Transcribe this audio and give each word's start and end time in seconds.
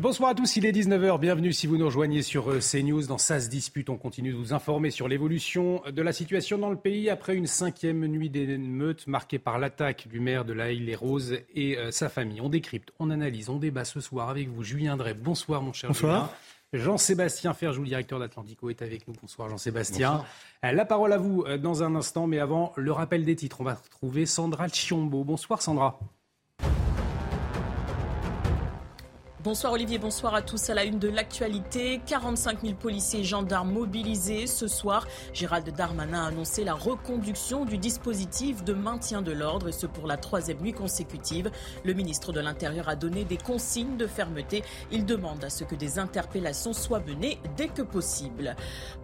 Bonsoir 0.00 0.30
à 0.30 0.34
tous, 0.34 0.56
il 0.56 0.64
est 0.64 0.72
19h, 0.72 1.20
bienvenue 1.20 1.52
si 1.52 1.66
vous 1.66 1.76
nous 1.76 1.84
rejoignez 1.84 2.22
sur 2.22 2.50
euh, 2.50 2.60
CNews. 2.60 3.06
Dans 3.06 3.18
SAS 3.18 3.50
Dispute, 3.50 3.90
on 3.90 3.98
continue 3.98 4.32
de 4.32 4.36
vous 4.36 4.54
informer 4.54 4.90
sur 4.90 5.06
l'évolution 5.06 5.82
de 5.86 6.00
la 6.00 6.14
situation 6.14 6.56
dans 6.56 6.70
le 6.70 6.76
pays 6.76 7.10
après 7.10 7.36
une 7.36 7.46
cinquième 7.46 8.06
nuit 8.06 8.30
d'émeutes 8.30 9.06
marquée 9.06 9.38
par 9.38 9.58
l'attaque 9.58 10.08
du 10.08 10.18
maire 10.18 10.46
de 10.46 10.54
la 10.54 10.72
Île-et-Rose 10.72 11.40
et 11.54 11.76
euh, 11.76 11.90
sa 11.90 12.08
famille. 12.08 12.40
On 12.40 12.48
décrypte, 12.48 12.90
on 12.98 13.10
analyse, 13.10 13.50
on 13.50 13.58
débat 13.58 13.84
ce 13.84 14.00
soir 14.00 14.30
avec 14.30 14.48
vous. 14.48 14.62
Julien 14.62 14.96
Drey, 14.96 15.12
bonsoir 15.12 15.60
mon 15.60 15.74
cher 15.74 15.90
Bonsoir. 15.90 16.32
Jean-Sébastien 16.72 17.52
Ferjou, 17.52 17.84
directeur 17.84 18.18
d'Atlantico, 18.18 18.70
est 18.70 18.80
avec 18.80 19.06
nous. 19.06 19.14
Bonsoir 19.20 19.50
Jean-Sébastien. 19.50 20.24
La 20.62 20.86
parole 20.86 21.12
à 21.12 21.18
vous 21.18 21.44
euh, 21.46 21.58
dans 21.58 21.82
un 21.82 21.94
instant, 21.96 22.26
mais 22.26 22.38
avant, 22.38 22.72
le 22.76 22.92
rappel 22.92 23.26
des 23.26 23.36
titres. 23.36 23.60
On 23.60 23.64
va 23.64 23.74
retrouver 23.74 24.24
Sandra 24.24 24.68
Chiombo. 24.68 25.22
Bonsoir 25.22 25.60
Sandra. 25.60 26.00
Bonsoir 29.44 29.72
Olivier, 29.72 29.98
bonsoir 29.98 30.36
à 30.36 30.42
tous. 30.42 30.70
À 30.70 30.74
la 30.74 30.84
une 30.84 31.00
de 31.00 31.08
l'actualité, 31.08 32.00
45 32.06 32.60
000 32.62 32.74
policiers 32.74 33.20
et 33.20 33.24
gendarmes 33.24 33.72
mobilisés 33.72 34.46
ce 34.46 34.68
soir. 34.68 35.04
Gérald 35.32 35.68
Darmanin 35.74 36.22
a 36.22 36.28
annoncé 36.28 36.62
la 36.62 36.74
reconduction 36.74 37.64
du 37.64 37.76
dispositif 37.76 38.62
de 38.62 38.72
maintien 38.72 39.20
de 39.20 39.32
l'ordre 39.32 39.68
et 39.68 39.72
ce 39.72 39.86
pour 39.86 40.06
la 40.06 40.16
troisième 40.16 40.60
nuit 40.60 40.72
consécutive. 40.72 41.50
Le 41.82 41.92
ministre 41.92 42.30
de 42.30 42.38
l'Intérieur 42.38 42.88
a 42.88 42.94
donné 42.94 43.24
des 43.24 43.36
consignes 43.36 43.96
de 43.96 44.06
fermeté. 44.06 44.62
Il 44.92 45.06
demande 45.06 45.42
à 45.42 45.50
ce 45.50 45.64
que 45.64 45.74
des 45.74 45.98
interpellations 45.98 46.72
soient 46.72 47.00
menées 47.00 47.40
dès 47.56 47.66
que 47.66 47.82
possible. 47.82 48.54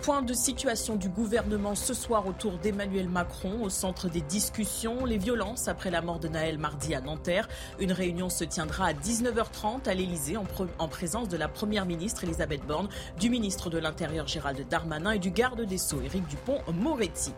Point 0.03 0.23
de 0.23 0.35
situation 0.35 0.95
du 0.95 1.09
gouvernement 1.09 1.75
ce 1.75 1.95
soir 1.95 2.29
autour 2.29 2.59
d'Emmanuel 2.59 3.09
Macron 3.09 3.65
au 3.65 3.71
centre 3.71 4.09
des 4.09 4.21
discussions. 4.21 5.05
Les 5.05 5.19
violences 5.19 5.67
après 5.67 5.91
la 5.91 6.01
mort 6.01 6.21
de 6.21 6.29
Naël 6.29 6.59
mardi 6.59 6.95
à 6.95 7.01
Nanterre. 7.01 7.49
Une 7.81 7.91
réunion 7.91 8.31
se 8.31 8.45
tiendra 8.45 8.87
à 8.87 8.93
19h30 8.93 9.89
à 9.89 9.95
en, 10.37 10.45
en, 10.79 10.89
présence 10.89 11.29
de 11.29 11.37
la 11.37 11.49
Première 11.49 11.87
ministre 11.87 12.25
Elisabeth 12.25 12.67
Borne, 12.67 12.89
du 13.19 13.31
ministre 13.31 13.71
de 13.71 13.79
l'Intérieur 13.79 14.27
Gérald 14.27 14.67
Darmanin 14.69 15.13
et 15.13 15.19
du 15.19 15.31
garde 15.31 15.63
des 15.63 15.79
Sceaux 15.79 16.01
Éric 16.01 16.27
Dupont-Moretti. 16.29 17.33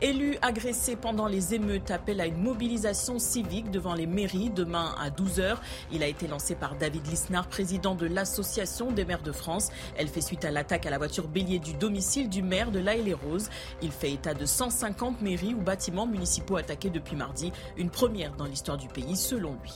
Élu 0.00 0.36
agressé 0.42 0.96
pendant 0.96 1.26
les 1.26 1.54
émeutes 1.54 1.90
appelle 1.90 2.20
à 2.20 2.26
une 2.26 2.42
mobilisation 2.42 3.18
civique 3.18 3.70
devant 3.70 3.94
les 3.94 4.06
mairies 4.06 4.50
demain 4.50 4.94
à 5.00 5.10
12h. 5.10 5.56
Il 5.92 6.02
a 6.02 6.06
été 6.06 6.26
lancé 6.26 6.54
par 6.54 6.76
David 6.76 7.06
Lisnard, 7.06 7.48
président 7.48 7.94
de 7.94 8.06
l'Association 8.06 8.90
des 8.90 9.04
maires 9.04 9.22
de 9.22 9.32
France. 9.32 9.70
Elle 9.96 10.08
fait 10.08 10.20
suite 10.20 10.44
à 10.44 10.50
l'attaque 10.50 10.86
à 10.86 10.90
la 10.90 10.98
voiture 10.98 11.28
bélier 11.28 11.58
du 11.58 11.74
domicile 11.74 12.28
du 12.28 12.42
maire 12.42 12.70
de 12.70 12.80
La 12.80 12.96
les 12.96 13.14
Roses. 13.14 13.50
Il 13.82 13.92
fait 13.92 14.12
état 14.12 14.34
de 14.34 14.46
150 14.46 15.20
mairies 15.20 15.54
ou 15.54 15.60
bâtiments 15.60 16.06
municipaux 16.06 16.56
attaqués 16.56 16.90
depuis 16.90 17.16
mardi, 17.16 17.52
une 17.76 17.90
première 17.90 18.34
dans 18.36 18.46
l'histoire 18.46 18.76
du 18.76 18.88
pays 18.88 19.16
selon 19.16 19.56
lui. 19.62 19.72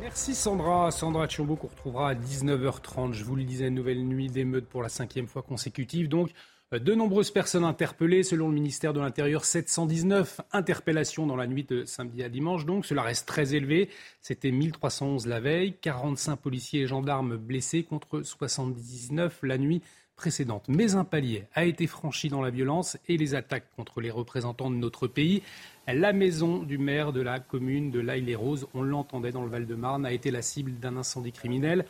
Merci 0.00 0.34
Sandra. 0.34 0.90
Sandra 0.90 1.28
Chiombo 1.28 1.56
qu'on 1.56 1.68
retrouvera 1.68 2.10
à 2.10 2.14
19h30. 2.14 3.12
Je 3.12 3.24
vous 3.24 3.36
le 3.36 3.44
disais, 3.44 3.70
nouvelle 3.70 4.04
nuit 4.04 4.28
d'émeute 4.28 4.66
pour 4.66 4.82
la 4.82 4.88
cinquième 4.88 5.28
fois 5.28 5.42
consécutive. 5.42 6.08
Donc, 6.08 6.30
de 6.72 6.94
nombreuses 6.94 7.30
personnes 7.30 7.64
interpellées. 7.64 8.24
Selon 8.24 8.48
le 8.48 8.54
ministère 8.54 8.92
de 8.92 9.00
l'Intérieur, 9.00 9.44
719 9.44 10.40
interpellations 10.52 11.26
dans 11.26 11.36
la 11.36 11.46
nuit 11.46 11.64
de 11.64 11.84
samedi 11.84 12.22
à 12.22 12.28
dimanche. 12.28 12.66
Donc, 12.66 12.84
cela 12.86 13.02
reste 13.02 13.28
très 13.28 13.54
élevé. 13.54 13.88
C'était 14.20 14.50
1311 14.50 15.26
la 15.26 15.40
veille. 15.40 15.74
45 15.80 16.36
policiers 16.36 16.82
et 16.82 16.86
gendarmes 16.86 17.36
blessés 17.36 17.84
contre 17.84 18.22
79 18.22 19.40
la 19.42 19.58
nuit 19.58 19.80
précédente. 20.16 20.66
Mais 20.68 20.94
un 20.94 21.04
palier 21.04 21.44
a 21.54 21.64
été 21.64 21.86
franchi 21.86 22.28
dans 22.28 22.40
la 22.40 22.50
violence 22.50 22.96
et 23.08 23.16
les 23.16 23.34
attaques 23.34 23.70
contre 23.76 24.00
les 24.00 24.10
représentants 24.10 24.70
de 24.70 24.76
notre 24.76 25.06
pays. 25.06 25.42
La 25.86 26.14
maison 26.14 26.62
du 26.62 26.78
maire 26.78 27.12
de 27.12 27.20
la 27.20 27.40
commune 27.40 27.90
de 27.90 28.00
l'Aille-les-Roses, 28.00 28.66
on 28.72 28.80
l'entendait 28.80 29.32
dans 29.32 29.42
le 29.42 29.50
Val-de-Marne, 29.50 30.06
a 30.06 30.12
été 30.12 30.30
la 30.30 30.40
cible 30.40 30.72
d'un 30.80 30.96
incendie 30.96 31.30
criminel. 31.30 31.84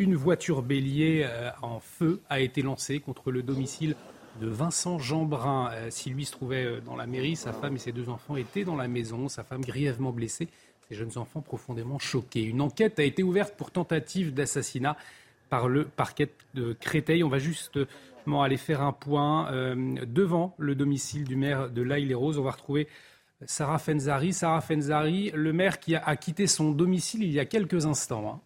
Une 0.00 0.16
voiture 0.16 0.62
bélier 0.62 1.28
en 1.62 1.78
feu 1.78 2.20
a 2.28 2.40
été 2.40 2.62
lancée 2.62 2.98
contre 2.98 3.30
le 3.30 3.44
domicile 3.44 3.94
de 4.40 4.48
Vincent 4.48 4.98
Jeanbrun. 4.98 5.70
Si 5.90 6.10
lui 6.10 6.24
se 6.24 6.32
trouvait 6.32 6.80
dans 6.84 6.96
la 6.96 7.06
mairie, 7.06 7.36
sa 7.36 7.52
femme 7.52 7.76
et 7.76 7.78
ses 7.78 7.92
deux 7.92 8.08
enfants 8.08 8.34
étaient 8.34 8.64
dans 8.64 8.74
la 8.74 8.88
maison, 8.88 9.28
sa 9.28 9.44
femme 9.44 9.62
grièvement 9.62 10.10
blessée, 10.10 10.48
ses 10.88 10.96
jeunes 10.96 11.16
enfants 11.16 11.40
profondément 11.40 12.00
choqués. 12.00 12.42
Une 12.42 12.60
enquête 12.60 12.98
a 12.98 13.04
été 13.04 13.22
ouverte 13.22 13.54
pour 13.56 13.70
tentative 13.70 14.34
d'assassinat 14.34 14.96
par 15.50 15.68
le 15.68 15.84
parquet 15.84 16.30
de 16.54 16.72
Créteil. 16.72 17.22
On 17.22 17.28
va 17.28 17.38
justement 17.38 18.42
aller 18.42 18.56
faire 18.56 18.82
un 18.82 18.92
point 18.92 19.52
devant 20.04 20.52
le 20.58 20.74
domicile 20.74 21.22
du 21.22 21.36
maire 21.36 21.70
de 21.70 21.82
l'Aille-les-Roses. 21.82 22.40
On 22.40 22.42
va 22.42 22.50
retrouver 22.50 22.88
Sarah 23.44 23.78
Fenzari. 23.78 24.32
Sarah 24.32 24.60
Fenzari, 24.60 25.30
le 25.34 25.52
maire 25.52 25.78
qui 25.78 25.94
a, 25.94 26.16
quitté 26.16 26.46
son 26.46 26.70
domicile 26.70 27.22
il 27.22 27.32
y 27.32 27.40
a 27.40 27.44
quelques 27.44 27.86
instants. 27.86 28.40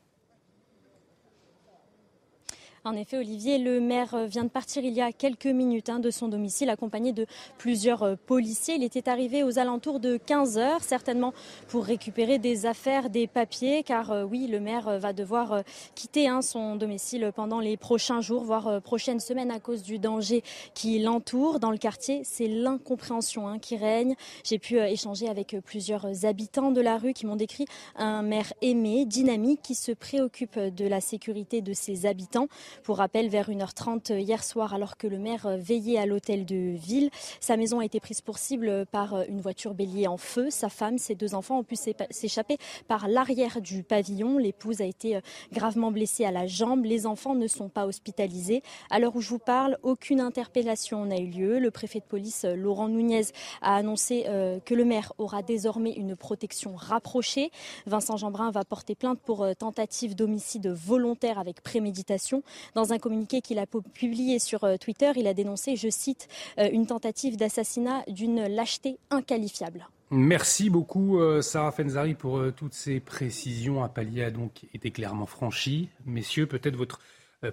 En 2.84 2.94
effet, 2.94 3.18
Olivier, 3.18 3.58
le 3.58 3.78
maire 3.78 4.26
vient 4.26 4.44
de 4.44 4.48
partir 4.48 4.82
il 4.84 4.94
y 4.94 5.02
a 5.02 5.12
quelques 5.12 5.44
minutes 5.44 5.90
hein, 5.90 6.00
de 6.00 6.10
son 6.10 6.28
domicile, 6.28 6.70
accompagné 6.70 7.12
de 7.12 7.26
plusieurs 7.58 8.16
policiers. 8.16 8.76
Il 8.76 8.82
était 8.82 9.10
arrivé 9.10 9.42
aux 9.42 9.58
alentours 9.58 10.00
de 10.00 10.16
15 10.16 10.56
heures, 10.56 10.82
certainement 10.82 11.34
pour 11.68 11.84
récupérer 11.84 12.38
des 12.38 12.64
affaires, 12.64 13.10
des 13.10 13.26
papiers, 13.26 13.82
car 13.82 14.10
euh, 14.12 14.24
oui, 14.24 14.46
le 14.46 14.60
maire 14.60 14.98
va 14.98 15.12
devoir 15.12 15.52
euh, 15.52 15.62
quitter 15.94 16.26
hein, 16.26 16.40
son 16.40 16.76
domicile 16.76 17.32
pendant 17.36 17.60
les 17.60 17.76
prochains 17.76 18.22
jours, 18.22 18.44
voire 18.44 18.66
euh, 18.68 18.80
prochaines 18.80 19.20
semaines, 19.20 19.50
à 19.50 19.60
cause 19.60 19.82
du 19.82 19.98
danger 19.98 20.42
qui 20.72 20.98
l'entoure 21.00 21.60
dans 21.60 21.70
le 21.70 21.76
quartier. 21.76 22.22
C'est 22.24 22.48
l'incompréhension 22.48 23.46
hein, 23.46 23.58
qui 23.58 23.76
règne. 23.76 24.14
J'ai 24.42 24.58
pu 24.58 24.78
échanger 24.78 25.28
avec 25.28 25.54
plusieurs 25.66 26.24
habitants 26.24 26.70
de 26.70 26.80
la 26.80 26.96
rue 26.96 27.12
qui 27.12 27.26
m'ont 27.26 27.36
décrit 27.36 27.66
un 27.96 28.22
maire 28.22 28.54
aimé, 28.62 29.04
dynamique, 29.04 29.60
qui 29.62 29.74
se 29.74 29.92
préoccupe 29.92 30.58
de 30.58 30.86
la 30.86 31.02
sécurité 31.02 31.60
de 31.60 31.74
ses 31.74 32.06
habitants. 32.06 32.48
Pour 32.82 32.98
rappel, 32.98 33.28
vers 33.28 33.50
1h30 33.50 34.18
hier 34.18 34.42
soir, 34.42 34.74
alors 34.74 34.96
que 34.96 35.06
le 35.06 35.18
maire 35.18 35.56
veillait 35.58 35.98
à 35.98 36.06
l'hôtel 36.06 36.44
de 36.44 36.74
ville, 36.76 37.10
sa 37.40 37.56
maison 37.56 37.80
a 37.80 37.84
été 37.84 38.00
prise 38.00 38.20
pour 38.20 38.38
cible 38.38 38.86
par 38.90 39.22
une 39.28 39.40
voiture 39.40 39.74
bélier 39.74 40.06
en 40.06 40.16
feu. 40.16 40.50
Sa 40.50 40.68
femme, 40.68 40.98
ses 40.98 41.14
deux 41.14 41.34
enfants 41.34 41.58
ont 41.58 41.64
pu 41.64 41.76
s'échapper 42.10 42.56
par 42.88 43.08
l'arrière 43.08 43.60
du 43.60 43.82
pavillon. 43.82 44.38
L'épouse 44.38 44.80
a 44.80 44.84
été 44.84 45.20
gravement 45.52 45.90
blessée 45.90 46.24
à 46.24 46.30
la 46.30 46.46
jambe. 46.46 46.84
Les 46.84 47.06
enfants 47.06 47.34
ne 47.34 47.46
sont 47.46 47.68
pas 47.68 47.86
hospitalisés. 47.86 48.62
À 48.90 48.98
l'heure 48.98 49.16
où 49.16 49.20
je 49.20 49.28
vous 49.28 49.38
parle, 49.38 49.78
aucune 49.82 50.20
interpellation 50.20 51.04
n'a 51.04 51.18
eu 51.18 51.26
lieu. 51.26 51.58
Le 51.58 51.70
préfet 51.70 52.00
de 52.00 52.04
police, 52.04 52.44
Laurent 52.44 52.88
Nunez, 52.88 53.26
a 53.62 53.76
annoncé 53.76 54.24
que 54.64 54.74
le 54.74 54.84
maire 54.84 55.12
aura 55.18 55.42
désormais 55.42 55.92
une 55.92 56.16
protection 56.16 56.74
rapprochée. 56.76 57.50
Vincent 57.86 58.16
Jeanbrun 58.16 58.50
va 58.50 58.64
porter 58.64 58.94
plainte 58.94 59.20
pour 59.20 59.46
tentative 59.56 60.14
d'homicide 60.14 60.68
volontaire 60.68 61.38
avec 61.38 61.62
préméditation. 61.62 62.42
Dans 62.74 62.92
un 62.92 62.98
communiqué 62.98 63.40
qu'il 63.40 63.58
a 63.58 63.66
publié 63.66 64.38
sur 64.38 64.66
Twitter, 64.78 65.12
il 65.16 65.26
a 65.26 65.34
dénoncé, 65.34 65.76
je 65.76 65.88
cite, 65.88 66.28
une 66.58 66.86
tentative 66.86 67.36
d'assassinat 67.36 68.04
d'une 68.08 68.46
lâcheté 68.46 68.98
inqualifiable. 69.10 69.88
Merci 70.10 70.70
beaucoup 70.70 71.20
Sarah 71.40 71.70
Fenzari 71.70 72.14
pour 72.14 72.42
toutes 72.56 72.74
ces 72.74 72.98
précisions. 72.98 73.84
Un 73.84 73.88
palier 73.88 74.24
a 74.24 74.30
donc 74.30 74.64
été 74.74 74.90
clairement 74.90 75.26
franchi. 75.26 75.88
Messieurs, 76.04 76.46
peut-être 76.46 76.76
votre 76.76 77.00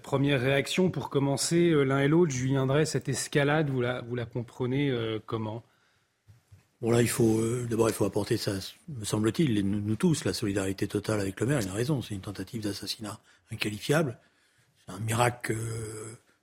première 0.01 0.41
réaction 0.41 0.89
pour 0.89 1.09
commencer 1.09 1.69
l'un 1.85 1.99
et 1.99 2.07
l'autre. 2.07 2.31
Julien 2.31 2.65
Drey, 2.65 2.85
cette 2.85 3.09
escalade, 3.09 3.69
vous 3.69 3.81
la, 3.81 4.01
vous 4.01 4.15
la 4.15 4.25
comprenez 4.25 4.91
comment? 5.25 5.63
Bon 6.81 6.91
là, 6.91 7.01
il 7.01 7.09
faut 7.09 7.41
d'abord 7.69 7.89
il 7.89 7.93
faut 7.93 8.05
apporter 8.05 8.37
ça, 8.37 8.51
me 8.87 9.03
semble-t-il, 9.03 9.65
nous, 9.67 9.81
nous, 9.81 9.95
tous, 9.95 10.25
la 10.25 10.33
solidarité 10.33 10.87
totale 10.87 11.19
avec 11.19 11.39
le 11.39 11.47
maire. 11.47 11.59
Il 11.61 11.69
a 11.69 11.73
raison, 11.73 12.03
c'est 12.03 12.13
une 12.13 12.21
tentative 12.21 12.61
d'assassinat 12.61 13.19
inqualifiable 13.51 14.19
un 14.87 14.99
miracle 14.99 15.55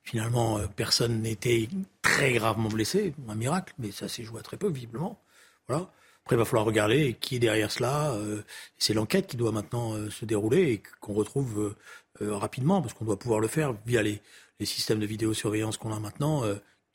finalement 0.03 0.61
personne 0.77 1.23
n'était 1.23 1.69
très 2.03 2.33
gravement 2.33 2.69
blessé, 2.69 3.15
un 3.29 3.35
miracle, 3.35 3.73
mais 3.79 3.91
ça 3.91 4.09
s'est 4.09 4.23
joué 4.23 4.41
à 4.41 4.43
très 4.43 4.57
peu 4.57 4.69
visiblement. 4.69 5.19
Voilà. 5.67 5.91
Après, 6.25 6.37
il 6.37 6.39
va 6.39 6.47
falloir 6.47 6.65
regarder 6.65 7.15
qui 7.21 7.37
est 7.37 7.39
derrière 7.39 7.71
cela. 7.71 8.13
Euh, 8.15 8.43
c'est 8.79 8.95
l'enquête 8.95 9.27
qui 9.27 9.37
doit 9.37 9.53
maintenant 9.53 9.93
euh, 9.93 10.09
se 10.09 10.25
dérouler 10.25 10.73
et 10.73 10.83
qu'on 11.01 11.13
retrouve 11.13 11.75
euh, 12.23 12.35
rapidement, 12.37 12.81
parce 12.81 12.95
qu'on 12.95 13.05
doit 13.05 13.19
pouvoir 13.19 13.41
le 13.41 13.49
faire 13.49 13.75
via 13.85 14.03
les, 14.03 14.23
les 14.59 14.67
systèmes 14.67 15.01
de 15.01 15.07
vidéosurveillance 15.07 15.77
qu'on 15.77 15.93
a 15.93 16.01
maintenant, 16.01 16.43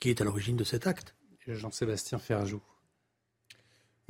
qui 0.00 0.10
est 0.10 0.20
à 0.20 0.24
l'origine 0.24 0.56
de 0.56 0.64
cet 0.64 0.88
acte. 0.88 1.14
Jean-Sébastien 1.46 2.18
Ferjou. 2.18 2.60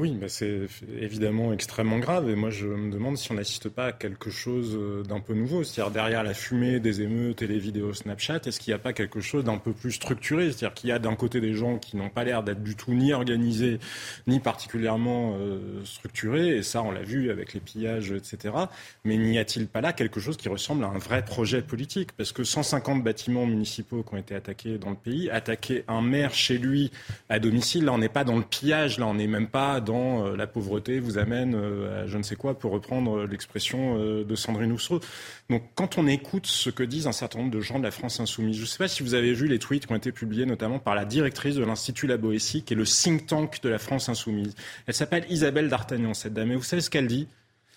Oui, 0.01 0.17
c'est 0.29 0.61
évidemment 0.99 1.53
extrêmement 1.53 1.99
grave. 1.99 2.31
Et 2.31 2.35
moi, 2.35 2.49
je 2.49 2.67
me 2.67 2.91
demande 2.91 3.19
si 3.19 3.31
on 3.33 3.35
n'assiste 3.35 3.69
pas 3.69 3.89
à 3.89 3.93
quelque 3.93 4.31
chose 4.31 4.75
euh, 4.75 5.03
d'un 5.03 5.21
peu 5.21 5.35
nouveau. 5.35 5.63
C'est-à-dire, 5.63 5.93
derrière 5.93 6.23
la 6.23 6.33
fumée 6.33 6.81
des 6.81 7.03
émeutes 7.03 7.43
et 7.43 7.47
les 7.47 7.59
vidéos 7.59 7.93
Snapchat, 7.93 8.41
est-ce 8.47 8.59
qu'il 8.61 8.71
n'y 8.73 8.77
a 8.77 8.79
pas 8.79 8.95
quelque 8.95 9.21
chose 9.21 9.45
d'un 9.45 9.59
peu 9.59 9.73
plus 9.73 9.93
structuré? 9.93 10.47
C'est-à-dire 10.47 10.73
qu'il 10.73 10.89
y 10.89 10.93
a 10.93 10.99
d'un 10.99 11.15
côté 11.17 11.43
des 11.43 11.53
gens 11.53 11.77
qui 11.77 11.99
n'ont 11.99 12.09
pas 12.09 12.25
l'air 12.25 12.43
d'être 12.43 12.63
du 12.63 12.77
tout 12.77 12.95
ni 12.95 13.13
organisés, 13.13 13.79
ni 14.27 14.41
particulièrement 14.41 15.37
euh, 15.39 15.85
structurés. 15.85 16.57
Et 16.57 16.63
ça, 16.63 16.83
on 16.83 16.93
l'a 16.93 17.03
vu 17.03 17.31
avec 17.31 17.53
les 17.53 17.61
pillages, 17.61 18.11
etc. 18.11 18.55
Mais 19.05 19.19
n'y 19.19 19.37
a-t-il 19.37 19.67
pas 19.67 19.83
là 19.83 19.93
quelque 19.93 20.19
chose 20.19 20.39
qui 20.39 20.49
ressemble 20.49 20.83
à 20.85 20.89
un 20.89 20.99
vrai 20.99 21.23
projet 21.27 21.61
politique? 21.61 22.13
Parce 22.13 22.33
que 22.33 22.43
150 22.43 23.05
bâtiments 23.05 23.45
municipaux 23.45 24.03
qui 24.03 24.15
ont 24.15 24.19
été 24.19 24.35
attaqués 24.35 24.79
dans 24.79 24.89
le 24.89 24.97
pays, 24.97 25.29
attaquer 25.29 25.85
un 25.89 26.01
maire 26.01 26.33
chez 26.33 26.57
lui 26.57 26.91
à 27.29 27.39
domicile, 27.39 27.85
là, 27.85 27.93
on 27.93 27.99
n'est 27.99 28.09
pas 28.09 28.25
dans 28.25 28.39
le 28.39 28.45
pillage, 28.45 28.99
là, 28.99 29.07
on 29.07 29.13
n'est 29.13 29.27
même 29.27 29.49
pas 29.49 29.83
euh, 29.95 30.37
la 30.37 30.47
pauvreté 30.47 31.01
vous 31.01 31.19
amène 31.19 31.55
euh, 31.55 32.05
à 32.05 32.07
je 32.07 32.17
ne 32.17 32.23
sais 32.23 32.37
quoi, 32.37 32.59
pour 32.59 32.73
reprendre 32.73 33.25
l'expression 33.25 33.99
euh, 33.99 34.25
de 34.25 34.35
Sandrine 34.35 34.73
Rousseau. 34.73 35.01
Donc 35.49 35.63
quand 35.75 35.99
on 35.99 36.07
écoute 36.07 36.47
ce 36.47 36.71
que 36.71 36.83
disent 36.83 37.07
un 37.07 37.13
certain 37.13 37.41
nombre 37.41 37.51
de 37.51 37.61
gens 37.61 37.79
de 37.79 37.85
la 37.85 37.91
France 37.91 38.21
insoumise, 38.21 38.57
je 38.57 38.63
ne 38.63 38.67
sais 38.67 38.79
pas 38.79 38.89
si 38.89 39.03
vous 39.03 39.15
avez 39.15 39.33
vu 39.33 39.47
les 39.47 39.59
tweets 39.59 39.87
qui 39.87 39.93
ont 39.93 39.97
été 39.97 40.13
publiés 40.13 40.47
notamment 40.47 40.79
par 40.79 40.95
la 40.95 41.05
directrice 41.05 41.57
de 41.57 41.65
l'Institut 41.65 42.07
La 42.07 42.17
Boétie, 42.17 42.63
qui 42.63 42.75
est 42.75 42.77
le 42.77 42.85
think 42.85 43.27
tank 43.27 43.61
de 43.63 43.69
la 43.69 43.79
France 43.79 44.09
insoumise. 44.09 44.55
Elle 44.87 44.95
s'appelle 44.95 45.25
Isabelle 45.29 45.69
D'Artagnan, 45.69 46.15
cette 46.15 46.35
dame. 46.35 46.53
Et 46.53 46.57
vous 46.57 46.63
savez 46.63 46.83
ce 46.83 46.91
qu'elle 46.91 47.07
dit? 47.07 47.29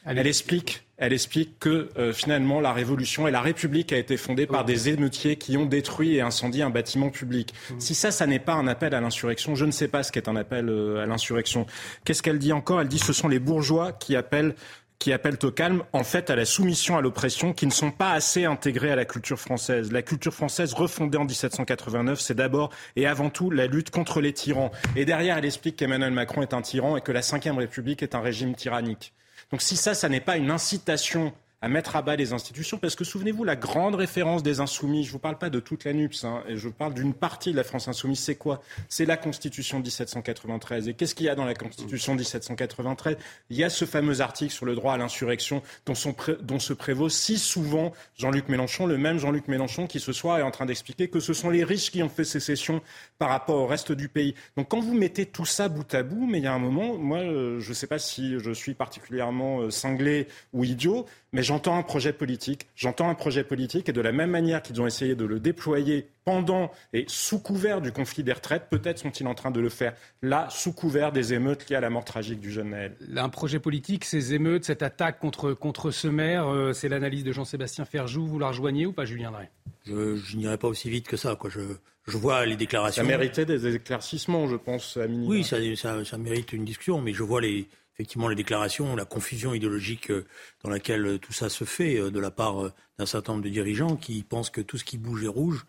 Elle 0.06 0.28
explique, 0.28 0.84
elle 0.98 1.14
explique 1.14 1.60
que 1.60 1.90
euh, 1.98 2.14
finalement 2.14 2.60
la 2.60 2.74
Révolution 2.74 3.28
et 3.28 3.32
la 3.32 3.42
République 3.42 3.94
a 3.94 3.98
été 3.98 4.18
fondée 4.18 4.46
par 4.46 4.66
des 4.66 4.90
émeutiers 4.90 5.38
qui 5.38 5.58
ont 5.58 5.66
détruit 5.66 6.16
et 6.16 6.22
incendié 6.22 6.64
un 6.64 6.70
bâtiment 6.70 7.10
public. 7.10 7.54
Mmh. 7.70 7.80
Si 7.80 7.96
ça, 7.96 8.12
ça 8.12 8.28
n'est 8.28 8.40
pas 8.40 8.54
un 8.54 8.68
appel 8.68 8.94
à 8.94 9.02
l'insurrection, 9.02 9.56
je 9.56 9.66
ne 9.66 9.72
sais 9.72 9.88
pas 9.88 10.04
ce 10.04 10.12
qu'est 10.12 10.28
un 10.28 10.36
appel 10.36 10.70
euh, 10.70 11.04
à 11.04 11.06
l'insurrection. 11.06 11.66
Qu'est-ce 12.06 12.22
qu'elle 12.22 12.40
dit 12.40 12.54
encore? 12.54 12.82
Elle 12.82 12.88
dit 12.88 13.00
ce 13.00 13.14
sont 13.14 13.28
les 13.28 13.40
bourgeois 13.40 13.94
qui 13.94 14.16
appellent 14.16 14.56
qui 15.00 15.12
appellent 15.12 15.40
au 15.44 15.52
calme, 15.52 15.84
en 15.92 16.06
fait, 16.06 16.30
à 16.30 16.36
la 16.38 16.46
soumission 16.46 16.96
à 16.96 17.02
l'oppression, 17.02 17.52
qui 17.52 17.66
ne 17.66 17.72
sont 17.72 17.92
pas 17.92 18.12
assez 18.12 18.46
intégrés 18.46 18.90
à 18.90 18.96
la 18.96 19.04
culture 19.04 19.38
française. 19.38 19.92
La 19.92 20.02
culture 20.02 20.34
française 20.34 20.74
refondée 20.74 21.18
en 21.18 21.26
1789, 21.26 22.22
c'est 22.22 22.36
d'abord 22.36 22.70
et 22.96 23.06
avant 23.06 23.30
tout 23.30 23.52
la 23.52 23.68
lutte 23.68 23.90
contre 23.90 24.22
les 24.22 24.32
tyrans. 24.32 24.72
Et 24.96 25.04
derrière, 25.04 25.38
elle 25.38 25.44
explique 25.44 25.76
qu'Emmanuel 25.76 26.14
Macron 26.14 26.42
est 26.42 26.54
un 26.54 26.62
tyran 26.62 26.96
et 26.96 27.02
que 27.02 27.12
la 27.12 27.20
Ve 27.20 27.58
République 27.58 28.02
est 28.02 28.16
un 28.16 28.22
régime 28.22 28.56
tyrannique. 28.56 29.14
Donc 29.54 29.62
si 29.62 29.78
ça, 29.78 29.94
ça 29.94 30.10
n'est 30.10 30.20
pas 30.20 30.38
une 30.38 30.50
incitation 30.50 31.32
à 31.64 31.70
mettre 31.70 31.96
à 31.96 32.02
bas 32.02 32.18
les 32.18 32.34
institutions, 32.34 32.78
parce 32.78 32.94
que 32.94 33.06
souvenez-vous, 33.06 33.46
la 33.46 33.56
grande 33.56 33.96
référence 33.96 34.44
des 34.44 34.60
insoumis, 34.60 35.06
je 35.06 35.08
ne 35.08 35.12
vous 35.14 35.20
parle 35.20 35.38
pas 35.38 35.50
de 35.50 35.62
toute 35.62 35.86
la 35.86 35.94
NUPS, 35.94 36.26
hein, 36.26 36.44
et 36.46 36.58
je 36.58 36.68
parle 36.68 36.94
d'une 36.94 37.14
partie 37.14 37.54
de 37.54 37.56
la 37.56 37.64
France 37.64 37.88
insoumise, 37.88 38.20
c'est 38.20 38.36
quoi? 38.36 38.62
C'est 38.90 39.06
la 39.06 39.16
Constitution 39.16 39.80
de 39.80 39.84
1793. 39.86 40.90
Et 40.90 40.94
qu'est-ce 40.94 41.16
qu'il 41.16 41.26
y 41.26 41.30
a 41.30 41.36
dans 41.36 41.46
la 41.46 41.54
Constitution 41.54 42.16
de 42.16 42.20
1793 42.20 43.16
Il 43.50 43.56
y 43.56 43.64
a 43.64 43.70
ce 43.70 43.86
fameux 43.86 44.20
article 44.20 44.52
sur 44.52 44.66
le 44.66 44.76
droit 44.76 44.96
à 44.96 44.98
l'insurrection 44.98 45.64
dont, 45.86 45.94
dont, 46.42 46.60
se 46.60 46.74
prévaut 46.74 47.08
si 47.08 47.38
souvent 47.38 47.94
Jean-Luc 48.18 48.50
Mélenchon, 48.50 48.86
le 48.86 48.98
même 48.98 49.18
Jean-Luc 49.18 49.48
Mélenchon 49.48 49.88
qui 49.88 50.02
ce 50.02 50.12
soir 50.12 50.40
est 50.40 50.44
en 50.44 50.52
train 50.52 50.66
d'expliquer 50.66 51.08
que 51.08 51.22
ce 51.22 51.32
sont 51.32 51.50
les 51.50 51.64
riches 51.64 51.92
qui 51.92 52.04
ont 52.04 52.10
fait 52.10 52.26
sécession 52.26 52.82
par 53.20 53.30
rapport 53.30 53.56
au 53.56 53.68
reste 53.68 53.94
du 53.94 54.10
pays. 54.10 54.36
Donc 54.58 54.68
quand 54.68 54.82
vous 54.82 54.96
mettez 54.96 55.26
tout 55.26 55.46
ça 55.46 55.70
bout 55.70 55.96
à 55.96 56.04
bout, 56.04 56.28
mais 56.28 56.40
il 56.40 56.44
y 56.44 56.48
a 56.48 56.54
un 56.54 56.60
moment, 56.60 56.98
moi, 56.98 57.20
euh, 57.20 57.62
je 57.62 57.70
ne 57.70 57.74
sais 57.74 57.88
pas 57.88 58.00
si 58.00 58.38
je 58.38 58.52
suis 58.52 58.74
particulièrement 58.74 59.62
euh, 59.62 59.70
cinglé 59.70 60.28
ou 60.52 60.66
idiot, 60.66 61.06
mais 61.32 61.42
j'entends 61.54 61.78
un 61.78 61.84
projet 61.84 62.14
politique, 62.14 62.66
j'entends 62.76 63.10
un 63.10 63.14
projet 63.14 63.44
politique, 63.44 63.88
et 63.88 63.94
de 63.94 64.02
la 64.02 64.12
même 64.12 64.32
manière 64.32 64.64
qu'ils 64.64 64.82
ont 64.82 64.88
essayé 64.88 65.14
de 65.14 65.24
le 65.24 65.40
déployer 65.40 66.08
pendant 66.26 66.72
et 66.94 67.06
sous 67.08 67.38
couvert 67.38 67.80
du 67.80 67.92
conflit 67.92 68.24
des 68.24 68.34
retraites, 68.34 68.70
peut-être 68.72 68.98
sont-ils 68.98 69.28
en 69.28 69.36
train 69.36 69.52
de 69.52 69.60
le 69.60 69.70
faire 69.70 69.94
là, 70.24 70.48
sous 70.50 70.74
couvert 70.74 71.12
des 71.12 71.36
émeutes 71.36 71.70
liées 71.70 71.76
à 71.76 71.80
la 71.80 71.92
mort 71.92 72.06
tragique 72.06 72.40
du 72.40 72.52
jeune 72.52 72.72
Naël. 72.72 72.96
Un 73.16 73.30
projet 73.30 73.60
politique, 73.60 74.04
ces 74.04 74.34
émeutes, 74.34 74.64
cette 74.64 74.82
attaque 74.82 75.20
contre, 75.20 75.54
contre 75.54 75.92
ce 75.92 76.08
maire, 76.08 76.48
euh, 76.48 76.74
c'est 76.74 76.90
l'analyse 76.90 77.24
de 77.24 77.32
Jean-Sébastien 77.32 77.86
Ferjou, 77.86 78.26
vous 78.26 78.40
la 78.40 78.48
rejoignez 78.48 78.88
ou 78.88 78.92
pas, 78.92 79.06
Julien 79.06 79.30
Drey? 79.30 79.52
Je, 79.86 80.36
n'irai 80.36 80.58
pas 80.58 80.68
aussi 80.68 80.90
vite 80.90 81.08
que 81.08 81.18
ça. 81.18 81.36
Quoi. 81.36 81.52
Je, 81.52 81.60
je 82.08 82.18
vois 82.18 82.48
les 82.48 82.56
déclarations. 82.56 83.04
Ça 83.04 83.08
méritait 83.08 83.46
des 83.46 83.76
éclaircissements, 83.76 84.48
je 84.48 84.56
pense, 84.56 84.98
à 84.98 85.06
minima. 85.08 85.30
Oui, 85.30 85.44
ça, 85.44 85.58
ça, 85.76 86.04
ça 86.04 86.18
mérite 86.18 86.52
une 86.54 86.66
discussion, 86.66 87.00
mais 87.00 87.14
je 87.14 87.22
vois 87.22 87.42
les, 87.42 87.68
effectivement 87.94 88.28
les 88.28 88.36
déclarations, 88.36 88.96
la 88.96 89.06
confusion 89.06 89.54
idéologique 89.54 90.12
euh, 90.12 90.26
dans 90.64 90.70
laquelle 90.70 91.06
euh, 91.06 91.18
tout 91.20 91.34
ça 91.34 91.50
se 91.50 91.64
fait 91.64 91.98
euh, 91.98 92.10
de 92.10 92.20
la 92.20 92.32
part 92.32 92.72
d'un 92.98 93.06
certain 93.06 93.34
nombre 93.34 93.44
de 93.44 93.50
dirigeants 93.50 93.96
qui 93.96 94.24
pensent 94.24 94.50
que 94.50 94.62
tout 94.62 94.78
ce 94.78 94.84
qui 94.84 94.98
bouge 94.98 95.24
est 95.24 95.28
rouge 95.28 95.66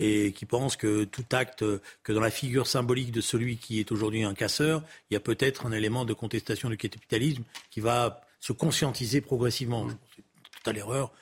et 0.00 0.32
qui 0.32 0.46
pensent 0.46 0.76
que 0.76 1.04
tout 1.04 1.24
acte, 1.32 1.64
que 2.04 2.12
dans 2.12 2.20
la 2.20 2.30
figure 2.30 2.68
symbolique 2.68 3.10
de 3.10 3.20
celui 3.20 3.56
qui 3.56 3.80
est 3.80 3.90
aujourd'hui 3.90 4.22
un 4.22 4.34
casseur, 4.34 4.84
il 5.10 5.14
y 5.14 5.16
a 5.16 5.20
peut-être 5.20 5.66
un 5.66 5.72
élément 5.72 6.04
de 6.04 6.12
contestation 6.12 6.68
du 6.68 6.76
capitalisme 6.76 7.42
qui 7.70 7.80
va 7.80 8.20
se 8.38 8.52
conscientiser 8.52 9.20
progressivement. 9.20 9.88
C'est 10.14 10.22
tout 10.22 10.70
à 10.70 10.72
l'erreur. 10.72 11.12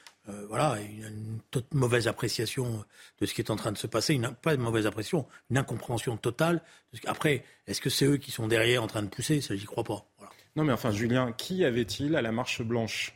voilà, 0.51 0.79
une, 0.83 1.41
une, 1.55 1.63
mauvaise 1.73 2.07
appréciation 2.07 2.85
de 3.19 3.25
ce 3.25 3.33
qui 3.33 3.41
est 3.41 3.51
en 3.51 3.57
train 3.57 3.73
de 3.73 3.79
se 3.79 3.87
passer, 3.87 4.13
une, 4.13 4.31
pas 4.31 4.55
de 4.55 4.61
mauvaise 4.61 4.87
appréciation, 4.87 5.27
une 5.49 5.57
incompréhension 5.57 6.19
totale. 6.19 6.61
Après, 7.07 7.45
est-ce 7.67 7.81
que 7.81 7.89
c'est 7.89 8.05
eux 8.05 8.19
qui 8.19 8.31
sont 8.31 8.47
derrière 8.47 8.83
en 8.83 8.89
train 8.89 9.03
de 9.03 9.09
pousser? 9.09 9.41
Ça, 9.41 9.57
j'y 9.57 9.65
crois 9.65 9.85
pas. 9.85 10.07
Non, 10.57 10.65
mais 10.65 10.73
enfin, 10.73 10.91
Julien, 10.91 11.33
qui 11.33 11.65
avait-il 11.65 12.17
à 12.17 12.23
la 12.23 12.33
marche 12.33 12.63
blanche? 12.63 13.16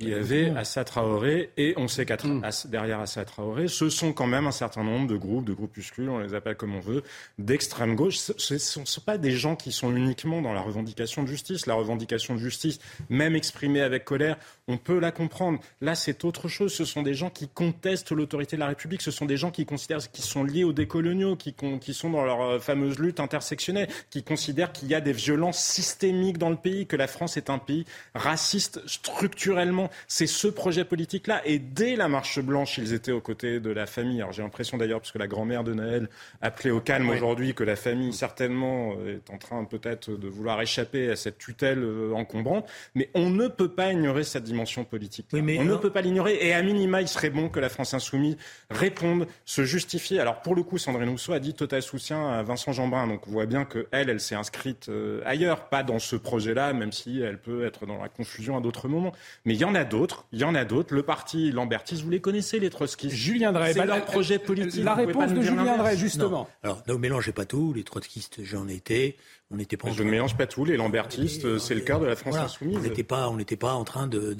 Il 0.00 0.08
y 0.10 0.14
avait 0.14 0.50
Assa 0.50 0.84
Traoré 0.84 1.50
et 1.56 1.74
on 1.76 1.88
sait 1.88 2.06
qu'à 2.06 2.16
hmm. 2.16 2.42
derrière 2.66 3.00
Assa 3.00 3.24
Traoré, 3.24 3.66
ce 3.66 3.90
sont 3.90 4.12
quand 4.12 4.26
même 4.26 4.46
un 4.46 4.52
certain 4.52 4.84
nombre 4.84 5.08
de 5.08 5.16
groupes, 5.16 5.44
de 5.44 5.52
groupuscules, 5.52 6.08
on 6.08 6.18
les 6.18 6.34
appelle 6.34 6.56
comme 6.56 6.74
on 6.74 6.80
veut, 6.80 7.02
d'extrême 7.38 7.96
gauche. 7.96 8.16
Ce 8.16 8.54
ne 8.54 8.58
sont 8.58 9.00
pas 9.00 9.18
des 9.18 9.32
gens 9.32 9.56
qui 9.56 9.72
sont 9.72 9.94
uniquement 9.94 10.40
dans 10.40 10.52
la 10.52 10.60
revendication 10.60 11.22
de 11.22 11.28
justice. 11.28 11.66
La 11.66 11.74
revendication 11.74 12.34
de 12.34 12.38
justice, 12.38 12.78
même 13.08 13.34
exprimée 13.34 13.80
avec 13.80 14.04
colère, 14.04 14.36
on 14.68 14.76
peut 14.76 14.98
la 14.98 15.10
comprendre. 15.10 15.58
Là, 15.80 15.94
c'est 15.94 16.24
autre 16.24 16.48
chose. 16.48 16.72
Ce 16.72 16.84
sont 16.84 17.02
des 17.02 17.14
gens 17.14 17.30
qui 17.30 17.48
contestent 17.48 18.12
l'autorité 18.12 18.56
de 18.56 18.60
la 18.60 18.68
République. 18.68 19.02
Ce 19.02 19.10
sont 19.10 19.26
des 19.26 19.36
gens 19.36 19.50
qui 19.50 19.66
considèrent 19.66 20.10
qu'ils 20.10 20.24
sont 20.24 20.44
liés 20.44 20.64
aux 20.64 20.72
décoloniaux, 20.72 21.36
qui, 21.36 21.54
qui 21.80 21.94
sont 21.94 22.10
dans 22.10 22.24
leur 22.24 22.40
euh, 22.42 22.58
fameuse 22.60 22.98
lutte 22.98 23.20
intersectionnelle, 23.20 23.88
qui 24.10 24.22
considèrent 24.22 24.72
qu'il 24.72 24.88
y 24.88 24.94
a 24.94 25.00
des 25.00 25.12
violences 25.12 25.58
systémiques 25.58 26.38
dans 26.38 26.50
le 26.50 26.56
pays, 26.56 26.86
que 26.86 26.96
la 26.96 27.08
France 27.08 27.36
est 27.36 27.50
un 27.50 27.58
pays 27.58 27.84
raciste 28.14 28.80
structurellement 28.86 29.87
c'est 30.06 30.26
ce 30.26 30.48
projet 30.48 30.84
politique-là. 30.84 31.42
Et 31.44 31.58
dès 31.58 31.96
la 31.96 32.08
marche 32.08 32.40
blanche, 32.40 32.78
ils 32.78 32.92
étaient 32.92 33.12
aux 33.12 33.20
côtés 33.20 33.60
de 33.60 33.70
la 33.70 33.86
famille. 33.86 34.20
Alors 34.20 34.32
j'ai 34.32 34.42
l'impression 34.42 34.78
d'ailleurs, 34.78 35.00
puisque 35.00 35.18
la 35.18 35.26
grand-mère 35.26 35.64
de 35.64 35.74
Naël 35.74 36.08
appelait 36.40 36.70
au 36.70 36.80
calme 36.80 37.08
aujourd'hui, 37.10 37.54
que 37.54 37.64
la 37.64 37.76
famille 37.76 38.12
certainement 38.12 38.94
est 39.06 39.30
en 39.30 39.38
train 39.38 39.64
peut-être 39.64 40.10
de 40.10 40.28
vouloir 40.28 40.60
échapper 40.60 41.10
à 41.10 41.16
cette 41.16 41.38
tutelle 41.38 41.82
euh, 41.82 42.12
encombrante. 42.14 42.68
Mais 42.94 43.10
on 43.14 43.30
ne 43.30 43.48
peut 43.48 43.68
pas 43.68 43.92
ignorer 43.92 44.24
cette 44.24 44.44
dimension 44.44 44.84
politique. 44.84 45.26
on 45.32 45.38
ne 45.42 45.76
peut 45.76 45.90
pas 45.90 46.00
l'ignorer. 46.00 46.38
Et 46.40 46.52
à 46.52 46.62
minima, 46.62 47.00
il 47.00 47.08
serait 47.08 47.30
bon 47.30 47.48
que 47.48 47.60
la 47.60 47.68
France 47.68 47.94
insoumise 47.94 48.36
réponde, 48.70 49.26
se 49.44 49.64
justifie. 49.64 50.18
Alors 50.18 50.42
pour 50.42 50.54
le 50.54 50.62
coup, 50.62 50.78
Sandrine 50.78 51.08
Rousseau 51.08 51.32
a 51.32 51.40
dit 51.40 51.54
total 51.54 51.82
soutien 51.82 52.28
à 52.28 52.42
Vincent 52.42 52.72
Jeanbrun. 52.72 53.06
Donc 53.06 53.26
on 53.26 53.30
voit 53.30 53.46
bien 53.46 53.64
qu'elle, 53.64 53.86
elle, 53.92 54.10
elle 54.10 54.20
s'est 54.20 54.34
inscrite 54.34 54.88
euh, 54.88 55.20
ailleurs, 55.24 55.68
pas 55.68 55.82
dans 55.82 55.98
ce 55.98 56.16
projet-là, 56.16 56.72
même 56.72 56.92
si 56.92 57.20
elle 57.20 57.38
peut 57.38 57.64
être 57.64 57.86
dans 57.86 58.00
la 58.00 58.08
confusion 58.08 58.56
à 58.56 58.60
d'autres 58.60 58.88
moments. 58.88 59.12
Mais 59.44 59.54
il 59.54 59.60
y 59.60 59.64
en 59.64 59.74
a 59.74 59.77
a 59.78 59.84
d'autres. 59.84 60.26
Il 60.32 60.40
y 60.40 60.44
en 60.44 60.54
a 60.54 60.64
d'autres. 60.64 60.94
Le 60.94 61.02
parti 61.02 61.50
Lambertis, 61.50 62.02
vous 62.02 62.10
les 62.10 62.20
connaissez, 62.20 62.58
les 62.58 62.68
trotskistes? 62.68 63.14
Julien 63.14 63.52
Drey. 63.52 63.72
C'est 63.72 63.78
bah, 63.78 63.86
leur 63.86 64.04
projet 64.04 64.38
politique. 64.38 64.84
La 64.84 64.94
réponse 64.94 65.32
de 65.32 65.40
Julien 65.40 65.78
Drey, 65.78 65.96
justement. 65.96 66.48
Alors, 66.62 66.82
ne 66.86 66.94
mélangez 66.94 67.32
pas 67.32 67.46
tout. 67.46 67.72
Les 67.72 67.84
trotskistes, 67.84 68.42
j'en 68.42 68.68
étais. 68.68 69.16
On 69.50 69.56
n'était 69.56 69.78
pas. 69.78 69.90
Je 69.90 70.02
ne 70.02 70.10
mélange 70.10 70.36
pas 70.36 70.46
tout. 70.46 70.64
Les 70.64 70.76
lambertistes, 70.76 71.58
c'est 71.58 71.74
le 71.74 71.80
cœur 71.80 72.00
de 72.00 72.06
la 72.06 72.16
France 72.16 72.36
insoumise. 72.36 72.76
On 72.76 72.80
n'était 72.80 73.04
pas, 73.04 73.28
on 73.30 73.36
n'était 73.36 73.56
pas 73.56 73.72
en 73.72 73.84
train 73.84 74.06
de, 74.06 74.36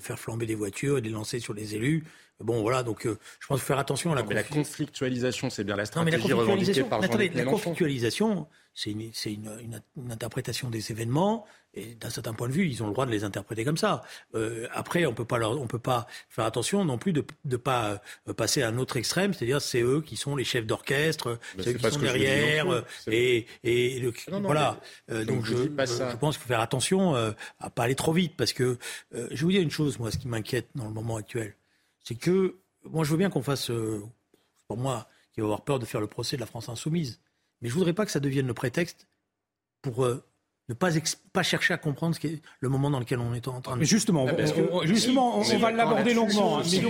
faire 0.00 0.18
flamber 0.18 0.46
des 0.46 0.56
voitures 0.56 0.98
et 0.98 1.00
de 1.00 1.06
les 1.06 1.12
lancer 1.12 1.38
sur 1.38 1.54
les 1.54 1.76
élus. 1.76 2.04
Bon, 2.40 2.62
voilà, 2.62 2.82
donc 2.82 3.06
euh, 3.06 3.18
je 3.38 3.46
pense 3.46 3.58
qu'il 3.58 3.60
faut 3.60 3.66
faire 3.66 3.78
attention 3.78 4.12
à 4.12 4.14
la, 4.14 4.22
la 4.22 4.42
conflictualisation, 4.42 5.50
c'est 5.50 5.62
bien 5.62 5.76
la 5.76 5.84
stratégie 5.84 6.32
revendiquée 6.32 6.84
par 6.84 7.02
Jean-Luc 7.02 7.34
Mélenchon. 7.34 7.44
La 7.44 7.44
conflictualisation, 7.44 8.46
c'est 8.72 8.92
une, 8.92 9.10
une, 9.26 9.82
une, 9.96 10.10
interprétation 10.12 10.70
des 10.70 10.90
événements, 10.90 11.44
et 11.74 11.94
d'un 11.94 12.10
certain 12.10 12.34
point 12.34 12.48
de 12.48 12.52
vue, 12.52 12.66
ils 12.66 12.82
ont 12.82 12.86
le 12.86 12.92
droit 12.92 13.06
de 13.06 13.10
les 13.10 13.24
interpréter 13.24 13.64
comme 13.64 13.76
ça. 13.76 14.02
Euh, 14.34 14.66
après, 14.72 15.06
on 15.06 15.14
peut 15.14 15.24
pas 15.24 15.38
leur, 15.38 15.60
on 15.60 15.66
peut 15.66 15.78
pas 15.78 16.06
faire 16.28 16.44
attention 16.44 16.84
non 16.84 16.98
plus 16.98 17.12
de 17.12 17.24
ne 17.44 17.56
pas 17.56 18.02
euh, 18.28 18.34
passer 18.34 18.62
à 18.62 18.68
un 18.68 18.78
autre 18.78 18.96
extrême, 18.96 19.32
c'est-à-dire 19.32 19.60
c'est 19.60 19.82
eux 19.82 20.00
qui 20.00 20.16
sont 20.16 20.36
les 20.36 20.44
chefs 20.44 20.66
d'orchestre, 20.66 21.38
c'est 21.58 21.70
eux 21.70 21.78
qui 21.78 21.90
sont 21.90 22.00
derrière, 22.00 22.84
et, 23.06 23.46
et 23.62 24.00
le, 24.00 24.12
voilà. 24.42 24.80
donc 25.08 25.44
je, 25.44 25.56
je, 25.56 26.16
pense 26.16 26.36
qu'il 26.36 26.42
faut 26.42 26.48
faire 26.48 26.60
attention 26.60 27.14
à 27.14 27.70
pas 27.70 27.84
aller 27.84 27.94
trop 27.94 28.12
vite, 28.12 28.34
parce 28.36 28.52
que 28.52 28.78
je 29.12 29.18
vais 29.28 29.36
vous 29.36 29.50
dire 29.50 29.62
une 29.62 29.70
chose, 29.70 29.98
moi, 29.98 30.10
ce 30.10 30.18
qui 30.18 30.28
m'inquiète 30.28 30.68
dans 30.74 30.86
le 30.86 30.92
moment 30.92 31.16
actuel, 31.16 31.54
c'est 32.02 32.16
que 32.16 32.56
moi 32.84 33.04
je 33.04 33.10
veux 33.10 33.16
bien 33.16 33.30
qu'on 33.30 33.42
fasse, 33.42 33.70
euh, 33.70 34.02
pour 34.66 34.76
moi, 34.76 35.08
qui 35.32 35.40
va 35.40 35.46
avoir 35.46 35.62
peur 35.62 35.78
de 35.78 35.84
faire 35.84 36.00
le 36.00 36.06
procès 36.06 36.36
de 36.36 36.40
la 36.40 36.46
France 36.46 36.68
insoumise, 36.68 37.20
mais 37.60 37.68
je 37.68 37.74
voudrais 37.74 37.92
pas 37.92 38.04
que 38.04 38.12
ça 38.12 38.20
devienne 38.20 38.46
le 38.46 38.54
prétexte 38.54 39.06
pour 39.82 40.04
euh, 40.04 40.22
ne 40.70 40.74
pas, 40.74 40.90
pas 41.32 41.42
chercher 41.42 41.74
à 41.74 41.78
comprendre 41.78 42.14
ce 42.14 42.26
est 42.28 42.40
le 42.60 42.68
moment 42.68 42.90
dans 42.90 43.00
lequel 43.00 43.18
on 43.18 43.34
est 43.34 43.48
en 43.48 43.60
train 43.60 43.74
de. 43.74 43.80
Mais 43.80 43.86
justement, 43.86 44.26
justement, 44.84 45.38
on, 45.38 45.58
va 45.58 45.72
l'aborder 45.72 46.14
longuement. 46.14 46.58
Hein, 46.58 46.62
si, 46.64 46.80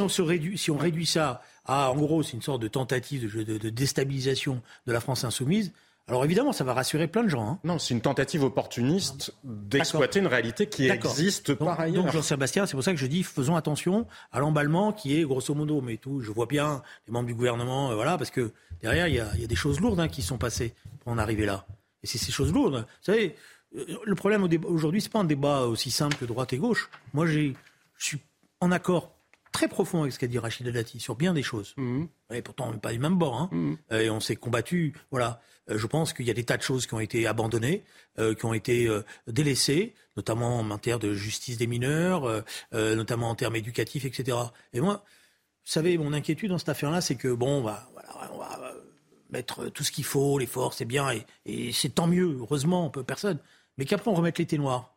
on, 0.00 0.08
se 0.08 0.22
réduit, 0.22 0.58
si 0.58 0.70
on 0.72 0.76
réduit 0.76 1.06
ça 1.06 1.42
à, 1.66 1.92
en 1.92 1.96
gros, 1.96 2.24
c'est 2.24 2.32
une 2.32 2.42
sorte 2.42 2.60
de 2.60 2.68
tentative 2.68 3.32
de, 3.32 3.58
de, 3.58 3.70
déstabilisation 3.70 4.60
de 4.86 4.92
la 4.92 5.00
France 5.00 5.22
insoumise. 5.24 5.72
Alors 6.08 6.24
évidemment, 6.24 6.52
ça 6.52 6.64
va 6.64 6.74
rassurer 6.74 7.06
plein 7.06 7.22
de 7.22 7.28
gens. 7.28 7.48
Hein. 7.48 7.58
Non, 7.62 7.78
c'est 7.78 7.94
une 7.94 8.00
tentative 8.00 8.42
opportuniste 8.42 9.32
d'exploiter 9.44 10.18
une 10.18 10.26
réalité 10.26 10.66
qui 10.66 10.88
existe 10.88 11.54
par 11.54 11.78
ailleurs. 11.78 12.02
Donc 12.02 12.12
Jean-Sébastien, 12.12 12.66
c'est 12.66 12.74
pour 12.74 12.82
ça 12.82 12.90
que 12.90 12.98
je 12.98 13.06
dis 13.06 13.22
faisons 13.22 13.54
attention 13.54 14.08
à 14.32 14.40
l'emballement 14.40 14.92
qui 14.92 15.16
est 15.16 15.22
grosso 15.22 15.54
modo, 15.54 15.80
mais 15.80 15.98
tout. 15.98 16.20
Je 16.22 16.32
vois 16.32 16.46
bien 16.46 16.82
les 17.06 17.12
membres 17.12 17.28
du 17.28 17.34
gouvernement, 17.34 17.92
euh, 17.92 17.94
voilà, 17.94 18.18
parce 18.18 18.32
que 18.32 18.50
derrière 18.82 19.06
il 19.06 19.14
y 19.14 19.20
a, 19.20 19.46
des 19.46 19.54
choses 19.54 19.78
lourdes 19.78 20.00
hein, 20.00 20.08
qui 20.08 20.22
sont 20.22 20.38
passées 20.38 20.74
pour 21.04 21.12
en 21.12 21.18
arriver 21.18 21.46
là. 21.46 21.64
Et 22.02 22.06
c'est 22.06 22.18
ces 22.18 22.32
choses 22.32 22.52
lourdes. 22.52 22.86
Vous 22.86 23.04
savez, 23.04 23.34
euh, 23.76 23.84
le 24.04 24.14
problème 24.14 24.48
aujourd'hui, 24.64 25.00
c'est 25.00 25.12
pas 25.12 25.20
un 25.20 25.24
débat 25.24 25.62
aussi 25.62 25.90
simple 25.90 26.16
que 26.16 26.24
droite 26.24 26.52
et 26.52 26.58
gauche. 26.58 26.90
Moi, 27.12 27.26
je 27.26 27.52
suis 27.98 28.20
en 28.60 28.72
accord 28.72 29.14
très 29.52 29.68
profond 29.68 30.02
avec 30.02 30.12
ce 30.12 30.18
qu'a 30.18 30.26
dit 30.26 30.38
Rachida 30.38 30.70
Dati 30.70 31.00
sur 31.00 31.16
bien 31.16 31.34
des 31.34 31.42
choses. 31.42 31.74
Mmh. 31.76 32.04
Et 32.32 32.42
pourtant, 32.42 32.68
on 32.68 32.72
n'est 32.72 32.78
pas 32.78 32.92
du 32.92 32.98
même 32.98 33.16
bord. 33.16 33.36
Hein. 33.36 33.48
Mmh. 33.52 33.74
Euh, 33.92 34.00
et 34.00 34.10
on 34.10 34.20
s'est 34.20 34.36
combattu. 34.36 34.94
Voilà. 35.10 35.40
Euh, 35.70 35.78
je 35.78 35.86
pense 35.86 36.12
qu'il 36.12 36.26
y 36.26 36.30
a 36.30 36.34
des 36.34 36.44
tas 36.44 36.56
de 36.56 36.62
choses 36.62 36.86
qui 36.86 36.94
ont 36.94 37.00
été 37.00 37.26
abandonnées, 37.26 37.84
euh, 38.18 38.34
qui 38.34 38.44
ont 38.44 38.54
été 38.54 38.88
délaissées, 39.26 39.94
notamment 40.16 40.60
en 40.60 40.62
matière 40.62 40.98
de 40.98 41.14
justice 41.14 41.58
des 41.58 41.66
mineurs, 41.66 42.44
notamment 42.72 43.30
en 43.30 43.34
termes 43.34 43.56
éducatifs, 43.56 44.04
etc. 44.04 44.36
Et 44.72 44.80
moi, 44.80 45.04
vous 45.64 45.70
savez, 45.70 45.96
mon 45.98 46.12
inquiétude 46.12 46.50
dans 46.50 46.58
cette 46.58 46.68
affaire-là, 46.68 47.00
c'est 47.00 47.16
que 47.16 47.28
bon, 47.28 47.58
on 47.58 47.62
va, 47.62 47.88
voilà, 47.92 48.32
on 48.32 48.38
va 48.38 48.74
mettre 49.32 49.68
tout 49.68 49.84
ce 49.84 49.92
qu'il 49.92 50.04
faut, 50.04 50.38
les 50.38 50.46
forces, 50.46 50.78
c'est 50.78 50.84
bien, 50.84 51.10
et, 51.10 51.26
et 51.46 51.72
c'est 51.72 51.90
tant 51.90 52.06
mieux. 52.06 52.36
Heureusement, 52.40 52.86
on 52.86 52.90
peut 52.90 53.04
personne. 53.04 53.38
Mais 53.78 53.84
qu'après, 53.84 54.10
on 54.10 54.14
remette 54.14 54.38
l'été 54.38 54.58
noir. 54.58 54.96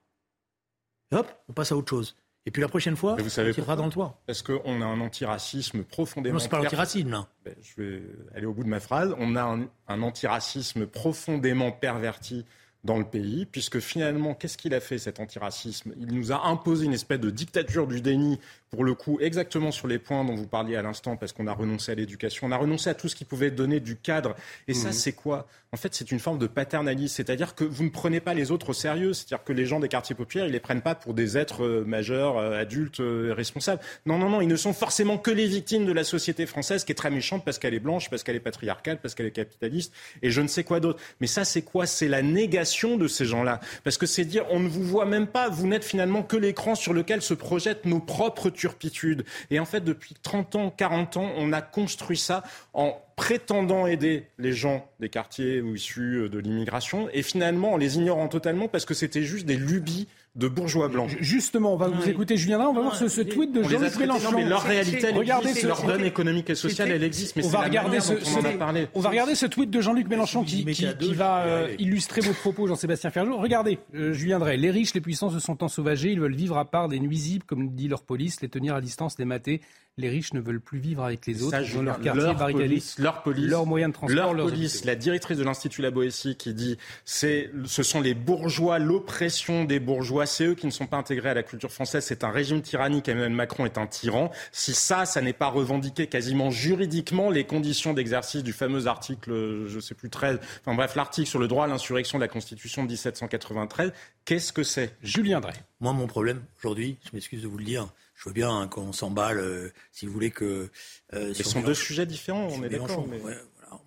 Et 1.11 1.15
hop, 1.15 1.27
on 1.47 1.53
passe 1.53 1.71
à 1.71 1.77
autre 1.77 1.89
chose. 1.89 2.15
Et 2.45 2.51
puis 2.51 2.61
la 2.61 2.67
prochaine 2.67 2.97
fois, 2.97 3.15
vous 3.15 3.29
savez 3.29 3.51
on 3.51 3.53
tirera 3.53 3.77
dans 3.77 3.85
le 3.85 3.91
toit. 3.91 4.21
Parce 4.25 4.41
qu'on 4.41 4.81
a 4.81 4.85
un 4.85 4.99
antiracisme 4.99 5.83
profondément... 5.83 6.33
Non, 6.33 6.39
c'est 6.39 6.49
pas 6.49 6.57
l'antiracisme, 6.57 7.09
là. 7.09 7.27
Ben, 7.45 7.55
je 7.61 7.81
vais 7.81 8.03
aller 8.35 8.45
au 8.45 8.53
bout 8.53 8.65
de 8.65 8.69
ma 8.69 8.81
phrase. 8.81 9.15
On 9.17 9.37
a 9.37 9.43
un, 9.43 9.67
un 9.87 10.01
antiracisme 10.01 10.85
profondément 10.85 11.71
perverti 11.71 12.45
dans 12.83 12.97
le 12.97 13.05
pays, 13.05 13.45
puisque 13.45 13.79
finalement, 13.79 14.33
qu'est-ce 14.33 14.57
qu'il 14.57 14.73
a 14.73 14.79
fait 14.79 14.97
cet 14.97 15.19
antiracisme? 15.19 15.93
Il 15.99 16.13
nous 16.13 16.31
a 16.31 16.47
imposé 16.47 16.85
une 16.85 16.93
espèce 16.93 17.19
de 17.19 17.29
dictature 17.29 17.87
du 17.87 18.01
déni 18.01 18.39
pour 18.73 18.83
le 18.83 18.95
coup, 18.95 19.19
exactement 19.21 19.71
sur 19.71 19.87
les 19.87 19.99
points 19.99 20.25
dont 20.25 20.33
vous 20.33 20.47
parliez 20.47 20.75
à 20.75 20.81
l'instant, 20.81 21.15
parce 21.15 21.31
qu'on 21.31 21.45
a 21.45 21.53
renoncé 21.53 21.91
à 21.91 21.95
l'éducation, 21.95 22.47
on 22.47 22.51
a 22.51 22.57
renoncé 22.57 22.89
à 22.89 22.95
tout 22.95 23.07
ce 23.07 23.15
qui 23.15 23.23
pouvait 23.23 23.51
donner 23.51 23.79
du 23.79 23.95
cadre. 23.95 24.35
Et 24.67 24.73
ça, 24.73 24.89
mmh. 24.89 24.93
c'est 24.93 25.13
quoi? 25.13 25.47
En 25.71 25.77
fait, 25.77 25.93
c'est 25.93 26.11
une 26.11 26.19
forme 26.19 26.39
de 26.39 26.47
paternalisme, 26.47 27.15
c'est-à-dire 27.15 27.53
que 27.53 27.63
vous 27.63 27.83
ne 27.83 27.89
prenez 27.89 28.19
pas 28.19 28.33
les 28.33 28.49
autres 28.49 28.69
au 28.69 28.73
sérieux, 28.73 29.13
c'est-à-dire 29.13 29.43
que 29.43 29.53
les 29.53 29.67
gens 29.67 29.79
des 29.79 29.89
quartiers 29.89 30.15
populaires, 30.15 30.47
ils 30.47 30.51
les 30.51 30.59
prennent 30.59 30.81
pas 30.81 30.95
pour 30.95 31.13
des 31.13 31.37
êtres 31.37 31.63
euh, 31.63 31.83
majeurs, 31.85 32.37
euh, 32.39 32.59
adultes, 32.59 32.99
euh, 32.99 33.33
responsables. 33.35 33.81
Non, 34.07 34.17
non, 34.17 34.29
non, 34.29 34.41
ils 34.41 34.47
ne 34.47 34.55
sont 34.55 34.73
forcément 34.73 35.19
que 35.19 35.29
les 35.29 35.45
victimes 35.45 35.85
de 35.85 35.91
la 35.91 36.03
société 36.03 36.47
française, 36.47 36.83
qui 36.83 36.91
est 36.91 36.95
très 36.95 37.11
méchante 37.11 37.45
parce 37.45 37.59
qu'elle 37.59 37.75
est 37.75 37.79
blanche, 37.79 38.09
parce 38.09 38.23
qu'elle 38.23 38.35
est 38.35 38.39
patriarcale, 38.39 38.99
parce 39.01 39.13
qu'elle 39.13 39.27
est 39.27 39.31
capitaliste, 39.31 39.93
et 40.23 40.31
je 40.31 40.41
ne 40.41 40.47
sais 40.47 40.63
quoi 40.63 40.79
d'autre. 40.79 40.99
Mais 41.21 41.27
ça, 41.27 41.45
c'est 41.45 41.61
quoi? 41.61 41.85
C'est 41.85 42.07
la 42.07 42.23
négation 42.23 42.72
de 42.81 43.07
ces 43.07 43.25
gens-là, 43.25 43.59
parce 43.83 43.97
que 43.97 44.05
c'est 44.05 44.25
dire, 44.25 44.45
on 44.49 44.59
ne 44.59 44.67
vous 44.67 44.83
voit 44.83 45.05
même 45.05 45.27
pas, 45.27 45.49
vous 45.49 45.67
n'êtes 45.67 45.83
finalement 45.83 46.23
que 46.23 46.37
l'écran 46.37 46.75
sur 46.75 46.93
lequel 46.93 47.21
se 47.21 47.33
projettent 47.33 47.85
nos 47.85 47.99
propres 47.99 48.49
turpitude. 48.49 49.25
Et 49.51 49.59
en 49.59 49.65
fait, 49.65 49.81
depuis 49.81 50.15
30 50.21 50.55
ans, 50.55 50.73
40 50.75 51.17
ans, 51.17 51.31
on 51.37 51.53
a 51.53 51.61
construit 51.61 52.17
ça 52.17 52.43
en 52.73 52.97
prétendant 53.15 53.85
aider 53.85 54.27
les 54.39 54.53
gens 54.53 54.87
des 54.99 55.09
quartiers 55.09 55.61
ou 55.61 55.75
issus 55.75 56.29
de 56.29 56.39
l'immigration 56.39 57.09
et 57.13 57.21
finalement 57.21 57.73
en 57.73 57.77
les 57.77 57.97
ignorant 57.97 58.27
totalement 58.27 58.67
parce 58.67 58.85
que 58.85 58.93
c'était 58.93 59.23
juste 59.23 59.45
des 59.45 59.55
lubies 59.55 60.07
de 60.35 60.47
bourgeois 60.47 60.87
blancs. 60.87 61.11
Justement, 61.19 61.73
on 61.73 61.77
va 61.77 61.89
vous 61.89 62.09
écouter 62.09 62.37
Julien 62.37 62.59
on 62.61 62.73
va 62.73 62.81
voir 62.81 62.95
ce, 62.95 63.21
tweet 63.21 63.51
de 63.51 63.61
Jean-Luc 63.61 63.95
Mélenchon. 63.97 64.31
mais 64.35 64.45
leur 64.45 64.63
réalité, 64.63 65.05
elle 65.07 65.17
regardez 65.17 65.49
existe, 65.49 65.67
leur 65.67 65.83
donne 65.83 66.03
économique 66.03 66.49
et 66.49 66.55
sociale, 66.55 66.89
elle 66.91 67.03
existe, 67.03 67.35
mais 67.35 67.45
on 67.45 67.49
va 67.49 67.61
regarder 67.61 67.99
ce, 67.99 68.13
on, 68.13 68.43
a 68.43 68.51
parlé. 68.53 68.87
on 68.95 68.99
va 68.99 69.09
regarder 69.09 69.35
ce 69.35 69.45
tweet 69.45 69.69
de 69.69 69.79
Jean-Luc 69.79 70.07
Mélenchon 70.07 70.43
qui, 70.43 70.65
qui, 70.65 71.13
va 71.13 71.43
euh, 71.43 71.75
illustrer 71.77 72.21
vos 72.21 72.33
propos, 72.33 72.65
Jean-Sébastien 72.65 73.11
Ferjou. 73.11 73.37
Regardez, 73.37 73.77
euh, 73.93 74.13
Julien 74.13 74.39
Drey, 74.39 74.57
les 74.57 74.71
riches, 74.71 74.95
les 74.95 75.01
puissants 75.01 75.29
se 75.29 75.39
sont 75.39 75.63
ensauvagés, 75.63 76.11
ils 76.11 76.19
veulent 76.19 76.35
vivre 76.35 76.57
à 76.57 76.65
part 76.65 76.89
des 76.89 76.99
nuisibles, 76.99 77.45
comme 77.45 77.69
dit 77.69 77.87
leur 77.87 78.01
police, 78.01 78.41
les 78.41 78.49
tenir 78.49 78.73
à 78.73 78.81
distance, 78.81 79.19
les 79.19 79.25
mater, 79.25 79.61
les 79.97 80.09
riches 80.09 80.33
ne 80.33 80.39
veulent 80.39 80.59
plus 80.59 80.79
vivre 80.79 81.03
avec 81.03 81.27
les 81.27 81.43
autres. 81.43 81.59
Ils 81.61 81.77
ont 81.77 81.83
leur 81.83 82.01
quartier 82.01 82.23
leur 82.23 82.35
police, 82.35 82.97
leur 82.97 83.21
police, 83.21 83.45
leurs 83.45 83.65
moyens 83.67 83.91
de 83.91 83.93
transport, 83.93 84.33
leur 84.33 84.47
police. 84.47 84.85
La 84.85 84.95
directrice 84.95 85.37
de 85.37 85.43
l'Institut 85.43 85.81
La 85.83 85.91
Boétie 85.91 86.35
qui 86.35 86.53
dit 86.55 86.77
c'est, 87.05 87.51
ce 87.65 87.83
sont 87.83 88.01
les 88.01 88.15
bourgeois, 88.15 88.79
l'oppression 88.79 89.65
des 89.65 89.79
bourgeois, 89.79 90.25
c'est 90.25 90.45
eux 90.45 90.55
qui 90.55 90.65
ne 90.65 90.71
sont 90.71 90.87
pas 90.87 90.97
intégrés 90.97 91.29
à 91.29 91.33
la 91.35 91.43
culture 91.43 91.71
française. 91.71 92.03
C'est 92.03 92.23
un 92.23 92.31
régime 92.31 92.61
tyrannique. 92.61 93.07
Emmanuel 93.07 93.33
Macron 93.33 93.65
est 93.65 93.77
un 93.77 93.85
tyran. 93.85 94.31
Si 94.51 94.73
ça, 94.73 95.05
ça 95.05 95.21
n'est 95.21 95.33
pas 95.33 95.47
revendiqué 95.49 96.07
quasiment 96.07 96.49
juridiquement, 96.49 97.29
les 97.29 97.43
conditions 97.43 97.93
d'exercice 97.93 98.43
du 98.43 98.53
fameux 98.53 98.87
article, 98.87 99.67
je 99.67 99.79
sais 99.79 99.93
plus 99.93 100.09
13, 100.09 100.39
enfin 100.61 100.75
bref, 100.75 100.95
l'article 100.95 101.29
sur 101.29 101.39
le 101.39 101.47
droit 101.47 101.65
à 101.65 101.67
l'insurrection 101.67 102.17
de 102.17 102.23
la 102.23 102.27
Constitution 102.27 102.83
de 102.83 102.87
1793, 102.87 103.93
qu'est-ce 104.25 104.51
que 104.51 104.63
c'est? 104.63 104.95
Julien 105.03 105.39
Drey. 105.39 105.53
Moi, 105.79 105.93
mon 105.93 106.07
problème 106.07 106.41
aujourd'hui, 106.57 106.97
je 107.05 107.09
m'excuse 107.13 107.43
de 107.43 107.47
vous 107.47 107.57
le 107.57 107.65
dire, 107.65 107.87
je 108.23 108.29
veux 108.29 108.33
bien 108.33 108.57
hein, 108.57 108.67
qu'on 108.67 108.93
s'emballe, 108.93 109.39
euh, 109.39 109.69
si 109.91 110.05
vous 110.05 110.13
voulez 110.13 110.31
que. 110.31 110.69
Euh, 111.13 111.33
Ce 111.33 111.43
sont 111.43 111.61
deux 111.61 111.73
sujets 111.73 112.05
différents, 112.05 112.47
on 112.47 112.63
est 112.63 112.69
d'accord. 112.69 113.05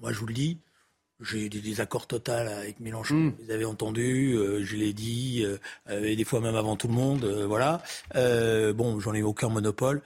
Moi, 0.00 0.12
je 0.12 0.18
vous 0.18 0.26
le 0.26 0.34
dis, 0.34 0.58
j'ai 1.20 1.48
des 1.48 1.60
désaccords 1.60 2.06
totaux 2.06 2.32
avec 2.32 2.78
Mélenchon. 2.80 3.14
Hmm. 3.14 3.34
Vous 3.42 3.50
avez 3.50 3.64
entendu, 3.64 4.34
euh, 4.34 4.62
je 4.62 4.76
l'ai 4.76 4.92
dit, 4.92 5.42
et 5.90 6.16
des 6.16 6.24
fois 6.24 6.40
même 6.40 6.54
avant 6.54 6.76
tout 6.76 6.88
le 6.88 6.92
monde. 6.92 7.24
voilà. 7.24 7.82
bon, 8.14 9.00
j'en 9.00 9.14
ai 9.14 9.22
aucun 9.22 9.48
monopole. 9.48 10.02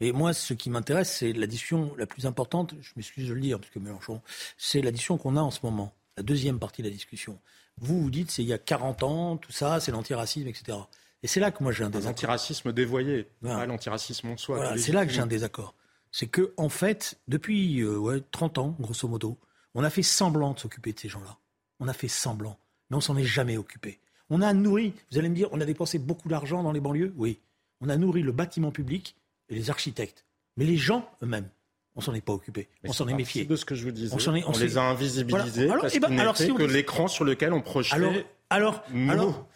Mais 0.00 0.12
moi, 0.12 0.32
ce 0.32 0.54
qui 0.54 0.70
m'intéresse, 0.70 1.10
c'est 1.10 1.32
la 1.32 1.48
discussion 1.48 1.92
la 1.98 2.06
plus 2.06 2.26
importante. 2.26 2.74
Je 2.80 2.90
m'excuse 2.96 3.28
de 3.28 3.34
le 3.34 3.40
dire, 3.40 3.58
parce 3.58 3.72
que 3.72 3.80
Mélenchon, 3.80 4.20
c'est 4.56 4.80
la 4.80 4.92
discussion 4.92 5.18
qu'on 5.18 5.36
a 5.36 5.40
en 5.40 5.50
ce 5.50 5.60
moment. 5.64 5.92
La 6.16 6.22
deuxième 6.22 6.60
partie 6.60 6.82
de 6.82 6.88
la 6.88 6.94
discussion. 6.94 7.40
Vous, 7.78 8.00
vous 8.00 8.10
dites, 8.10 8.30
c'est 8.30 8.42
il 8.42 8.48
y 8.48 8.52
a 8.52 8.58
40 8.58 9.02
ans, 9.02 9.36
tout 9.36 9.52
ça, 9.52 9.80
c'est 9.80 9.90
l'antiracisme, 9.90 10.46
etc. 10.46 10.78
Et 11.22 11.28
c'est 11.28 11.40
là 11.40 11.50
que 11.50 11.62
moi 11.62 11.72
j'ai 11.72 11.84
un 11.84 11.90
désaccord. 11.90 12.10
L'antiracisme 12.10 12.72
dévoyé, 12.72 13.28
pas 13.42 13.66
l'antiracisme 13.66 14.28
en 14.28 14.36
soi. 14.36 14.56
Voilà, 14.56 14.78
c'est 14.78 14.92
là 14.92 15.06
que 15.06 15.12
j'ai 15.12 15.20
un 15.20 15.26
désaccord. 15.26 15.74
C'est 16.12 16.28
que, 16.28 16.54
en 16.56 16.68
fait, 16.68 17.18
depuis 17.28 17.80
euh, 17.80 17.98
ouais, 17.98 18.22
30 18.30 18.58
ans, 18.58 18.76
grosso 18.80 19.06
modo, 19.08 19.38
on 19.74 19.84
a 19.84 19.90
fait 19.90 20.02
semblant 20.02 20.54
de 20.54 20.58
s'occuper 20.58 20.92
de 20.92 20.98
ces 20.98 21.08
gens-là. 21.08 21.36
On 21.80 21.88
a 21.88 21.92
fait 21.92 22.08
semblant, 22.08 22.58
mais 22.88 22.96
on 22.96 23.00
s'en 23.00 23.16
est 23.16 23.24
jamais 23.24 23.58
occupé. 23.58 24.00
On 24.30 24.40
a 24.40 24.52
nourri, 24.54 24.94
vous 25.10 25.18
allez 25.18 25.28
me 25.28 25.34
dire, 25.34 25.48
on 25.52 25.60
a 25.60 25.64
dépensé 25.64 25.98
beaucoup 25.98 26.28
d'argent 26.28 26.62
dans 26.62 26.72
les 26.72 26.80
banlieues? 26.80 27.12
Oui. 27.16 27.38
On 27.80 27.88
a 27.88 27.96
nourri 27.96 28.22
le 28.22 28.32
bâtiment 28.32 28.70
public 28.70 29.14
et 29.48 29.54
les 29.54 29.68
architectes. 29.70 30.24
Mais 30.56 30.64
les 30.64 30.76
gens 30.76 31.08
eux-mêmes, 31.22 31.48
on 31.94 32.00
s'en 32.00 32.14
est 32.14 32.22
pas 32.22 32.32
occupé. 32.32 32.68
on 32.84 32.92
s'en 32.92 33.08
est 33.08 33.14
méfié. 33.14 33.44
de 33.44 33.56
ce 33.56 33.64
que 33.64 33.74
je 33.74 33.84
vous 33.84 33.90
disais. 33.90 34.14
On, 34.14 34.58
les 34.58 34.78
a 34.78 34.82
invisibilisés 34.82 35.68
parce 35.68 35.94
eh 35.94 36.00
ben, 36.00 36.32
que 36.32 36.62
l'écran 36.62 37.08
sur 37.08 37.24
lequel 37.24 37.52
on 37.52 37.60
projetait 37.60 37.94
alors, 37.94 38.14
alors 38.50 38.84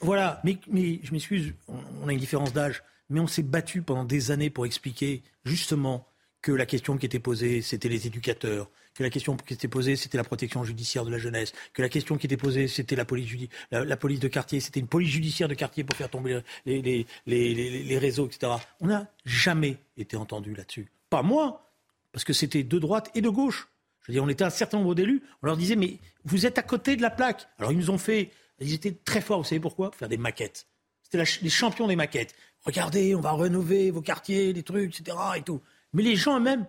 voilà, 0.01 0.41
mais, 0.45 0.59
mais 0.69 1.01
je 1.03 1.13
m'excuse, 1.13 1.55
on, 1.69 2.09
a 2.09 2.13
une 2.13 2.19
différence 2.19 2.53
d'âge, 2.53 2.83
mais 3.09 3.21
on 3.21 3.27
s'est 3.27 3.43
battu 3.43 3.83
pendant 3.83 4.05
des 4.05 4.31
années 4.31 4.51
pour 4.51 4.67
expliquer 4.67 5.23
justement 5.45 6.07
que 6.43 6.53
la 6.53 6.67
question 6.67 6.97
qui 6.97 7.07
était 7.07 7.19
posée, 7.19 7.63
c'était 7.63 7.89
les 7.89 8.07
éducateurs, 8.07 8.69
que 8.95 9.03
la 9.03 9.11
question 9.11 9.37
qui 9.37 9.55
était 9.55 9.69
posée, 9.69 9.95
c'était 9.95 10.17
la 10.17 10.25
protection 10.25 10.65
judiciaire 10.65 11.05
de 11.05 11.11
la 11.11 11.19
jeunesse, 11.19 11.53
que 11.73 11.83
la 11.83 11.89
question 11.89 12.17
qui 12.17 12.27
était 12.27 12.37
posée, 12.37 12.67
c'était 12.67 12.97
la 12.97 13.05
police, 13.05 13.31
la, 13.71 13.97
police 13.97 14.21
de 14.21 14.29
quartier, 14.29 14.59
c'était 14.61 14.81
une 14.81 14.89
police 14.89 15.11
judiciaire 15.11 15.49
de 15.49 15.55
quartier 15.55 15.85
pour 15.85 15.97
faire 15.97 16.09
tomber 16.09 16.41
les, 16.67 16.83
les, 16.83 17.07
les, 17.27 17.83
les 17.85 17.99
réseaux, 17.99 18.27
etc. 18.27 18.53
On 18.81 18.87
n'a 18.87 19.07
jamais 19.25 19.77
été 19.97 20.17
entendu 20.17 20.55
là-dessus. 20.55 20.91
Pas 21.11 21.23
moi, 21.23 21.71
parce 22.13 22.25
que 22.25 22.33
c'était 22.33 22.63
de 22.63 22.79
droite 22.79 23.11
et 23.15 23.21
de 23.21 23.29
gauche. 23.29 23.69
Je 24.03 24.09
veux 24.09 24.15
dire, 24.15 24.25
on 24.25 24.29
était 24.29 24.45
un 24.45 24.51
certain 24.51 24.79
nombre 24.79 24.95
d'élus, 24.95 25.23
on 25.43 25.47
leur 25.47 25.57
disait, 25.57 25.77
mais 25.77 25.99
vous 26.25 26.47
êtes 26.47 26.59
à 26.59 26.63
côté 26.63 26.97
de 26.97 27.03
la 27.03 27.11
plaque. 27.11 27.49
Alors 27.59 27.73
ils 27.73 27.79
nous 27.79 27.91
ont 27.91 27.99
fait 27.99 28.31
ils 28.61 28.75
étaient 28.75 28.93
très 28.93 29.21
forts, 29.21 29.39
vous 29.39 29.45
savez 29.45 29.61
pourquoi? 29.61 29.91
Pour 29.91 29.99
faire 29.99 30.09
des 30.09 30.19
maquettes. 30.19 30.67
C'était 31.03 31.25
les 31.43 31.51
champions 31.51 31.87
des 31.87 31.97
maquettes. 31.97 32.35
Regardez, 32.63 33.15
on 33.15 33.21
va 33.21 33.33
rénover 33.33 33.91
vos 33.91 34.03
quartiers, 34.03 34.53
des 34.53 34.63
trucs, 34.63 34.99
etc. 34.99 35.17
Et 35.37 35.43
tout. 35.43 35.61
Mais 35.93 36.03
les 36.03 36.17
gens 36.17 36.39
eux-mêmes, 36.39 36.67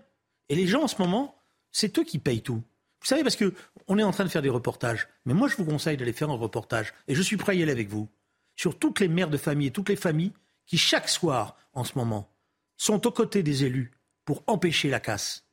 et 0.50 0.56
les 0.56 0.68
gens 0.68 0.84
en 0.84 0.88
ce 0.88 1.02
moment, 1.02 1.36
c'est 1.72 1.98
eux 2.00 2.04
qui 2.04 2.18
payent 2.18 2.42
tout. 2.42 2.56
Vous 3.02 3.08
savez, 3.08 3.24
parce 3.24 3.36
que 3.36 3.54
on 3.88 3.98
est 3.98 4.04
en 4.04 4.12
train 4.12 4.24
de 4.24 4.30
faire 4.30 4.42
des 4.42 4.50
reportages. 4.50 5.08
Mais 5.26 5.34
moi, 5.34 5.48
je 5.48 5.56
vous 5.58 5.66
conseille 5.66 5.98
d'aller 5.98 6.14
faire 6.14 6.30
un 6.30 6.38
reportage. 6.38 6.94
Et 7.08 7.16
je 7.16 7.22
suis 7.22 7.38
prêt 7.38 7.54
à 7.54 7.56
y 7.56 7.64
aller 7.64 7.72
avec 7.72 7.90
vous. 7.90 8.10
Sur 8.56 8.78
toutes 8.78 9.00
les 9.00 9.08
mères 9.08 9.30
de 9.30 9.38
famille 9.38 9.68
et 9.68 9.72
toutes 9.72 9.90
les 9.90 9.96
familles 9.96 10.34
qui, 10.66 10.78
chaque 10.78 11.10
soir, 11.10 11.58
en 11.74 11.84
ce 11.84 11.98
moment, 11.98 12.30
sont 12.78 13.06
aux 13.08 13.12
côtés 13.12 13.44
des 13.44 13.64
élus 13.64 13.92
pour 14.24 14.44
empêcher 14.48 14.90
la 14.90 15.00
casse. 15.00 15.46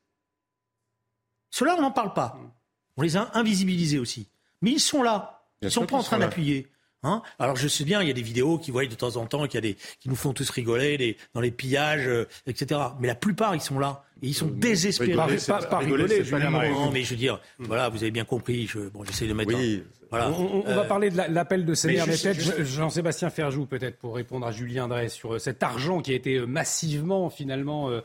Cela, 1.51 1.75
on 1.77 1.83
n'en 1.83 1.91
parle 1.91 2.13
pas. 2.13 2.39
On 2.97 3.03
les 3.03 3.17
a 3.17 3.31
invisibilisés 3.35 3.99
aussi. 3.99 4.29
Mais 4.61 4.73
ils 4.73 4.81
sont 4.81 5.03
là. 5.03 5.38
Ils 5.63 5.67
ne 5.67 5.71
sont 5.71 5.87
pas 5.87 5.97
en 5.97 6.03
train 6.03 6.19
d'appuyer. 6.19 6.69
Hein 7.05 7.23
Alors 7.39 7.55
je 7.55 7.69
sais 7.69 7.85
bien, 7.85 8.03
il 8.03 8.09
y 8.09 8.11
a 8.11 8.15
des 8.15 8.23
vidéos 8.23 8.59
qui 8.59 8.73
voient 8.73 8.85
de 8.85 8.95
temps 8.95 9.17
en 9.17 9.27
temps, 9.27 9.47
qui, 9.47 9.57
a 9.57 9.61
des, 9.61 9.77
qui 10.01 10.09
nous 10.09 10.17
font 10.17 10.33
tous 10.33 10.51
rigoler 10.51 11.17
dans 11.33 11.41
les 11.41 11.53
pillages, 11.53 12.09
euh, 12.09 12.27
etc. 12.49 12.81
Mais 12.99 13.07
la 13.07 13.15
plupart, 13.15 13.55
ils 13.55 13.61
sont 13.61 13.79
là. 13.79 14.05
Et 14.21 14.29
ils 14.29 14.35
sont 14.35 14.49
désespérés. 14.49 15.15
Pas, 15.15 15.63
pas, 15.63 15.79
rigoler, 15.79 16.25
Non, 16.33 16.91
mais 16.91 17.05
je 17.05 17.11
veux 17.11 17.17
dire, 17.17 17.41
voilà, 17.61 17.89
vous 17.89 17.99
avez 17.99 18.11
bien 18.11 18.25
compris. 18.25 18.67
Je, 18.67 18.81
bon, 18.89 19.05
j'essaie 19.05 19.29
de 19.29 19.33
mettre. 19.33 19.55
Oui. 19.55 19.85
Voilà. 20.11 20.31
On, 20.31 20.63
va 20.63 20.71
euh, 20.71 20.85
parler 20.85 21.11
de 21.11 21.17
l'appel 21.17 21.65
de 21.65 21.75
Sénère, 21.75 22.07
mais, 22.07 22.17
peut-être 22.17 22.65
Jean-Sébastien 22.65 23.31
Ferjou, 23.31 23.67
peut-être 23.67 23.99
pour 23.99 24.17
répondre 24.17 24.47
à 24.47 24.53
Julien 24.53 24.89
Drey 24.89 25.09
sur 25.09 25.41
cet 25.41 25.63
argent 25.63 26.01
qui 26.01 26.13
a 26.13 26.15
été 26.15 26.41
massivement 26.41 27.29
finalement 27.29 27.91
euh, 27.91 28.01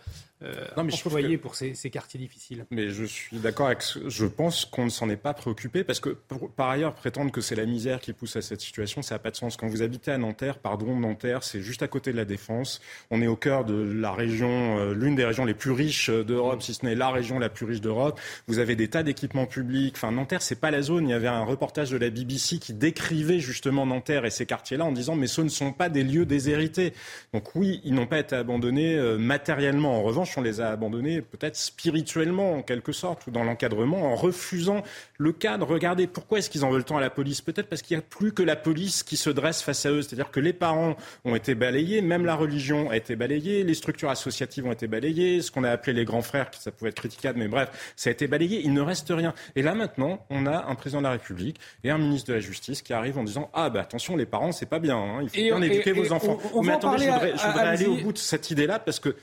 non, 0.78 0.84
mais 0.84 0.94
employés 0.94 1.38
pour 1.38 1.56
ces, 1.56 1.74
quartiers 1.90 2.20
difficiles. 2.20 2.66
Mais 2.72 2.90
je 2.90 3.04
suis 3.04 3.38
d'accord 3.38 3.68
avec. 3.68 3.82
Ce... 3.82 4.10
Je 4.10 4.26
pense 4.26 4.66
qu'on 4.66 4.86
ne 4.86 4.90
s'en 4.90 5.10
est 5.10 5.18
pas 5.18 5.34
préoccupé 5.34 5.84
parce 5.84 6.00
que, 6.00 6.10
par 6.56 6.70
ailleurs, 6.70 6.94
prétendre 6.94 7.32
que 7.32 7.42
c'est 7.42 7.56
la 7.56 7.66
misère 7.66 8.00
qui 8.00 8.14
pousse 8.14 8.36
à 8.36 8.42
cette 8.42 8.62
situation, 8.62 9.02
ça 9.02 9.16
n'a 9.16 9.20
pas 9.20 9.32
de 9.32 9.36
sens. 9.36 9.58
Quand 9.58 9.68
vous 9.68 9.82
habitez 9.82 10.12
à 10.12 10.18
Nanterre, 10.18 10.58
pardon, 10.58 10.96
Nanterre, 10.96 11.44
c'est 11.44 11.62
juste 11.62 11.84
à 11.84 11.88
côté 11.88 12.12
de 12.12 12.18
la 12.18 12.26
Défense. 12.26 12.82
On 13.12 13.22
est 13.22 13.28
au 13.28 13.36
cœur 13.36 13.66
de 13.66 13.74
la 13.74 14.12
région, 14.12 14.80
euh, 14.80 14.94
l'une 14.94 15.16
des 15.16 15.26
régions 15.26 15.46
les 15.46 15.54
plus 15.54 15.72
riches 15.72 16.10
d'Europe, 16.10 16.62
si 16.62 16.74
ce 16.74 16.86
n'est 16.86 16.96
la 16.96 17.10
région 17.10 17.40
la 17.40 17.50
plus 17.50 17.66
riche 17.66 17.82
d'Europe. 17.82 18.20
Vous 18.48 18.60
avez 18.60 18.76
des 18.76 18.88
tas 18.88 19.04
d'équipements 19.04 19.46
publics. 19.46 19.96
Enfin, 19.98 20.12
Nanterre, 20.12 20.42
c'est 20.42 20.60
pas 20.60 20.72
la 20.72 20.82
zone. 20.82 21.08
Il 21.08 21.12
y 21.12 21.16
avait 21.16 21.28
un 21.28 21.44
reportage 21.44 21.90
de 21.92 21.98
la 21.98 22.10
BBC 22.10 22.60
qui 22.60 22.74
décrivait 22.74 23.40
justement 23.40 23.86
Nanterre 23.86 24.26
et 24.26 24.32
ces 24.32 24.46
quartiers-là 24.46 24.86
en 24.86 24.92
disant 24.92 25.16
mais 25.16 25.28
ce 25.28 25.42
ne 25.42 25.50
sont 25.50 25.72
pas 25.72 25.90
des 25.90 26.04
lieux 26.04 26.26
déshérités. 26.26 26.94
Donc 27.34 27.56
oui, 27.56 27.82
ils 27.84 27.94
n'ont 27.94 28.08
pas 28.08 28.20
été 28.20 28.36
abandonnés 28.36 28.96
euh, 28.96 29.18
matériellement. 29.18 29.98
En 30.00 30.04
revanche, 30.04 30.33
on 30.38 30.42
les 30.42 30.62
a 30.62 30.70
abandonnés 30.70 31.22
peut-être 31.22 31.56
spirituellement 31.56 32.54
en 32.54 32.62
quelque 32.62 32.92
sorte, 32.92 33.28
ou 33.28 33.32
dans 33.32 33.44
l'encadrement, 33.44 34.12
en 34.12 34.16
refusant 34.16 34.84
le 35.18 35.32
cadre. 35.32 35.68
Regardez, 35.68 36.08
pourquoi 36.08 36.40
est-ce 36.40 36.50
qu'ils 36.50 36.66
en 36.66 36.70
veulent 36.70 36.84
tant 36.84 36.98
à 36.98 37.02
la 37.02 37.10
police 37.10 37.42
Peut-être 37.42 37.68
parce 37.68 37.82
qu'il 37.82 37.98
n'y 37.98 38.04
a 38.04 38.06
plus 38.08 38.34
que 38.34 38.44
la 38.44 38.56
police 38.56 39.04
qui 39.04 39.18
se 39.18 39.30
dresse 39.30 39.62
face 39.62 39.86
à 39.86 39.92
eux. 39.92 40.02
C'est-à-dire 40.02 40.32
que 40.32 40.40
les 40.40 40.54
parents 40.54 40.96
ont 41.26 41.36
été 41.36 41.56
balayés, 41.56 42.02
même 42.02 42.26
la 42.26 42.36
religion 42.36 42.90
a 42.90 42.98
été 42.98 43.16
balayée, 43.16 43.64
les 43.64 43.74
structures 43.74 44.10
associatives 44.10 44.66
ont 44.66 44.72
été 44.72 44.88
balayées, 44.88 45.42
ce 45.42 45.52
qu'on 45.52 45.64
a 45.64 45.70
appelé 45.70 45.94
les 45.94 46.06
grands 46.06 46.22
frères, 46.22 46.50
ça 46.60 46.72
pouvait 46.72 46.90
être 46.90 46.96
critiquable, 46.96 47.40
mais 47.40 47.48
bref, 47.48 47.94
ça 47.96 48.10
a 48.10 48.14
été 48.14 48.28
balayé. 48.28 48.62
Il 48.64 48.74
ne 48.74 48.82
reste 48.82 49.10
rien. 49.10 49.34
Et 49.56 49.62
là 49.62 49.76
maintenant, 49.76 50.26
on 50.30 50.46
a 50.46 50.66
un 50.66 50.76
président 50.76 51.00
de 51.00 51.06
la 51.06 51.12
République 51.12 51.60
et 51.84 51.90
un 51.90 51.98
ministre 51.98 52.30
de 52.30 52.34
la 52.34 52.40
Justice 52.40 52.82
qui 52.82 52.94
arrivent 52.94 53.18
en 53.18 53.24
disant 53.24 53.50
ah 53.54 53.70
bah 53.70 53.82
attention 53.82 54.16
les 54.16 54.26
parents 54.26 54.52
c'est 54.52 54.66
pas 54.66 54.80
bien, 54.80 54.98
hein. 54.98 55.20
il 55.22 55.30
faut 55.30 55.36
bien 55.36 55.62
éduquer 55.62 55.92
vos 55.92 56.12
enfants. 56.12 56.40
mais 56.64 56.74
attendez, 56.74 57.06
je 57.06 57.10
voudrais, 57.10 57.38
je 57.38 57.46
voudrais 57.46 57.68
aller 57.68 57.86
au 57.86 57.98
bout 57.98 58.14
de 58.14 58.18
cette 58.18 58.52
idée-là 58.52 58.80
parce 58.80 59.00
que 59.00 59.16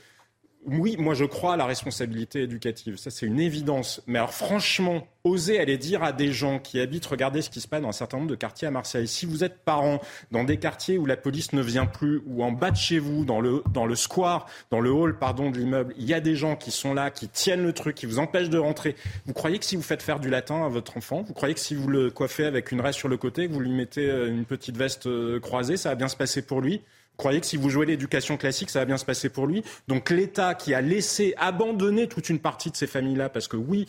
oui, 0.65 0.95
moi 0.99 1.15
je 1.15 1.25
crois 1.25 1.53
à 1.53 1.57
la 1.57 1.65
responsabilité 1.65 2.43
éducative, 2.43 2.97
ça 2.97 3.09
c'est 3.09 3.25
une 3.25 3.39
évidence. 3.39 4.01
Mais 4.05 4.19
alors 4.19 4.33
franchement, 4.33 5.07
oser 5.23 5.59
aller 5.59 5.77
dire 5.77 6.03
à 6.03 6.11
des 6.11 6.31
gens 6.31 6.59
qui 6.59 6.79
habitent, 6.79 7.05
regardez 7.05 7.41
ce 7.41 7.49
qui 7.49 7.61
se 7.61 7.67
passe 7.67 7.81
dans 7.81 7.89
un 7.89 7.93
certain 7.93 8.17
nombre 8.17 8.29
de 8.29 8.35
quartiers 8.35 8.67
à 8.67 8.71
Marseille. 8.71 9.07
Si 9.07 9.25
vous 9.25 9.43
êtes 9.43 9.59
parent 9.59 10.01
dans 10.31 10.43
des 10.43 10.57
quartiers 10.57 10.99
où 10.99 11.05
la 11.05 11.17
police 11.17 11.53
ne 11.53 11.61
vient 11.61 11.87
plus, 11.87 12.21
ou 12.27 12.43
en 12.43 12.51
bas 12.51 12.69
de 12.69 12.77
chez 12.77 12.99
vous, 12.99 13.25
dans 13.25 13.41
le, 13.41 13.63
dans 13.73 13.87
le 13.87 13.95
square, 13.95 14.45
dans 14.69 14.79
le 14.79 14.91
hall 14.91 15.17
pardon, 15.17 15.49
de 15.49 15.57
l'immeuble, 15.57 15.95
il 15.97 16.05
y 16.05 16.13
a 16.13 16.19
des 16.19 16.35
gens 16.35 16.55
qui 16.55 16.69
sont 16.69 16.93
là, 16.93 17.09
qui 17.09 17.27
tiennent 17.27 17.63
le 17.63 17.73
truc, 17.73 17.95
qui 17.95 18.05
vous 18.05 18.19
empêchent 18.19 18.49
de 18.49 18.59
rentrer. 18.59 18.95
Vous 19.25 19.33
croyez 19.33 19.57
que 19.57 19.65
si 19.65 19.75
vous 19.75 19.81
faites 19.81 20.03
faire 20.03 20.19
du 20.19 20.29
latin 20.29 20.63
à 20.63 20.69
votre 20.69 20.95
enfant, 20.97 21.23
vous 21.23 21.33
croyez 21.33 21.55
que 21.55 21.59
si 21.59 21.73
vous 21.73 21.87
le 21.87 22.11
coiffez 22.11 22.45
avec 22.45 22.71
une 22.71 22.81
reste 22.81 22.99
sur 22.99 23.09
le 23.09 23.17
côté, 23.17 23.47
que 23.47 23.53
vous 23.53 23.59
lui 23.59 23.71
mettez 23.71 24.09
euh, 24.09 24.29
une 24.29 24.45
petite 24.45 24.77
veste 24.77 25.07
euh, 25.07 25.39
croisée, 25.39 25.77
ça 25.77 25.89
va 25.89 25.95
bien 25.95 26.07
se 26.07 26.15
passer 26.15 26.43
pour 26.43 26.61
lui? 26.61 26.81
Croyez 27.21 27.39
que 27.39 27.45
si 27.45 27.55
vous 27.55 27.69
jouez 27.69 27.85
l'éducation 27.85 28.35
classique, 28.35 28.71
ça 28.71 28.79
va 28.79 28.85
bien 28.85 28.97
se 28.97 29.05
passer 29.05 29.29
pour 29.29 29.45
lui. 29.45 29.63
Donc 29.87 30.09
l'État 30.09 30.55
qui 30.55 30.73
a 30.73 30.81
laissé 30.81 31.35
abandonner 31.37 32.07
toute 32.07 32.29
une 32.29 32.39
partie 32.39 32.71
de 32.71 32.75
ces 32.75 32.87
familles-là, 32.87 33.29
parce 33.29 33.47
que 33.47 33.57
oui, 33.57 33.85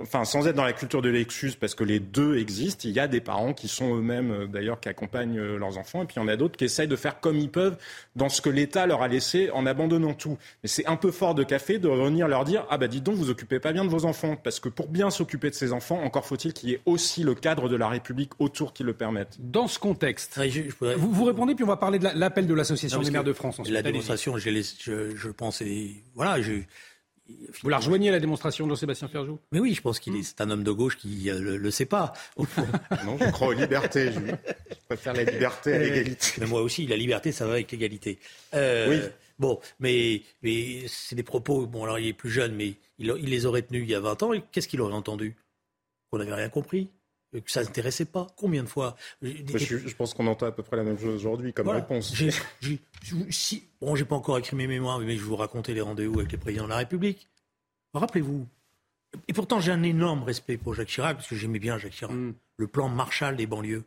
enfin 0.00 0.24
sans 0.24 0.46
être 0.46 0.56
dans 0.56 0.64
la 0.64 0.72
culture 0.72 1.02
de 1.02 1.08
l'excuse, 1.08 1.54
parce 1.54 1.74
que 1.74 1.84
les 1.84 2.00
deux 2.00 2.38
existent, 2.38 2.88
il 2.88 2.94
y 2.94 3.00
a 3.00 3.08
des 3.08 3.20
parents 3.20 3.52
qui 3.52 3.68
sont 3.68 3.96
eux-mêmes 3.96 4.30
euh, 4.30 4.46
d'ailleurs 4.46 4.80
qui 4.80 4.88
accompagnent 4.88 5.38
euh, 5.38 5.58
leurs 5.58 5.76
enfants, 5.78 6.02
et 6.02 6.06
puis 6.06 6.16
il 6.16 6.20
y 6.20 6.22
en 6.24 6.28
a 6.28 6.36
d'autres 6.36 6.56
qui 6.56 6.64
essayent 6.64 6.88
de 6.88 6.96
faire 6.96 7.20
comme 7.20 7.36
ils 7.36 7.50
peuvent 7.50 7.76
dans 8.14 8.28
ce 8.28 8.40
que 8.40 8.48
l'État 8.48 8.86
leur 8.86 9.02
a 9.02 9.08
laissé 9.08 9.50
en 9.50 9.66
abandonnant 9.66 10.14
tout. 10.14 10.38
Mais 10.62 10.68
c'est 10.68 10.86
un 10.86 10.96
peu 10.96 11.10
fort 11.10 11.34
de 11.34 11.44
café 11.44 11.78
de 11.78 11.88
revenir 11.88 12.26
leur 12.26 12.44
dire 12.44 12.64
ah 12.70 12.78
bah 12.78 12.88
dites 12.88 13.04
donc 13.04 13.16
vous 13.16 13.30
occupez 13.30 13.60
pas 13.60 13.72
bien 13.72 13.84
de 13.84 13.90
vos 13.90 14.06
enfants, 14.06 14.36
parce 14.36 14.60
que 14.60 14.68
pour 14.68 14.88
bien 14.88 15.10
s'occuper 15.10 15.50
de 15.50 15.54
ses 15.54 15.72
enfants, 15.72 16.00
encore 16.02 16.24
faut-il 16.24 16.52
qu'il 16.52 16.70
y 16.70 16.72
ait 16.72 16.80
aussi 16.86 17.22
le 17.22 17.34
cadre 17.34 17.68
de 17.68 17.76
la 17.76 17.88
République 17.88 18.32
autour 18.38 18.72
qui 18.72 18.82
le 18.82 18.94
permette. 18.94 19.36
Dans 19.38 19.68
ce 19.68 19.78
contexte, 19.78 20.40
vous, 20.96 21.12
vous 21.12 21.24
répondez 21.24 21.54
puis 21.54 21.64
on 21.64 21.68
va 21.68 21.76
parler 21.76 21.98
de 21.98 22.08
l'appel 22.14 22.46
de 22.46 22.54
l'association 22.54 23.00
des 23.00 23.10
maires 23.10 23.24
de 23.24 23.32
France. 23.32 23.60
La 23.68 23.82
démonstration, 23.82 24.38
je, 24.38 24.50
je, 24.80 25.16
je 25.16 25.28
pense, 25.28 25.60
et 25.60 26.02
voilà, 26.14 26.40
je 26.40 26.62
vous 27.62 27.68
la 27.68 27.78
rejoignez 27.78 28.08
à 28.08 28.12
la 28.12 28.20
démonstration 28.20 28.66
de 28.66 28.70
Jean-Sébastien 28.70 29.08
Ferjou? 29.08 29.38
Mais 29.52 29.60
oui, 29.60 29.74
je 29.74 29.82
pense 29.82 29.98
qu'il 29.98 30.16
est, 30.16 30.22
c'est 30.22 30.40
un 30.40 30.50
homme 30.50 30.62
de 30.62 30.70
gauche 30.70 30.96
qui 30.96 31.30
euh, 31.30 31.38
le, 31.38 31.56
le 31.56 31.70
sait 31.70 31.86
pas. 31.86 32.12
non, 33.04 33.18
je 33.18 33.30
crois 33.30 33.48
aux 33.48 33.52
libertés. 33.52 34.12
Je, 34.12 34.94
préfère 34.94 35.14
la 35.14 35.24
liberté 35.24 35.72
à 35.72 35.78
l'égalité. 35.78 36.26
Mais 36.38 36.46
moi 36.46 36.62
aussi, 36.62 36.86
la 36.86 36.96
liberté, 36.96 37.32
ça 37.32 37.44
va 37.46 37.54
avec 37.54 37.72
l'égalité. 37.72 38.20
Euh, 38.54 38.88
oui. 38.88 39.10
Bon, 39.38 39.58
mais, 39.80 40.22
mais 40.42 40.86
c'est 40.86 41.16
des 41.16 41.24
propos. 41.24 41.66
Bon, 41.66 41.82
alors 41.82 41.98
il 41.98 42.06
est 42.06 42.12
plus 42.12 42.30
jeune, 42.30 42.54
mais 42.54 42.74
il, 42.98 43.12
il 43.18 43.30
les 43.30 43.46
aurait 43.46 43.62
tenus 43.62 43.82
il 43.82 43.90
y 43.90 43.94
a 43.96 44.00
20 44.00 44.22
ans. 44.22 44.32
Et 44.32 44.42
qu'est-ce 44.52 44.68
qu'il 44.68 44.80
aurait 44.80 44.94
entendu? 44.94 45.34
Qu'on 46.10 46.18
n'avait 46.18 46.34
rien 46.34 46.48
compris 46.48 46.88
que 47.32 47.50
ça 47.50 47.62
n'intéressait 47.62 48.04
pas. 48.04 48.26
Combien 48.36 48.62
de 48.62 48.68
fois 48.68 48.96
je, 49.22 49.94
pense 49.94 50.14
qu'on 50.14 50.26
entend 50.26 50.46
à 50.46 50.52
peu 50.52 50.62
près 50.62 50.76
la 50.76 50.84
même 50.84 50.98
chose 50.98 51.14
aujourd'hui 51.14 51.52
comme 51.52 51.68
réponse. 51.68 52.14
J'ai, 52.14 52.30
si, 53.30 53.64
bon, 53.80 53.94
j'ai 53.96 54.04
pas 54.04 54.16
encore 54.16 54.38
écrit 54.38 54.56
mes 54.56 54.66
mémoires, 54.66 54.98
mais 54.98 55.16
je 55.16 55.22
vous 55.22 55.36
raconter 55.36 55.74
les 55.74 55.80
rendez-vous 55.80 56.18
avec 56.20 56.32
les 56.32 56.38
présidents 56.38 56.64
de 56.64 56.70
la 56.70 56.78
République. 56.78 57.28
Rappelez-vous. 57.94 58.46
Et 59.28 59.32
pourtant, 59.32 59.60
j'ai 59.60 59.72
un 59.72 59.82
énorme 59.82 60.22
respect 60.22 60.56
pour 60.56 60.74
Jacques 60.74 60.88
Chirac, 60.88 61.16
parce 61.16 61.28
que 61.28 61.36
j'aimais 61.36 61.58
bien 61.58 61.78
Jacques 61.78 61.92
Chirac. 61.92 62.14
Mm. 62.14 62.34
Le 62.58 62.66
plan 62.66 62.88
Marshall 62.88 63.36
des 63.36 63.46
banlieues, 63.46 63.84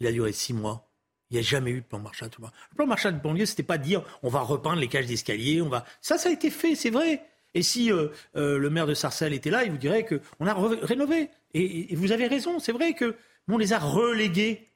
il 0.00 0.06
a 0.06 0.12
duré 0.12 0.32
six 0.32 0.52
mois. 0.52 0.86
Il 1.30 1.34
n'y 1.34 1.40
a 1.40 1.42
jamais 1.42 1.70
eu 1.70 1.80
de 1.80 1.86
plan 1.86 2.00
Marshall. 2.00 2.28
Le 2.40 2.76
plan 2.76 2.86
Marshall 2.86 3.14
des 3.14 3.20
banlieues, 3.20 3.46
c'était 3.46 3.62
pas 3.62 3.78
dire 3.78 4.02
on 4.22 4.28
va 4.28 4.40
repeindre 4.40 4.80
les 4.80 4.88
cages 4.88 5.06
d'escalier, 5.06 5.62
on 5.62 5.68
va. 5.68 5.84
Ça, 6.00 6.18
ça 6.18 6.28
a 6.28 6.32
été 6.32 6.50
fait, 6.50 6.74
c'est 6.74 6.90
vrai. 6.90 7.22
Et 7.54 7.62
si 7.62 7.92
euh, 7.92 8.08
euh, 8.36 8.58
le 8.58 8.70
maire 8.70 8.86
de 8.86 8.94
Sarcelles 8.94 9.32
était 9.32 9.50
là, 9.50 9.64
il 9.64 9.70
vous 9.70 9.78
dirait 9.78 10.06
qu'on 10.06 10.46
a 10.46 10.54
rénové. 10.54 11.30
Et, 11.54 11.94
vous 11.96 12.12
avez 12.12 12.26
raison, 12.26 12.58
c'est 12.58 12.72
vrai 12.72 12.94
que 12.94 13.16
on 13.48 13.58
les 13.58 13.72
a 13.72 13.78
relégués 13.78 14.68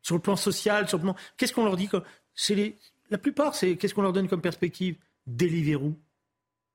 sur 0.00 0.14
le 0.14 0.22
plan 0.22 0.36
social, 0.36 0.88
sur 0.88 0.98
le 0.98 1.02
plan. 1.02 1.16
Qu'est-ce 1.36 1.52
qu'on 1.52 1.64
leur 1.64 1.76
dit 1.76 1.88
les... 2.50 2.78
La 3.10 3.18
plupart, 3.18 3.54
c'est 3.54 3.76
qu'est-ce 3.76 3.94
qu'on 3.94 4.02
leur 4.02 4.12
donne 4.12 4.28
comme 4.28 4.40
perspective? 4.40 4.96
Deliveroo. 5.26 5.94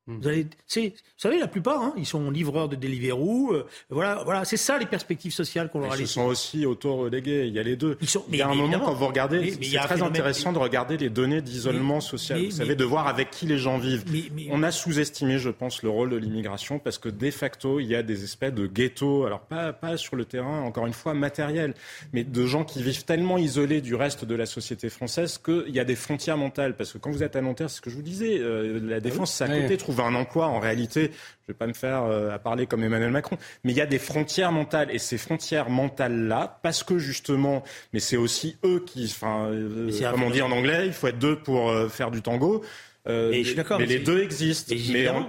Hmm. 0.07 0.17
Vous, 0.19 0.27
allez, 0.27 0.43
vous 0.43 0.91
savez, 1.15 1.39
la 1.39 1.47
plupart, 1.47 1.81
hein, 1.81 1.93
ils 1.95 2.07
sont 2.07 2.31
livreurs 2.31 2.67
de 2.69 2.75
Deliveroo. 2.75 3.53
Euh, 3.53 3.67
voilà, 3.89 4.23
voilà, 4.23 4.45
c'est 4.45 4.57
ça 4.57 4.79
les 4.79 4.87
perspectives 4.87 5.31
sociales 5.31 5.69
qu'on 5.69 5.79
leur 5.79 5.91
a 5.91 5.95
laissées. 5.95 6.03
Ils 6.03 6.13
sont 6.13 6.25
aussi 6.25 6.65
auto-relégués. 6.65 7.45
Il 7.45 7.53
y 7.53 7.59
a 7.59 7.63
les 7.63 7.75
deux. 7.75 7.97
il 8.29 8.35
y 8.35 8.41
a 8.41 8.49
un 8.49 8.55
moment 8.55 8.79
quand 8.79 8.93
vous 8.93 9.07
regardez, 9.07 9.51
c'est 9.61 9.77
très 9.77 10.01
intéressant 10.01 10.53
de 10.53 10.57
regarder 10.57 10.97
les 10.97 11.09
données 11.09 11.41
d'isolement 11.41 12.01
social. 12.01 12.43
vous 12.43 12.51
savez, 12.51 12.75
de 12.75 12.83
voir 12.83 13.07
avec 13.07 13.29
qui 13.29 13.45
les 13.45 13.57
gens 13.57 13.77
vivent. 13.77 14.05
On 14.49 14.63
a 14.63 14.71
sous-estimé, 14.71 15.37
je 15.37 15.49
pense, 15.49 15.83
le 15.83 15.89
rôle 15.89 16.09
de 16.09 16.17
l'immigration 16.17 16.79
parce 16.79 16.97
que 16.97 17.09
de 17.09 17.31
facto, 17.31 17.79
il 17.79 17.87
y 17.87 17.95
a 17.95 18.03
des 18.03 18.23
espèces 18.23 18.53
de 18.53 18.65
ghettos. 18.65 19.25
Alors 19.25 19.41
pas 19.41 19.71
pas 19.73 19.97
sur 19.97 20.15
le 20.15 20.25
terrain, 20.25 20.61
encore 20.61 20.87
une 20.87 20.93
fois, 20.93 21.13
matériel, 21.13 21.75
mais 22.13 22.23
de 22.23 22.45
gens 22.45 22.63
qui 22.63 22.81
vivent 22.81 23.05
tellement 23.05 23.37
isolés 23.37 23.81
du 23.81 23.95
reste 23.95 24.25
de 24.25 24.35
la 24.35 24.45
société 24.45 24.89
française 24.89 25.37
qu'il 25.37 25.69
y 25.69 25.79
a 25.79 25.85
des 25.85 25.95
frontières 25.95 26.37
mentales. 26.37 26.75
Parce 26.75 26.91
que 26.93 26.97
quand 26.97 27.11
vous 27.11 27.23
êtes 27.23 27.35
à 27.35 27.41
Nanterre, 27.41 27.69
c'est 27.69 27.77
ce 27.77 27.81
que 27.81 27.89
je 27.89 27.95
vous 27.95 28.01
disais, 28.01 28.39
euh, 28.39 28.79
la 28.83 28.99
défense, 28.99 29.33
c'est 29.33 29.43
à 29.43 29.47
côté 29.47 29.77
trouver 30.01 30.15
un 30.15 30.19
emploi, 30.19 30.47
en 30.47 30.59
réalité, 30.59 31.01
je 31.01 31.07
ne 31.07 31.53
vais 31.53 31.53
pas 31.53 31.67
me 31.67 31.73
faire 31.73 32.03
euh, 32.03 32.33
à 32.33 32.39
parler 32.39 32.65
comme 32.65 32.83
Emmanuel 32.83 33.11
Macron, 33.11 33.37
mais 33.63 33.71
il 33.71 33.77
y 33.77 33.81
a 33.81 33.85
des 33.85 33.99
frontières 33.99 34.51
mentales. 34.51 34.89
Et 34.91 34.99
ces 34.99 35.17
frontières 35.17 35.69
mentales-là, 35.69 36.59
parce 36.63 36.83
que 36.83 36.97
justement, 36.97 37.63
mais 37.93 37.99
c'est 37.99 38.17
aussi 38.17 38.57
eux 38.63 38.83
qui, 38.85 39.05
enfin, 39.05 39.47
euh, 39.47 39.91
comme 40.11 40.23
on 40.23 40.29
dit 40.29 40.41
en 40.41 40.51
anglais, 40.51 40.85
il 40.85 40.93
faut 40.93 41.07
être 41.07 41.19
deux 41.19 41.37
pour 41.37 41.69
euh, 41.69 41.89
faire 41.89 42.11
du 42.11 42.21
tango. 42.21 42.63
mais, 43.05 43.43
les 43.85 43.99
deux 43.99 44.21
existent. 44.21 44.75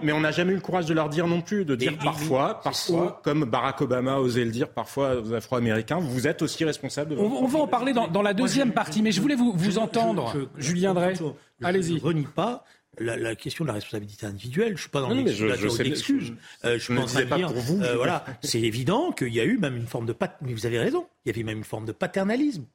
Mais 0.03 0.13
on 0.13 0.21
n'a 0.21 0.31
jamais 0.31 0.53
eu 0.53 0.57
le 0.57 0.61
courage 0.61 0.87
de 0.87 0.95
leur 0.95 1.09
dire 1.09 1.27
non 1.27 1.41
plus, 1.41 1.65
de 1.65 1.75
dire 1.75 1.97
parfois, 1.99 2.61
parfois, 2.63 3.21
comme 3.25 3.45
Barack 3.45 3.81
Obama 3.81 4.19
osait 4.19 4.45
le 4.45 4.51
dire 4.51 4.69
parfois 4.69 5.17
aux 5.17 5.33
Afro-Américains, 5.33 5.99
vous 5.99 6.27
êtes 6.27 6.43
aussi 6.43 6.65
responsable 6.65 7.17
de 7.17 7.17
On, 7.17 7.47
va 7.47 7.61
en 7.61 7.67
parler 7.67 7.93
dans, 7.93 8.23
la 8.23 8.35
deuxième 8.35 8.73
partie, 8.73 9.03
mais 9.03 9.13
je 9.13 9.21
voulais 9.21 9.37
vous, 9.37 9.53
vous 9.57 9.79
entendre, 9.79 10.35
Julien 10.57 10.95
Drey. 10.95 11.15
Allez-y. 11.63 11.99
Je 11.99 12.03
ne 12.03 12.07
renie 12.07 12.27
pas 12.35 12.65
la, 12.99 13.35
question 13.35 13.65
de 13.65 13.69
la 13.69 13.75
responsabilité 13.75 14.27
individuelle. 14.27 14.69
Je 14.69 14.73
ne 14.73 14.79
suis 14.79 14.89
pas 14.91 15.01
dans. 15.01 15.11
Euh, 15.11 15.27
je, 15.27 16.93
ne 16.93 17.25
pas 17.25 17.39
pour 17.39 17.61
vous. 17.61 17.83
Euh, 17.83 17.97
voilà, 17.97 18.25
c'est 18.43 18.61
évident 18.61 19.13
qu'il 19.13 19.33
y 19.33 19.41
a 19.41 19.45
eu 19.45 19.59
même 19.59 19.77
une 19.77 19.87
forme 19.87 20.07
de 20.07 20.15
mais 20.43 20.53
vous 20.53 20.67
avez 20.67 20.79
raison. 20.79 21.07
Il 21.25 21.29
y 21.29 21.35
avait 21.35 21.43
même 21.43 21.59
une 21.59 21.65
forme 21.65 21.87
de 21.87 21.93
paternalisme. 21.93 22.67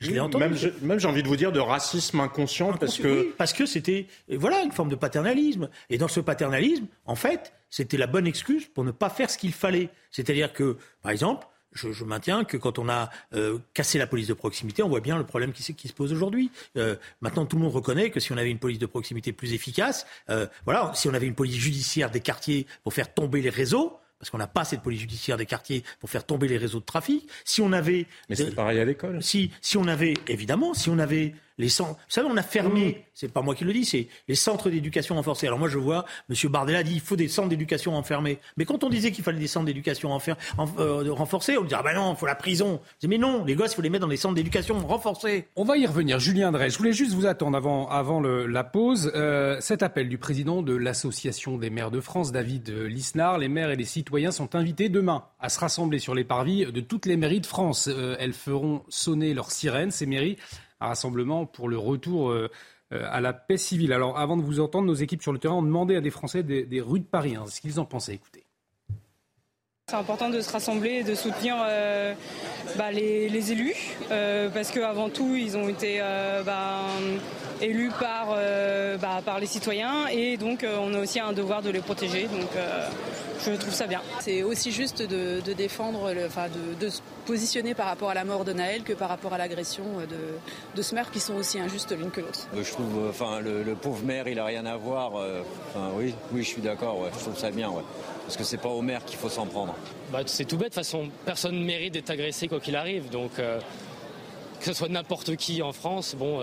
Je 0.00 0.10
l'ai 0.10 0.20
entendu. 0.20 0.44
Même, 0.82 0.98
j'ai 0.98 1.08
envie 1.08 1.22
de 1.22 1.28
vous 1.28 1.36
dire 1.36 1.52
de 1.52 1.60
racisme 1.60 2.20
inconscient, 2.20 2.72
parce 2.74 2.98
que 2.98 3.32
parce 3.38 3.52
que 3.52 3.64
c'était 3.64 4.06
voilà 4.28 4.62
une 4.62 4.72
forme 4.72 4.90
de 4.90 4.96
paternalisme. 4.96 5.70
Et 5.88 5.98
dans 5.98 6.08
ce 6.08 6.20
paternalisme, 6.20 6.86
en 7.06 7.14
fait, 7.14 7.52
c'était 7.70 7.96
la 7.96 8.06
bonne 8.06 8.26
excuse 8.26 8.66
pour 8.66 8.84
ne 8.84 8.90
pas 8.90 9.08
faire 9.08 9.30
ce 9.30 9.38
qu'il 9.38 9.52
fallait. 9.52 9.88
C'est-à-dire 10.10 10.52
que, 10.52 10.76
par 11.00 11.12
exemple, 11.12 11.46
je, 11.74 12.04
maintiens 12.04 12.44
que 12.44 12.56
quand 12.56 12.78
on 12.78 12.88
a 12.88 13.10
euh, 13.34 13.58
cassé 13.74 13.98
la 13.98 14.06
police 14.06 14.28
de 14.28 14.34
proximité, 14.34 14.82
on 14.82 14.88
voit 14.88 15.00
bien 15.00 15.16
le 15.16 15.24
problème 15.24 15.52
qui, 15.52 15.74
qui 15.74 15.88
se 15.88 15.92
pose 15.92 16.12
aujourd'hui. 16.12 16.50
Euh, 16.76 16.96
maintenant, 17.20 17.46
tout 17.46 17.56
le 17.56 17.62
monde 17.62 17.74
reconnaît 17.74 18.10
que 18.10 18.20
si 18.20 18.32
on 18.32 18.36
avait 18.36 18.50
une 18.50 18.58
police 18.58 18.78
de 18.78 18.86
proximité 18.86 19.32
plus 19.32 19.52
efficace, 19.52 20.06
euh, 20.30 20.46
voilà, 20.64 20.92
si 20.94 21.08
on 21.08 21.14
avait 21.14 21.26
une 21.26 21.34
police 21.34 21.56
judiciaire 21.56 22.10
des 22.10 22.20
quartiers 22.20 22.66
pour 22.82 22.94
faire 22.94 23.12
tomber 23.12 23.42
les 23.42 23.50
réseaux, 23.50 23.98
parce 24.18 24.30
qu'on 24.30 24.38
n'a 24.38 24.46
pas 24.46 24.64
cette 24.64 24.80
police 24.80 25.00
judiciaire 25.00 25.36
des 25.36 25.44
quartiers 25.44 25.84
pour 26.00 26.08
faire 26.08 26.24
tomber 26.24 26.48
les 26.48 26.56
réseaux 26.56 26.80
de 26.80 26.84
trafic. 26.84 27.28
Si 27.44 27.60
on 27.60 27.72
avait, 27.72 28.06
mais 28.30 28.36
c'est 28.36 28.54
pareil 28.54 28.78
à 28.78 28.84
l'école. 28.84 29.22
Si, 29.22 29.50
si 29.60 29.76
on 29.76 29.86
avait, 29.86 30.14
évidemment, 30.28 30.72
si 30.72 30.88
on 30.88 30.98
avait 30.98 31.34
les 31.58 31.68
centres. 31.68 31.92
Vous 31.92 31.98
savez, 32.08 32.28
on 32.30 32.36
a 32.36 32.42
fermé, 32.42 33.04
c'est 33.14 33.32
pas 33.32 33.42
moi 33.42 33.54
qui 33.54 33.64
le 33.64 33.72
dis, 33.72 33.84
c'est 33.84 34.08
les 34.28 34.34
centres 34.34 34.70
d'éducation 34.70 35.14
renforcés. 35.14 35.46
Alors 35.46 35.58
moi, 35.58 35.68
je 35.68 35.78
vois, 35.78 36.04
M. 36.28 36.50
Bardella 36.50 36.82
dit 36.82 36.94
il 36.94 37.00
faut 37.00 37.16
des 37.16 37.28
centres 37.28 37.48
d'éducation 37.48 37.94
enfermés. 37.96 38.38
Mais 38.56 38.64
quand 38.64 38.84
on 38.84 38.88
disait 38.88 39.12
qu'il 39.12 39.24
fallait 39.24 39.38
des 39.38 39.46
centres 39.46 39.66
d'éducation 39.66 40.10
euh, 40.78 41.12
renforcés, 41.12 41.56
on 41.58 41.62
disait 41.62 41.76
ah 41.78 41.82
ben 41.82 41.94
non, 41.94 42.14
il 42.14 42.16
faut 42.16 42.26
la 42.26 42.34
prison. 42.34 42.80
mais 43.06 43.18
non, 43.18 43.44
les 43.44 43.54
gosses, 43.54 43.72
il 43.72 43.76
faut 43.76 43.82
les 43.82 43.90
mettre 43.90 44.02
dans 44.02 44.08
des 44.08 44.16
centres 44.16 44.34
d'éducation 44.34 44.78
renforcés. 44.78 45.48
On 45.56 45.64
va 45.64 45.76
y 45.76 45.86
revenir. 45.86 46.18
Julien 46.18 46.52
Drey, 46.52 46.70
je 46.70 46.78
voulais 46.78 46.92
juste 46.92 47.14
vous 47.14 47.26
attendre 47.26 47.56
avant, 47.56 47.88
avant 47.88 48.20
la 48.20 48.64
pause. 48.64 49.12
Euh, 49.14 49.58
cet 49.60 49.82
appel 49.82 50.08
du 50.08 50.18
président 50.18 50.62
de 50.62 50.74
l'Association 50.74 51.58
des 51.58 51.70
maires 51.70 51.90
de 51.90 52.00
France, 52.00 52.32
David 52.32 52.68
Lisnard, 52.70 53.38
les 53.38 53.48
maires 53.48 53.70
et 53.70 53.76
les 53.76 53.84
citoyens 53.84 54.32
sont 54.32 54.54
invités 54.54 54.88
demain 54.88 55.24
à 55.40 55.48
se 55.48 55.60
rassembler 55.60 55.98
sur 55.98 56.14
les 56.14 56.24
parvis 56.24 56.66
de 56.66 56.80
toutes 56.80 57.06
les 57.06 57.16
mairies 57.16 57.40
de 57.40 57.46
France. 57.46 57.88
Euh, 57.88 58.16
elles 58.18 58.32
feront 58.32 58.82
sonner 58.88 59.34
leurs 59.34 59.50
sirènes, 59.50 59.90
ces 59.90 60.06
mairies, 60.06 60.36
un 60.80 60.88
rassemblement 60.88 61.46
pour 61.46 61.68
le 61.68 61.78
retour 61.78 62.30
euh, 62.30 62.50
euh, 62.92 63.06
à 63.10 63.20
la 63.20 63.32
paix 63.32 63.56
civile. 63.56 63.92
Alors, 63.92 64.18
avant 64.18 64.36
de 64.36 64.42
vous 64.42 64.60
entendre, 64.60 64.86
nos 64.86 64.94
équipes 64.94 65.22
sur 65.22 65.32
le 65.32 65.38
terrain 65.38 65.54
ont 65.54 65.62
demandé 65.62 65.96
à 65.96 66.00
des 66.00 66.10
Français 66.10 66.42
des, 66.42 66.80
rues 66.80 67.00
de 67.00 67.04
Paris 67.04 67.36
hein, 67.36 67.44
ce 67.46 67.60
qu'ils 67.60 67.80
en 67.80 67.84
pensaient. 67.84 68.14
Écoutez. 68.14 68.44
C'est 69.88 69.96
important 69.96 70.30
de 70.30 70.40
se 70.40 70.50
rassembler 70.50 70.90
et 70.90 71.04
de 71.04 71.14
soutenir 71.14 71.56
euh, 71.60 72.14
bah, 72.76 72.90
les, 72.90 73.52
élus, 73.52 73.96
parce 74.08 74.70
qu'avant 74.70 75.10
tout, 75.10 75.36
ils 75.36 75.56
ont 75.58 75.68
été 75.68 76.00
bah, 76.46 76.80
élus 77.60 77.90
par, 77.98 78.36
bah, 79.00 79.20
par 79.24 79.40
les 79.40 79.46
citoyens, 79.46 80.06
et 80.08 80.36
donc 80.36 80.64
on 80.64 80.94
a 80.94 80.98
aussi 80.98 81.20
un 81.20 81.32
devoir 81.32 81.62
de 81.62 81.70
les 81.70 81.80
protéger. 81.80 82.24
Donc 82.24 82.50
je 83.52 83.56
trouve 83.56 83.74
ça 83.74 83.86
bien. 83.86 84.00
C'est 84.20 84.42
aussi 84.42 84.72
juste 84.72 85.02
de, 85.02 85.40
défendre, 85.52 86.12
enfin 86.26 86.46
de, 86.80 86.88
se 86.88 87.00
positionner 87.26 87.74
par 87.74 87.86
rapport 87.86 88.10
à 88.10 88.14
la 88.14 88.24
mort 88.24 88.44
de 88.44 88.52
Naël 88.52 88.82
que 88.82 88.92
par 88.92 89.08
rapport 89.08 89.32
à 89.32 89.38
l'agression 89.38 89.84
de, 90.08 90.76
de 90.76 90.82
ce 90.82 90.94
maire 90.94 91.10
qui 91.10 91.20
sont 91.20 91.34
aussi 91.34 91.58
injustes 91.58 91.92
l'une 91.96 92.10
que 92.10 92.20
l'autre. 92.20 92.46
Euh, 92.54 92.62
je 92.62 92.70
trouve, 92.72 92.98
euh, 92.98 93.10
enfin, 93.10 93.40
le, 93.40 93.74
pauvre 93.74 94.04
maire, 94.04 94.28
il 94.28 94.38
a 94.38 94.44
rien 94.44 94.66
à 94.66 94.76
voir. 94.76 95.16
Euh, 95.16 95.42
enfin, 95.70 95.90
oui, 95.94 96.14
oui, 96.32 96.42
je 96.42 96.48
suis 96.48 96.62
d'accord. 96.62 97.00
Ouais, 97.00 97.10
je 97.14 97.20
trouve 97.20 97.38
ça 97.38 97.50
bien, 97.50 97.70
ouais. 97.70 97.82
Parce 98.24 98.36
que 98.36 98.44
c'est 98.44 98.58
pas 98.58 98.68
au 98.68 98.82
maire 98.82 99.04
qu'il 99.04 99.18
faut 99.18 99.28
s'en 99.28 99.46
prendre. 99.46 99.74
Bah, 100.12 100.20
c'est 100.26 100.44
tout 100.44 100.56
bête. 100.56 100.70
De 100.70 100.74
toute 100.74 100.84
façon, 100.84 101.08
personne 101.24 101.58
ne 101.58 101.64
mérite 101.64 101.94
d'être 101.94 102.10
agressé 102.10 102.48
quoi 102.48 102.60
qu'il 102.60 102.76
arrive. 102.76 103.10
Donc, 103.10 103.32
que 103.36 104.64
ce 104.64 104.72
soit 104.72 104.88
n'importe 104.88 105.36
qui 105.36 105.60
en 105.62 105.72
France, 105.72 106.14
bon, 106.18 106.40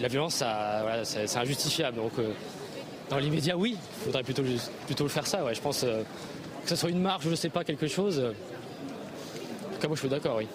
la 0.00 0.08
violence, 0.08 0.34
ça, 0.34 1.04
c'est 1.04 1.36
injustifiable. 1.36 1.96
Donc 1.96 2.12
dans 3.10 3.18
l'immédiat, 3.18 3.56
oui. 3.56 3.76
Il 4.00 4.04
faudrait 4.04 4.22
plutôt, 4.22 4.42
plutôt 4.86 5.04
le 5.04 5.10
faire 5.10 5.26
ça. 5.26 5.44
Ouais. 5.44 5.54
Je 5.54 5.60
pense 5.60 5.84
euh, 5.84 6.02
que 6.62 6.68
ce 6.68 6.76
soit 6.76 6.90
une 6.90 7.00
marche, 7.00 7.24
je 7.24 7.30
ne 7.30 7.34
sais 7.34 7.50
pas, 7.50 7.64
quelque 7.64 7.86
chose. 7.86 8.18
En 8.18 9.74
tout 9.74 9.80
cas, 9.80 9.88
moi, 9.88 9.96
je 9.96 10.00
suis 10.00 10.08
d'accord, 10.08 10.36
oui. 10.38 10.48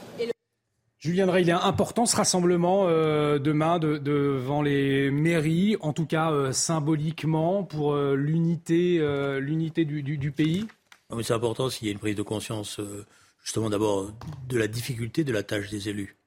Julien 0.97 1.27
Drey, 1.27 1.43
il 1.43 1.49
est 1.49 1.53
important 1.53 2.05
ce 2.05 2.15
rassemblement 2.15 2.87
euh, 2.87 3.39
demain 3.39 3.79
devant 3.79 4.61
les 4.61 5.09
mairies, 5.11 5.77
en 5.79 5.93
tout 5.93 6.05
cas 6.05 6.31
euh, 6.31 6.51
symboliquement 6.51 7.63
pour 7.63 7.95
l'unité, 7.95 8.99
l'unité 9.39 9.85
du, 9.85 10.31
pays? 10.31 10.67
c'est 11.21 11.33
important 11.33 11.69
s'il 11.69 11.87
y 11.87 11.89
a 11.89 11.93
une 11.93 11.99
prise 11.99 12.17
de 12.17 12.21
conscience, 12.21 12.81
justement 13.41 13.69
d'abord 13.69 14.11
de 14.49 14.57
la 14.57 14.67
difficulté 14.67 15.23
de 15.23 15.31
la 15.31 15.41
tâche 15.41 15.69
des 15.69 15.87
élus. 15.87 16.17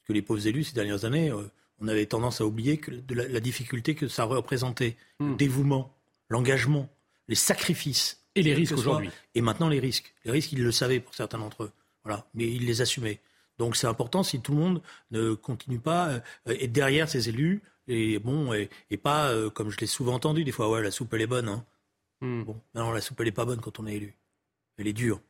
Parce 0.00 0.08
que 0.08 0.12
les 0.14 0.22
pauvres 0.22 0.46
élus 0.46 0.64
ces 0.64 0.74
dernières 0.74 1.04
années, 1.04 1.30
on 1.82 1.88
avait 1.88 2.06
tendance 2.06 2.40
à 2.40 2.46
oublier 2.46 2.78
que 2.78 2.90
de 2.90 3.14
la, 3.14 3.40
difficulté 3.40 3.94
que 3.94 4.08
ça 4.08 4.24
représentait, 4.24 4.96
le 5.20 5.26
hmm. 5.26 5.36
dévouement, 5.36 5.94
l'engagement, 6.30 6.88
les 7.28 7.34
sacrifices. 7.34 8.20
Et 8.34 8.42
les 8.42 8.54
risques 8.54 8.78
aujourd'hui. 8.78 9.10
Et 9.34 9.42
maintenant 9.42 9.68
les 9.68 9.80
risques. 9.80 10.14
Les 10.24 10.30
risques, 10.30 10.52
ils 10.52 10.62
le 10.62 10.72
savaient 10.72 11.00
pour 11.00 11.14
certains 11.14 11.38
d'entre 11.38 11.64
eux. 11.64 11.72
Voilà. 12.04 12.26
Mais 12.34 12.50
ils 12.50 12.64
les 12.64 12.80
assumaient. 12.80 13.20
Donc 13.58 13.76
c'est 13.76 13.86
important 13.86 14.22
si 14.22 14.40
tout 14.40 14.52
le 14.52 14.58
monde 14.58 14.82
ne 15.10 15.34
continue 15.34 15.78
pas 15.78 16.08
euh, 16.08 16.20
et 16.58 16.68
derrière 16.68 17.08
ces 17.08 17.28
élus 17.28 17.62
et 17.86 18.18
bon 18.18 18.54
et, 18.54 18.96
pas 18.96 19.28
euh, 19.28 19.50
comme 19.50 19.70
je 19.70 19.78
l'ai 19.78 19.86
souvent 19.86 20.14
entendu 20.14 20.42
des 20.42 20.52
fois 20.52 20.70
ouais 20.70 20.82
la 20.82 20.90
soupe 20.90 21.12
elle 21.12 21.20
est 21.20 21.26
bonne 21.26 21.48
hein. 21.48 21.64
Hmm. 22.22 22.44
Bon 22.44 22.60
non 22.74 22.90
la 22.92 23.02
soupe 23.02 23.20
elle 23.20 23.28
est 23.28 23.32
pas 23.32 23.44
bonne 23.44 23.60
quand 23.60 23.78
on 23.78 23.86
est 23.86 23.96
élu. 23.96 24.16
Elle 24.78 24.88
est 24.88 24.94
dure. 24.94 25.20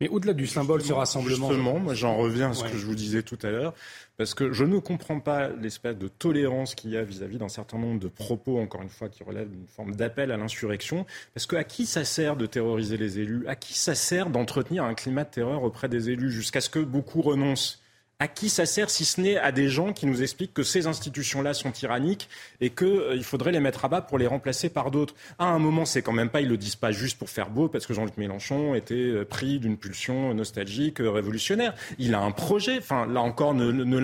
Mais 0.00 0.08
au-delà 0.08 0.32
du 0.32 0.46
symbole, 0.46 0.80
ce 0.80 0.92
rassemblement. 0.92 1.48
Justement, 1.48 1.78
moi 1.80 1.94
j'en 1.94 2.16
reviens 2.16 2.50
à 2.50 2.54
ce 2.54 2.62
que 2.62 2.76
je 2.76 2.86
vous 2.86 2.94
disais 2.94 3.22
tout 3.22 3.38
à 3.42 3.50
l'heure, 3.50 3.74
parce 4.16 4.32
que 4.32 4.52
je 4.52 4.64
ne 4.64 4.78
comprends 4.78 5.18
pas 5.18 5.48
l'espèce 5.48 5.96
de 5.96 6.06
tolérance 6.06 6.76
qu'il 6.76 6.90
y 6.90 6.96
a 6.96 7.02
vis-à-vis 7.02 7.38
d'un 7.38 7.48
certain 7.48 7.78
nombre 7.78 7.98
de 7.98 8.08
propos, 8.08 8.58
encore 8.58 8.82
une 8.82 8.88
fois, 8.88 9.08
qui 9.08 9.24
relèvent 9.24 9.50
d'une 9.50 9.66
forme 9.66 9.96
d'appel 9.96 10.30
à 10.30 10.36
l'insurrection. 10.36 11.04
Parce 11.34 11.46
que 11.46 11.56
à 11.56 11.64
qui 11.64 11.84
ça 11.84 12.04
sert 12.04 12.36
de 12.36 12.46
terroriser 12.46 12.96
les 12.96 13.18
élus? 13.18 13.46
À 13.48 13.56
qui 13.56 13.74
ça 13.74 13.96
sert 13.96 14.30
d'entretenir 14.30 14.84
un 14.84 14.94
climat 14.94 15.24
de 15.24 15.30
terreur 15.30 15.64
auprès 15.64 15.88
des 15.88 16.10
élus? 16.10 16.30
Jusqu'à 16.30 16.60
ce 16.60 16.70
que 16.70 16.78
beaucoup 16.78 17.20
renoncent 17.20 17.82
à 18.20 18.26
qui 18.26 18.48
ça 18.48 18.66
sert 18.66 18.90
si 18.90 19.04
ce 19.04 19.20
n'est 19.20 19.36
à 19.36 19.52
des 19.52 19.68
gens 19.68 19.92
qui 19.92 20.04
nous 20.04 20.22
expliquent 20.22 20.52
que 20.52 20.64
ces 20.64 20.88
institutions-là 20.88 21.54
sont 21.54 21.70
tyranniques 21.70 22.28
et 22.60 22.70
qu'il 22.70 22.86
euh, 22.88 23.22
faudrait 23.22 23.52
les 23.52 23.60
mettre 23.60 23.84
à 23.84 23.88
bas 23.88 24.00
pour 24.00 24.18
les 24.18 24.26
remplacer 24.26 24.70
par 24.70 24.90
d'autres 24.90 25.14
À 25.38 25.46
un 25.46 25.60
moment, 25.60 25.84
c'est 25.84 26.02
quand 26.02 26.12
même 26.12 26.28
pas, 26.28 26.40
ils 26.40 26.48
le 26.48 26.56
disent 26.56 26.74
pas 26.74 26.90
juste 26.90 27.16
pour 27.16 27.30
faire 27.30 27.50
beau, 27.50 27.68
parce 27.68 27.86
que 27.86 27.94
Jean-Luc 27.94 28.16
Mélenchon 28.16 28.74
était 28.74 28.94
euh, 28.94 29.24
pris 29.24 29.60
d'une 29.60 29.76
pulsion 29.76 30.34
nostalgique, 30.34 31.00
euh, 31.00 31.10
révolutionnaire. 31.10 31.74
Il 31.98 32.12
a 32.14 32.20
un 32.20 32.32
projet. 32.32 32.78
Enfin, 32.78 33.06
là 33.06 33.20
encore, 33.20 33.54
ne, 33.54 33.98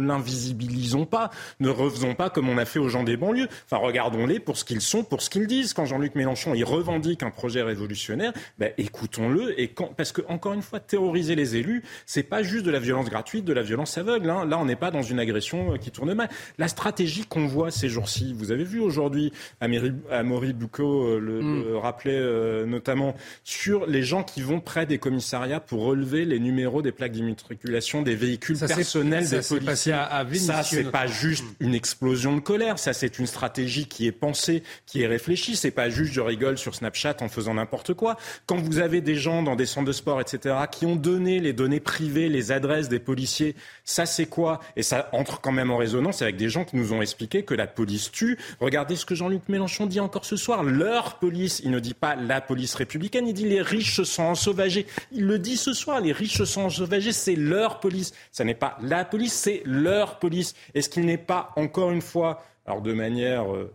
l'invisibilisons 0.00 1.06
pas, 1.06 1.30
ne 1.60 1.68
refaisons 1.68 2.16
pas 2.16 2.30
comme 2.30 2.48
on 2.48 2.58
a 2.58 2.64
fait 2.64 2.80
aux 2.80 2.88
gens 2.88 3.04
des 3.04 3.16
banlieues. 3.16 3.48
Enfin, 3.66 3.76
regardons-les 3.76 4.40
pour 4.40 4.58
ce 4.58 4.64
qu'ils 4.64 4.80
sont, 4.80 5.04
pour 5.04 5.22
ce 5.22 5.30
qu'ils 5.30 5.46
disent. 5.46 5.72
Quand 5.72 5.86
Jean-Luc 5.86 6.16
Mélenchon 6.16 6.52
il 6.54 6.64
revendique 6.64 7.22
un 7.22 7.30
projet 7.30 7.62
révolutionnaire, 7.62 8.32
ben, 8.58 8.72
écoutons-le. 8.76 9.60
Et 9.60 9.72
parce 9.96 10.10
que 10.10 10.22
encore 10.28 10.54
une 10.54 10.62
fois, 10.62 10.80
terroriser 10.80 11.36
les 11.36 11.54
élus, 11.54 11.84
c'est 12.06 12.24
pas 12.24 12.42
juste 12.42 12.64
de 12.64 12.72
la 12.72 12.80
violence 12.80 13.03
gratuite, 13.08 13.44
de 13.44 13.52
la 13.52 13.62
violence 13.62 13.98
aveugle. 13.98 14.30
Hein. 14.30 14.44
Là, 14.46 14.58
on 14.58 14.64
n'est 14.64 14.76
pas 14.76 14.90
dans 14.90 15.02
une 15.02 15.18
agression 15.18 15.74
euh, 15.74 15.76
qui 15.76 15.90
tourne 15.90 16.14
mal. 16.14 16.28
La 16.58 16.68
stratégie 16.68 17.24
qu'on 17.24 17.46
voit 17.46 17.70
ces 17.70 17.88
jours-ci, 17.88 18.34
vous 18.36 18.52
avez 18.52 18.64
vu 18.64 18.80
aujourd'hui, 18.80 19.32
Amaury 19.60 20.52
Bucco 20.52 21.04
euh, 21.04 21.18
le, 21.18 21.42
mm. 21.42 21.76
rappelait 21.76 22.12
euh, 22.14 22.66
notamment 22.66 23.14
sur 23.44 23.86
les 23.86 24.02
gens 24.02 24.22
qui 24.22 24.42
vont 24.42 24.60
près 24.60 24.86
des 24.86 24.98
commissariats 24.98 25.60
pour 25.60 25.84
relever 25.84 26.24
les 26.24 26.40
numéros 26.40 26.82
des 26.82 26.92
plaques 26.92 27.12
d'immatriculation 27.12 28.02
des 28.02 28.14
véhicules 28.14 28.58
personnels 28.58 29.28
des 29.28 29.40
policiers. 29.40 29.92
À, 29.92 30.24
ça, 30.34 30.62
c'est 30.62 30.90
pas 30.90 31.06
juste 31.06 31.44
mm. 31.44 31.64
une 31.64 31.74
explosion 31.74 32.34
de 32.34 32.40
colère. 32.40 32.78
Ça, 32.78 32.92
c'est 32.92 33.18
une 33.18 33.26
stratégie 33.26 33.86
qui 33.86 34.06
est 34.06 34.12
pensée, 34.12 34.62
qui 34.86 35.02
est 35.02 35.06
réfléchie. 35.06 35.56
C'est 35.56 35.70
pas 35.70 35.90
juste 35.90 36.14
je 36.14 36.20
rigole 36.20 36.58
sur 36.58 36.74
Snapchat 36.74 37.16
en 37.20 37.28
faisant 37.28 37.54
n'importe 37.54 37.94
quoi. 37.94 38.16
Quand 38.46 38.56
vous 38.56 38.78
avez 38.78 39.00
des 39.00 39.16
gens 39.16 39.42
dans 39.42 39.56
des 39.56 39.66
centres 39.66 39.86
de 39.86 39.92
sport, 39.92 40.20
etc., 40.20 40.54
qui 40.70 40.86
ont 40.86 40.96
donné 40.96 41.40
les 41.40 41.52
données 41.52 41.80
privées, 41.80 42.28
les 42.28 42.52
adresses 42.52 42.88
des 42.94 43.00
policiers, 43.00 43.56
ça 43.84 44.06
c'est 44.06 44.26
quoi? 44.26 44.60
Et 44.76 44.82
ça 44.82 45.08
entre 45.12 45.40
quand 45.40 45.52
même 45.52 45.70
en 45.70 45.76
résonance 45.76 46.22
avec 46.22 46.36
des 46.36 46.48
gens 46.48 46.64
qui 46.64 46.76
nous 46.76 46.92
ont 46.92 47.02
expliqué 47.02 47.42
que 47.42 47.54
la 47.54 47.66
police 47.66 48.10
tue. 48.12 48.38
Regardez 48.60 48.96
ce 48.96 49.04
que 49.04 49.14
Jean-Luc 49.14 49.48
Mélenchon 49.48 49.86
dit 49.86 50.00
encore 50.00 50.24
ce 50.24 50.36
soir. 50.36 50.62
Leur 50.62 51.18
police, 51.18 51.60
il 51.64 51.70
ne 51.70 51.80
dit 51.80 51.94
pas 51.94 52.14
la 52.14 52.40
police 52.40 52.74
républicaine, 52.74 53.26
il 53.26 53.34
dit 53.34 53.48
les 53.48 53.62
riches 53.62 53.96
se 53.96 54.04
sont 54.04 54.22
ensauvagés. 54.22 54.86
Il 55.12 55.26
le 55.26 55.38
dit 55.38 55.56
ce 55.56 55.72
soir, 55.72 56.00
les 56.00 56.12
riches 56.12 56.38
se 56.38 56.44
sont 56.44 56.62
ensauvagés, 56.62 57.12
c'est 57.12 57.36
leur 57.36 57.80
police. 57.80 58.12
Ça 58.30 58.44
n'est 58.44 58.54
pas 58.54 58.78
la 58.80 59.04
police, 59.04 59.32
c'est 59.32 59.62
leur 59.64 60.18
police. 60.18 60.54
Est-ce 60.74 60.88
qu'il 60.88 61.04
n'est 61.04 61.18
pas, 61.18 61.52
encore 61.56 61.90
une 61.90 62.02
fois, 62.02 62.44
alors 62.66 62.80
de 62.80 62.92
manière 62.92 63.52
euh, 63.52 63.72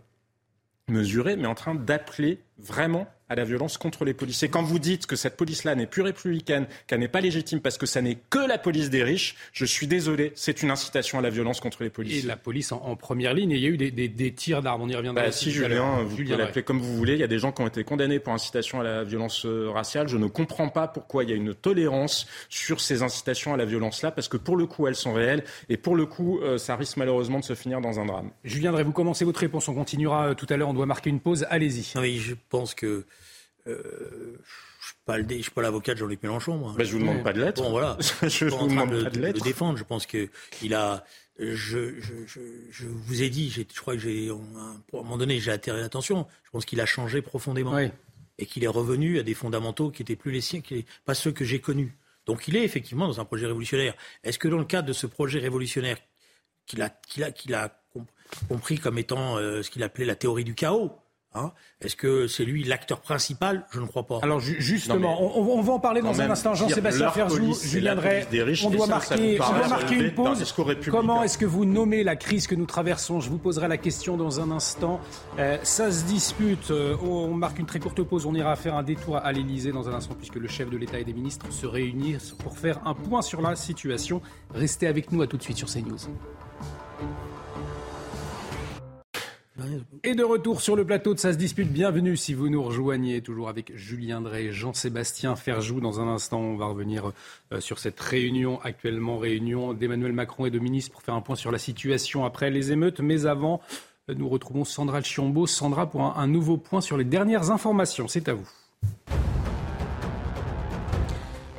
mesurée, 0.88 1.36
mais 1.36 1.46
en 1.46 1.54
train 1.54 1.74
d'appeler 1.74 2.40
vraiment 2.58 3.06
à 3.30 3.36
la 3.36 3.44
violence 3.44 3.78
contre 3.78 4.04
les 4.04 4.12
policiers. 4.12 4.48
Quand 4.48 4.62
vous 4.62 4.80
dites 4.80 5.06
que 5.06 5.16
cette 5.16 5.36
police-là 5.36 5.74
n'est 5.76 5.86
plus 5.86 6.02
républicaine, 6.02 6.66
qu'elle 6.86 6.98
n'est 6.98 7.08
pas 7.08 7.20
légitime 7.20 7.60
parce 7.60 7.78
que 7.78 7.86
ça 7.86 8.02
n'est 8.02 8.18
que 8.28 8.46
la 8.46 8.58
police 8.58 8.90
des 8.90 9.04
riches, 9.04 9.36
je 9.52 9.64
suis 9.64 9.86
désolé, 9.86 10.32
c'est 10.34 10.62
une 10.62 10.70
incitation 10.70 11.18
à 11.20 11.22
la 11.22 11.30
violence 11.30 11.60
contre 11.60 11.84
les 11.84 11.90
policiers. 11.90 12.24
Et 12.24 12.26
la 12.26 12.36
police 12.36 12.72
en, 12.72 12.96
première 12.96 13.32
ligne, 13.32 13.52
il 13.52 13.60
y 13.60 13.66
a 13.66 13.68
eu 13.68 13.76
des, 13.78 14.34
tirs 14.34 14.62
d'armes, 14.62 14.82
on 14.82 14.88
y 14.88 14.96
reviendra. 14.96 15.22
Bah, 15.22 15.32
si 15.32 15.52
Julien, 15.52 16.02
vous 16.02 16.16
pouvez 16.16 16.36
l'appeler 16.36 16.64
comme 16.64 16.80
vous 16.80 16.96
voulez, 16.96 17.14
il 17.14 17.20
y 17.20 17.24
a 17.24 17.28
des 17.28 17.38
gens 17.38 17.52
qui 17.52 17.62
ont 17.62 17.68
été 17.68 17.84
condamnés 17.84 18.18
pour 18.18 18.32
incitation 18.32 18.80
à 18.80 18.84
la 18.84 19.04
violence 19.04 19.46
euh, 19.46 19.70
raciale. 19.70 20.08
Je 20.08 20.16
ne 20.16 20.26
comprends 20.26 20.68
pas 20.68 20.88
pourquoi 20.88 21.22
il 21.22 21.30
y 21.30 21.32
a 21.32 21.36
une 21.36 21.54
tolérance 21.54 22.26
sur 22.48 22.80
ces 22.80 23.02
incitations 23.02 23.54
à 23.54 23.56
la 23.56 23.64
violence-là, 23.64 24.10
parce 24.10 24.26
que 24.26 24.38
pour 24.38 24.56
le 24.56 24.66
coup, 24.66 24.88
elles 24.88 24.96
sont 24.96 25.12
réelles 25.12 25.44
et 25.68 25.76
pour 25.76 25.94
le 25.94 26.04
coup, 26.04 26.40
euh, 26.40 26.58
ça 26.58 26.74
risque 26.74 26.96
malheureusement 26.96 27.38
de 27.38 27.44
se 27.44 27.54
finir 27.54 27.80
dans 27.80 28.00
un 28.00 28.06
drame. 28.06 28.30
Julien, 28.42 28.72
vous 28.82 28.92
commencer 28.92 29.24
votre 29.24 29.40
réponse, 29.40 29.68
on 29.68 29.74
continuera 29.74 30.28
euh, 30.28 30.34
tout 30.34 30.46
à 30.48 30.56
l'heure, 30.56 30.68
on 30.68 30.74
doit 30.74 30.86
marquer 30.86 31.10
une 31.10 31.20
pause, 31.20 31.46
allez-y. 31.50 31.96
Oui, 31.96 32.18
je 32.18 32.34
pense 32.48 32.74
que 32.74 33.04
euh, 33.70 34.38
je 35.08 35.34
ne 35.34 35.42
suis 35.42 35.50
pas 35.50 35.62
l'avocat 35.62 35.94
de 35.94 35.98
Jean-Luc 35.98 36.22
Mélenchon, 36.22 36.56
moi. 36.56 36.74
Bah, 36.76 36.84
je 36.84 36.92
vous 36.92 36.98
demande 36.98 37.22
pas 37.22 37.32
de 37.32 37.40
lettre. 37.40 37.62
Bon, 37.62 37.70
voilà. 37.70 37.96
je 38.22 38.46
vous 38.46 38.68
demande 38.68 38.90
pas 38.90 39.10
de, 39.10 39.20
lettre. 39.20 39.42
défendre. 39.42 39.78
Je 39.78 39.84
pense 39.84 40.06
que 40.06 40.28
il 40.62 40.74
a. 40.74 41.04
Je, 41.38 41.98
je, 42.00 42.86
vous 42.86 43.22
ai 43.22 43.30
dit, 43.30 43.50
je 43.50 43.62
crois 43.80 43.94
que 43.94 44.00
j'ai, 44.00 44.28
à 44.28 44.32
un 44.32 44.76
moment 44.92 45.16
donné, 45.16 45.40
j'ai 45.40 45.50
attiré 45.50 45.80
l'attention. 45.80 46.26
Je 46.44 46.50
pense 46.50 46.66
qu'il 46.66 46.80
a 46.82 46.86
changé 46.86 47.22
profondément 47.22 47.78
et 47.78 48.46
qu'il 48.46 48.62
est 48.62 48.68
revenu 48.68 49.18
à 49.18 49.22
des 49.22 49.32
fondamentaux 49.32 49.90
qui 49.90 50.02
étaient 50.02 50.16
plus 50.16 50.32
les 50.32 50.42
siens, 50.42 50.60
qui 50.60 50.84
pas 51.06 51.14
ceux 51.14 51.32
que 51.32 51.44
j'ai 51.46 51.60
connus. 51.60 51.96
Donc, 52.26 52.46
il 52.46 52.56
est 52.56 52.62
effectivement 52.62 53.06
dans 53.06 53.20
un 53.20 53.24
projet 53.24 53.46
révolutionnaire. 53.46 53.94
Est-ce 54.22 54.38
que 54.38 54.48
dans 54.48 54.58
le 54.58 54.66
cadre 54.66 54.88
de 54.88 54.92
ce 54.92 55.06
projet 55.06 55.38
révolutionnaire 55.38 55.96
qu'il 56.66 56.82
a, 56.82 56.90
qu'il 56.90 57.24
a, 57.24 57.32
qu'il 57.32 57.54
a 57.54 57.80
compris 58.48 58.78
comme 58.78 58.98
étant 58.98 59.36
euh, 59.36 59.62
ce 59.62 59.70
qu'il 59.70 59.82
appelait 59.82 60.04
la 60.04 60.16
théorie 60.16 60.44
du 60.44 60.54
chaos, 60.54 60.92
Hein. 61.32 61.52
Est-ce 61.80 61.94
que 61.94 62.26
c'est 62.26 62.44
lui 62.44 62.64
l'acteur 62.64 63.00
principal? 63.00 63.64
Je 63.70 63.78
ne 63.78 63.86
crois 63.86 64.04
pas. 64.04 64.18
Alors 64.22 64.40
justement, 64.40 65.38
on, 65.38 65.60
va 65.62 65.74
en 65.74 65.78
parler 65.78 66.02
dans 66.02 66.20
un 66.20 66.28
instant. 66.28 66.54
Jean-Sébastien 66.54 67.10
Ferjou, 67.12 67.54
Julien 67.54 67.94
Drey, 67.94 68.26
on 68.64 68.70
doit 68.70 68.88
marquer, 68.88 69.40
on 69.40 69.58
doit 69.58 69.68
marquer 69.68 69.94
une 69.96 70.12
pause. 70.12 70.54
Comment 70.90 71.22
est-ce 71.22 71.38
que 71.38 71.46
vous 71.46 71.64
nommez 71.64 72.02
la 72.02 72.16
crise 72.16 72.48
que 72.48 72.56
nous 72.56 72.66
traversons? 72.66 73.20
Je 73.20 73.30
vous 73.30 73.38
poserai 73.38 73.68
la 73.68 73.76
question 73.76 74.16
dans 74.16 74.40
un 74.40 74.50
instant. 74.50 75.00
Euh, 75.38 75.58
ça 75.62 75.92
se 75.92 76.04
dispute. 76.04 76.72
Euh, 76.72 76.96
on 77.02 77.34
marque 77.34 77.60
une 77.60 77.66
très 77.66 77.78
courte 77.78 78.02
pause. 78.02 78.26
On 78.26 78.34
ira 78.34 78.56
faire 78.56 78.74
un 78.74 78.82
détour 78.82 79.16
à 79.16 79.30
l'Elysée 79.30 79.70
dans 79.70 79.88
un 79.88 79.94
instant 79.94 80.14
puisque 80.14 80.34
le 80.36 80.48
chef 80.48 80.68
de 80.68 80.76
l'État 80.76 80.98
et 80.98 81.04
des 81.04 81.14
ministres 81.14 81.46
se 81.52 81.66
réunissent 81.66 82.32
pour 82.32 82.58
faire 82.58 82.80
un 82.84 82.94
point 82.94 83.22
sur 83.22 83.40
la 83.40 83.54
situation. 83.54 84.20
Restez 84.52 84.88
avec 84.88 85.12
nous 85.12 85.22
à 85.22 85.28
tout 85.28 85.36
de 85.36 85.42
suite 85.42 85.58
sur 85.58 85.68
CNews. 85.68 85.98
Et 90.04 90.14
de 90.14 90.24
retour 90.24 90.60
sur 90.60 90.76
le 90.76 90.84
plateau 90.84 91.14
de 91.14 91.18
Ça 91.18 91.32
se 91.32 91.38
dispute, 91.38 91.72
bienvenue 91.72 92.16
si 92.16 92.34
vous 92.34 92.48
nous 92.48 92.62
rejoignez, 92.62 93.20
toujours 93.20 93.48
avec 93.48 93.76
Julien 93.76 94.20
Drey, 94.20 94.52
Jean-Sébastien 94.52 95.36
Ferjou. 95.36 95.80
Dans 95.80 96.00
un 96.00 96.08
instant, 96.08 96.40
on 96.40 96.56
va 96.56 96.66
revenir 96.66 97.12
euh, 97.52 97.60
sur 97.60 97.78
cette 97.78 98.00
réunion, 98.00 98.60
actuellement 98.62 99.18
réunion 99.18 99.74
d'Emmanuel 99.74 100.12
Macron 100.12 100.46
et 100.46 100.50
de 100.50 100.58
ministres 100.58 100.92
pour 100.92 101.02
faire 101.02 101.14
un 101.14 101.20
point 101.20 101.36
sur 101.36 101.52
la 101.52 101.58
situation 101.58 102.24
après 102.24 102.50
les 102.50 102.72
émeutes. 102.72 103.00
Mais 103.00 103.26
avant, 103.26 103.60
euh, 104.08 104.14
nous 104.14 104.28
retrouvons 104.28 104.64
Sandra 104.64 105.02
Chiombo. 105.02 105.46
Sandra 105.46 105.90
pour 105.90 106.02
un 106.02 106.26
nouveau 106.26 106.56
point 106.56 106.80
sur 106.80 106.96
les 106.96 107.04
dernières 107.04 107.50
informations. 107.50 108.08
C'est 108.08 108.28
à 108.28 108.34
vous. 108.34 108.48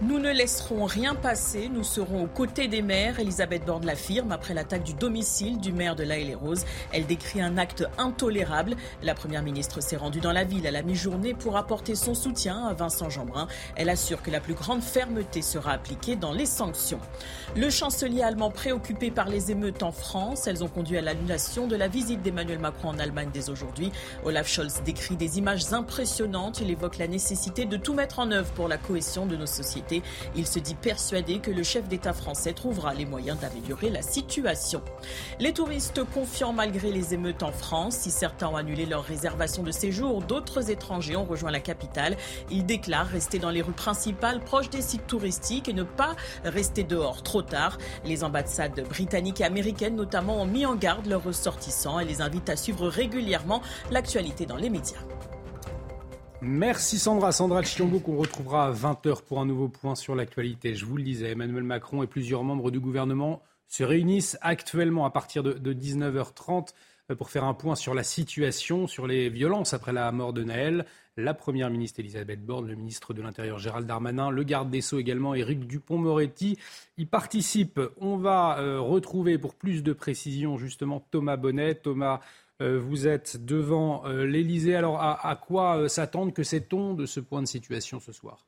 Nous 0.04 0.18
ne 0.18 0.32
laisserons 0.32 0.86
rien 0.86 1.14
passer, 1.14 1.70
nous 1.72 1.84
serons 1.84 2.24
aux 2.24 2.28
côtés 2.28 2.68
des 2.68 2.82
maires. 2.82 3.20
Elisabeth 3.20 3.64
Borne 3.66 3.86
l'affirme 3.86 4.32
après 4.32 4.56
l'attaque 4.56 4.82
du 4.84 4.96
domicile 4.96 5.60
du 5.60 5.72
maire 5.72 5.96
de 5.96 6.02
La 6.02 6.18
les 6.18 6.34
roses 6.34 6.66
Elle 6.92 7.06
décrit 7.06 7.40
un 7.40 7.60
acte 7.60 7.86
intolérable. 8.00 8.76
La 9.04 9.14
première 9.14 9.44
ministre 9.44 9.80
s'est 9.80 9.98
rendue 9.98 10.20
dans 10.20 10.32
la 10.32 10.44
ville 10.44 10.66
à 10.66 10.72
la 10.72 10.82
mi-journée 10.82 11.36
pour 11.36 11.56
apporter 11.56 11.94
son 11.94 12.16
soutien 12.16 12.66
à 12.66 12.74
Vincent 12.74 13.12
Jeanbrun. 13.12 13.48
Elle 13.76 13.90
assure 13.90 14.24
que 14.24 14.32
la 14.32 14.40
plus 14.40 14.56
grande 14.56 14.82
fermeté 14.82 15.44
sera 15.44 15.74
appliquée 15.74 16.16
dans 16.16 16.34
les 16.34 16.48
sanctions. 16.48 17.00
Le 17.56 17.70
chancelier 17.70 18.24
allemand 18.24 18.50
préoccupé 18.50 19.12
par 19.12 19.30
les 19.30 19.52
émeutes 19.52 19.84
en 19.84 19.92
France, 19.92 20.48
elles 20.48 20.64
ont 20.64 20.68
conduit 20.68 20.98
à 20.98 21.02
l'annulation 21.02 21.68
de 21.68 21.76
la 21.76 21.88
visite 21.88 22.24
d'Emmanuel 22.24 22.58
Macron 22.58 22.90
en 22.90 22.98
Allemagne 22.98 23.30
dès 23.32 23.52
aujourd'hui. 23.52 23.92
Olaf 24.26 24.48
Scholz 24.48 24.82
décrit 24.84 25.16
des 25.16 25.38
images 25.38 25.72
impressionnantes. 25.74 26.60
Il 26.60 26.72
évoque 26.72 26.98
la 26.98 27.08
nécessité 27.08 27.66
de 27.66 27.78
tout 27.78 27.94
mettre 27.94 28.18
en 28.18 28.32
œuvre 28.32 28.52
pour 28.54 28.68
la 28.68 28.80
cohésion 28.80 29.28
de 29.28 29.36
nos 29.36 29.46
sociétés. 29.46 29.91
Il 30.36 30.48
se 30.48 30.60
dit 30.60 30.76
persuadé 30.76 31.40
que 31.40 31.52
le 31.52 31.64
chef 31.64 31.88
d'État 31.88 32.14
français 32.14 32.54
trouvera 32.54 32.94
les 32.94 33.06
moyens 33.06 33.40
d'améliorer 33.40 33.90
la 33.90 34.02
situation. 34.02 34.82
Les 35.40 35.54
touristes 35.54 36.04
confiants 36.14 36.54
malgré 36.54 36.92
les 36.92 37.14
émeutes 37.14 37.44
en 37.44 37.52
France. 37.52 37.96
Si 37.96 38.12
certains 38.12 38.48
ont 38.48 38.56
annulé 38.56 38.86
leur 38.86 39.04
réservation 39.04 39.64
de 39.64 39.72
séjour, 39.72 40.22
d'autres 40.22 40.72
étrangers 40.72 41.16
ont 41.16 41.26
rejoint 41.26 41.52
la 41.52 41.60
capitale. 41.60 42.18
Ils 42.50 42.66
déclarent 42.66 43.08
rester 43.08 43.40
dans 43.40 43.50
les 43.50 43.62
rues 43.62 43.72
principales 43.72 44.40
proches 44.40 44.70
des 44.70 44.82
sites 44.82 45.08
touristiques 45.08 45.70
et 45.70 45.74
ne 45.74 45.84
pas 45.84 46.16
rester 46.44 46.84
dehors 46.84 47.24
trop 47.24 47.42
tard. 47.42 47.78
Les 48.06 48.24
ambassades 48.24 48.88
britanniques 48.88 49.42
et 49.42 49.46
américaines 49.46 49.96
notamment 49.96 50.42
ont 50.42 50.46
mis 50.46 50.66
en 50.66 50.76
garde 50.76 51.06
leurs 51.08 51.24
ressortissants 51.24 52.00
et 52.00 52.06
les 52.06 52.22
invitent 52.22 52.50
à 52.50 52.56
suivre 52.56 52.88
régulièrement 52.88 53.62
l'actualité 53.90 54.46
dans 54.46 54.58
les 54.58 54.70
médias. 54.70 55.00
Merci 56.44 56.98
Sandra. 56.98 57.32
Sandra 57.32 57.62
Chiombo 57.62 58.00
qu'on 58.00 58.18
retrouvera 58.18 58.66
à 58.66 58.72
20h 58.72 59.22
pour 59.22 59.40
un 59.40 59.46
nouveau 59.46 59.68
point 59.68 59.94
sur 59.94 60.16
l'actualité. 60.16 60.74
Je 60.74 60.86
vous 60.86 60.98
le 60.98 61.04
disais, 61.04 61.30
Emmanuel 61.30 61.64
Macron 61.64 62.02
et 62.02 62.08
plusieurs 62.08 62.44
membres 62.44 62.72
du 62.72 62.80
gouvernement 62.80 63.44
se 63.68 63.84
réunissent 63.84 64.40
actuellement 64.42 65.06
à 65.06 65.12
partir 65.12 65.44
de, 65.44 65.74
19h30 65.74 66.70
euh, 67.12 67.16
pour 67.16 67.30
faire 67.30 67.44
un 67.44 67.54
point 67.54 67.76
sur 67.76 67.94
la 67.94 68.02
situation, 68.02 68.88
sur 68.88 69.06
les 69.06 69.30
violences 69.30 69.76
après 69.76 69.94
la 69.94 70.12
mort 70.12 70.34
de 70.34 70.44
Naël. 70.44 70.86
La 71.16 71.36
Première 71.36 71.70
ministre 71.70 72.00
Elisabeth 72.00 72.44
Borne, 72.44 72.68
le 72.68 72.76
ministre 72.76 73.14
de 73.14 73.22
l'Intérieur 73.22 73.60
Gérald 73.60 73.86
Darmanin, 73.86 74.32
le 74.32 74.44
garde 74.44 74.72
des 74.72 74.82
Sceaux 74.82 74.98
également 74.98 75.36
Éric 75.36 75.68
Dupont-Moretti 75.68 76.58
y 76.98 77.06
participent. 77.06 77.82
On 77.98 78.18
va 78.18 78.58
euh, 78.60 78.80
retrouver 78.80 79.38
pour 79.38 79.54
plus 79.54 79.84
de 79.84 79.94
précisions 79.94 80.58
justement 80.58 81.06
Thomas 81.12 81.38
Bonnet. 81.38 81.76
Thomas, 81.76 82.20
vous 82.62 83.08
êtes 83.08 83.44
devant 83.44 84.04
euh, 84.06 84.26
l'Elysée. 84.26 84.76
Alors 84.76 85.02
à, 85.02 85.36
quoi 85.36 85.78
euh, 85.78 85.88
s'attendre 85.88 86.34
Que 86.34 86.44
sait-on 86.44 86.94
de 86.94 87.06
ce 87.06 87.20
point 87.20 87.42
de 87.42 87.48
situation 87.48 88.00
ce 88.00 88.12
soir? 88.12 88.46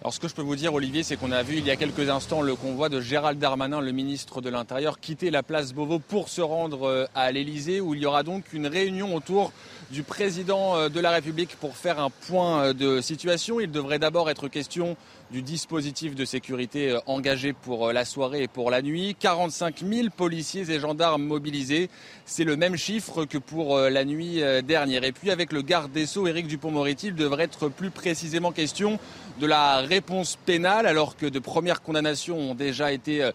Alors 0.00 0.12
ce 0.12 0.20
que 0.20 0.28
je 0.28 0.34
peux 0.34 0.42
vous 0.42 0.56
dire, 0.56 0.74
Olivier, 0.74 1.02
c'est 1.02 1.16
qu'on 1.16 1.32
a 1.32 1.42
vu 1.42 1.56
il 1.56 1.66
y 1.66 1.70
a 1.70 1.76
quelques 1.76 2.10
instants 2.10 2.42
le 2.42 2.54
convoi 2.54 2.90
de 2.90 3.00
Gérald 3.00 3.38
Darmanin, 3.38 3.80
le 3.80 3.92
ministre 3.92 4.42
de 4.42 4.50
l'Intérieur, 4.50 5.00
quitter 5.00 5.30
la 5.30 5.42
place 5.42 5.72
Beauvau 5.72 5.98
pour 5.98 6.28
se 6.28 6.42
rendre 6.42 7.08
à 7.14 7.32
l'Elysée, 7.32 7.80
où 7.80 7.94
il 7.94 8.02
y 8.02 8.06
aura 8.06 8.22
donc 8.22 8.52
une 8.52 8.66
réunion 8.66 9.14
autour 9.14 9.50
du 9.90 10.02
président 10.02 10.90
de 10.90 11.00
la 11.00 11.10
République 11.10 11.56
pour 11.56 11.78
faire 11.78 12.00
un 12.00 12.10
point 12.10 12.74
de 12.74 13.00
situation. 13.00 13.60
Il 13.60 13.70
devrait 13.70 13.98
d'abord 13.98 14.28
être 14.28 14.48
question 14.48 14.98
du 15.34 15.42
dispositif 15.42 16.14
de 16.14 16.24
sécurité 16.24 16.92
euh, 16.92 17.00
engagé 17.06 17.52
pour 17.54 17.88
euh, 17.88 17.92
la 17.92 18.04
soirée 18.04 18.44
et 18.44 18.48
pour 18.48 18.70
la 18.70 18.82
nuit. 18.82 19.16
45 19.18 19.82
000 19.84 20.08
policiers 20.16 20.70
et 20.70 20.78
gendarmes 20.78 21.24
mobilisés. 21.24 21.90
C'est 22.24 22.44
le 22.44 22.56
même 22.56 22.76
chiffre 22.76 23.24
que 23.24 23.38
pour 23.38 23.76
euh, 23.76 23.90
la 23.90 24.04
nuit 24.04 24.40
dernière. 24.64 25.02
Et 25.02 25.10
puis 25.10 25.32
avec 25.32 25.52
le 25.52 25.62
garde 25.62 25.90
des 25.90 26.06
Sceaux, 26.06 26.28
Éric 26.28 26.46
Dupont-Moretti, 26.46 27.08
il 27.08 27.16
devrait 27.16 27.44
être 27.44 27.68
plus 27.68 27.90
précisément 27.90 28.52
question 28.52 29.00
de 29.40 29.46
la 29.46 29.78
réponse 29.78 30.38
pénale, 30.46 30.86
alors 30.86 31.16
que 31.16 31.26
de 31.26 31.38
premières 31.40 31.82
condamnations 31.82 32.38
ont 32.38 32.54
déjà 32.54 32.92
été 32.92 33.28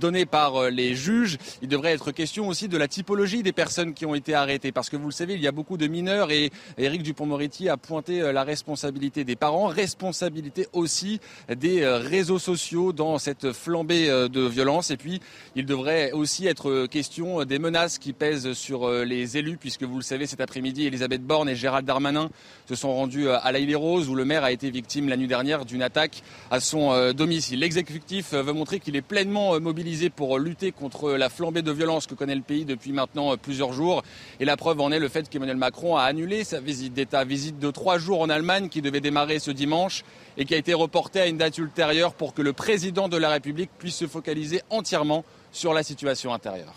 données 0.00 0.26
par 0.26 0.70
les 0.70 0.94
juges. 0.94 1.38
Il 1.62 1.68
devrait 1.68 1.92
être 1.92 2.12
question 2.12 2.46
aussi 2.46 2.68
de 2.68 2.78
la 2.78 2.86
typologie 2.86 3.42
des 3.42 3.52
personnes 3.52 3.92
qui 3.92 4.06
ont 4.06 4.14
été 4.14 4.34
arrêtées, 4.34 4.70
parce 4.70 4.88
que 4.88 4.96
vous 4.96 5.06
le 5.06 5.12
savez, 5.12 5.34
il 5.34 5.40
y 5.40 5.48
a 5.48 5.52
beaucoup 5.52 5.76
de 5.76 5.88
mineurs 5.88 6.30
et 6.30 6.52
Éric 6.78 7.02
Dupont-Moretti 7.02 7.68
a 7.68 7.76
pointé 7.76 8.20
la 8.32 8.44
responsabilité 8.44 9.24
des 9.24 9.34
parents, 9.34 9.66
responsabilité 9.66 10.68
aussi 10.72 11.20
des 11.54 11.82
euh, 11.82 11.98
réseaux 11.98 12.38
sociaux 12.38 12.92
dans 12.92 13.18
cette 13.18 13.52
flambée 13.52 14.08
euh, 14.08 14.28
de 14.28 14.42
violence. 14.42 14.90
Et 14.90 14.96
puis, 14.96 15.20
il 15.56 15.66
devrait 15.66 16.12
aussi 16.12 16.46
être 16.46 16.86
question 16.86 17.44
des 17.44 17.58
menaces 17.58 17.98
qui 17.98 18.12
pèsent 18.12 18.52
sur 18.52 18.88
euh, 18.88 19.04
les 19.04 19.36
élus, 19.36 19.56
puisque 19.56 19.82
vous 19.82 19.96
le 19.96 20.02
savez, 20.02 20.26
cet 20.26 20.40
après-midi, 20.40 20.86
Elisabeth 20.86 21.22
Borne 21.22 21.48
et 21.48 21.56
Gérald 21.56 21.86
Darmanin 21.86 22.30
se 22.68 22.74
sont 22.74 22.94
rendus 22.94 23.28
à 23.28 23.52
l'Aïle 23.52 23.76
Rose, 23.76 24.08
où 24.08 24.14
le 24.14 24.24
maire 24.24 24.44
a 24.44 24.52
été 24.52 24.70
victime 24.70 25.08
la 25.08 25.16
nuit 25.16 25.26
dernière 25.26 25.64
d'une 25.64 25.82
attaque 25.82 26.22
à 26.50 26.60
son 26.60 27.12
domicile. 27.12 27.60
L'exécutif 27.60 28.32
veut 28.32 28.52
montrer 28.52 28.80
qu'il 28.80 28.96
est 28.96 29.02
pleinement 29.02 29.58
mobilisé 29.60 30.10
pour 30.10 30.38
lutter 30.38 30.72
contre 30.72 31.12
la 31.12 31.28
flambée 31.28 31.62
de 31.62 31.72
violence 31.72 32.06
que 32.06 32.14
connaît 32.14 32.34
le 32.34 32.42
pays 32.42 32.64
depuis 32.64 32.92
maintenant 32.92 33.36
plusieurs 33.36 33.72
jours. 33.72 34.02
Et 34.40 34.44
la 34.44 34.56
preuve 34.56 34.80
en 34.80 34.90
est 34.90 34.98
le 34.98 35.08
fait 35.08 35.28
qu'Emmanuel 35.28 35.56
Macron 35.56 35.96
a 35.96 36.02
annulé 36.02 36.44
sa 36.44 36.60
visite 36.60 36.92
d'État, 36.92 37.24
visite 37.24 37.58
de 37.58 37.70
trois 37.70 37.98
jours 37.98 38.20
en 38.20 38.28
Allemagne 38.28 38.68
qui 38.68 38.82
devait 38.82 39.00
démarrer 39.00 39.38
ce 39.38 39.50
dimanche 39.50 40.04
et 40.36 40.44
qui 40.44 40.54
a 40.54 40.58
été 40.58 40.74
reportée 40.74 41.20
à 41.20 41.26
une 41.26 41.38
date 41.38 41.58
ultérieure 41.58 42.14
pour 42.14 42.34
que 42.34 42.42
le 42.42 42.52
président 42.52 43.08
de 43.08 43.16
la 43.16 43.30
République 43.30 43.70
puisse 43.78 43.96
se 43.96 44.06
focaliser 44.06 44.62
entièrement 44.70 45.24
sur 45.52 45.74
la 45.74 45.82
situation 45.82 46.32
intérieure. 46.32 46.74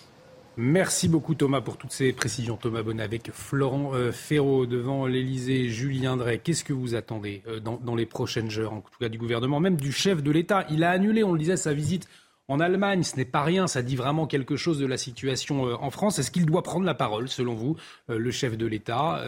Merci 0.58 1.10
beaucoup 1.10 1.36
Thomas 1.36 1.60
pour 1.60 1.76
toutes 1.76 1.92
ces 1.92 2.14
précisions. 2.14 2.56
Thomas 2.56 2.82
Bonnet 2.82 3.04
avec 3.04 3.32
Florent 3.34 3.94
euh, 3.94 4.14
Ferraud 4.14 4.66
devant 4.66 5.06
l'Elysée, 5.06 5.68
Julien 5.68 6.16
Drey. 6.16 6.40
Qu'est-ce 6.40 6.64
que 6.64 6.72
vous 6.72 6.96
attendez 6.96 7.44
euh, 7.48 7.60
dans, 7.60 7.96
les 7.96 8.06
prochaines 8.06 8.58
heures, 8.58 8.72
en 8.72 8.80
tout 8.80 9.00
cas 9.00 9.10
du 9.10 9.18
gouvernement, 9.18 9.60
même 9.60 9.76
du 9.76 9.92
chef 9.92 10.24
de 10.24 10.32
l'État? 10.32 10.66
Il 10.70 10.86
a 10.86 10.92
annulé, 10.92 11.26
on 11.26 11.34
le 11.34 11.40
disait, 11.40 11.58
sa 11.58 11.74
visite 11.74 12.08
en 12.48 12.62
Allemagne. 12.62 13.04
Ce 13.04 13.18
n'est 13.18 13.26
pas 13.26 13.44
rien, 13.44 13.68
ça 13.68 13.82
dit 13.82 13.98
vraiment 13.98 14.28
quelque 14.28 14.56
chose 14.56 14.80
de 14.80 14.86
la 14.86 14.98
situation 14.98 15.68
euh, 15.68 15.76
en 15.82 15.90
France. 15.90 16.20
Est-ce 16.20 16.32
qu'il 16.32 16.46
doit 16.46 16.64
prendre 16.64 16.86
la 16.86 16.96
parole, 16.96 17.28
selon 17.28 17.54
vous, 17.54 17.76
le 18.08 18.32
chef 18.32 18.58
de 18.58 18.66
l'État 18.66 19.26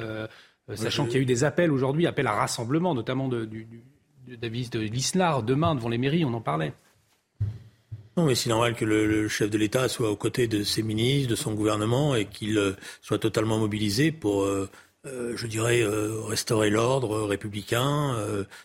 Sachant 0.75 1.05
qu'il 1.05 1.15
y 1.15 1.17
a 1.17 1.21
eu 1.21 1.25
des 1.25 1.43
appels 1.43 1.71
aujourd'hui, 1.71 2.07
appels 2.07 2.27
à 2.27 2.33
rassemblement, 2.33 2.93
notamment 2.93 3.27
du 3.27 3.65
David 4.35 4.69
de 4.71 4.79
l'Islar 4.79 5.43
demain 5.43 5.75
devant 5.75 5.89
les 5.89 5.97
mairies, 5.97 6.25
on 6.25 6.33
en 6.33 6.41
parlait. 6.41 6.73
Non, 8.17 8.25
mais 8.25 8.33
c'est 8.33 8.49
normal 8.49 8.73
que 8.75 8.83
le, 8.83 9.27
chef 9.27 9.49
de 9.49 9.57
l'État 9.59 9.87
soit 9.87 10.09
aux 10.09 10.15
côtés 10.15 10.47
de 10.47 10.63
ses 10.63 10.81
ministres, 10.81 11.29
de 11.29 11.35
son 11.35 11.53
gouvernement, 11.53 12.15
et 12.15 12.25
qu'il 12.25 12.57
euh, 12.57 12.75
soit 13.01 13.19
totalement 13.19 13.59
mobilisé 13.59 14.11
pour, 14.11 14.43
euh, 14.43 14.67
euh, 15.05 15.33
je 15.37 15.45
dirais, 15.45 15.83
restaurer 16.27 16.71
l'ordre 16.71 17.21
républicain, 17.21 18.15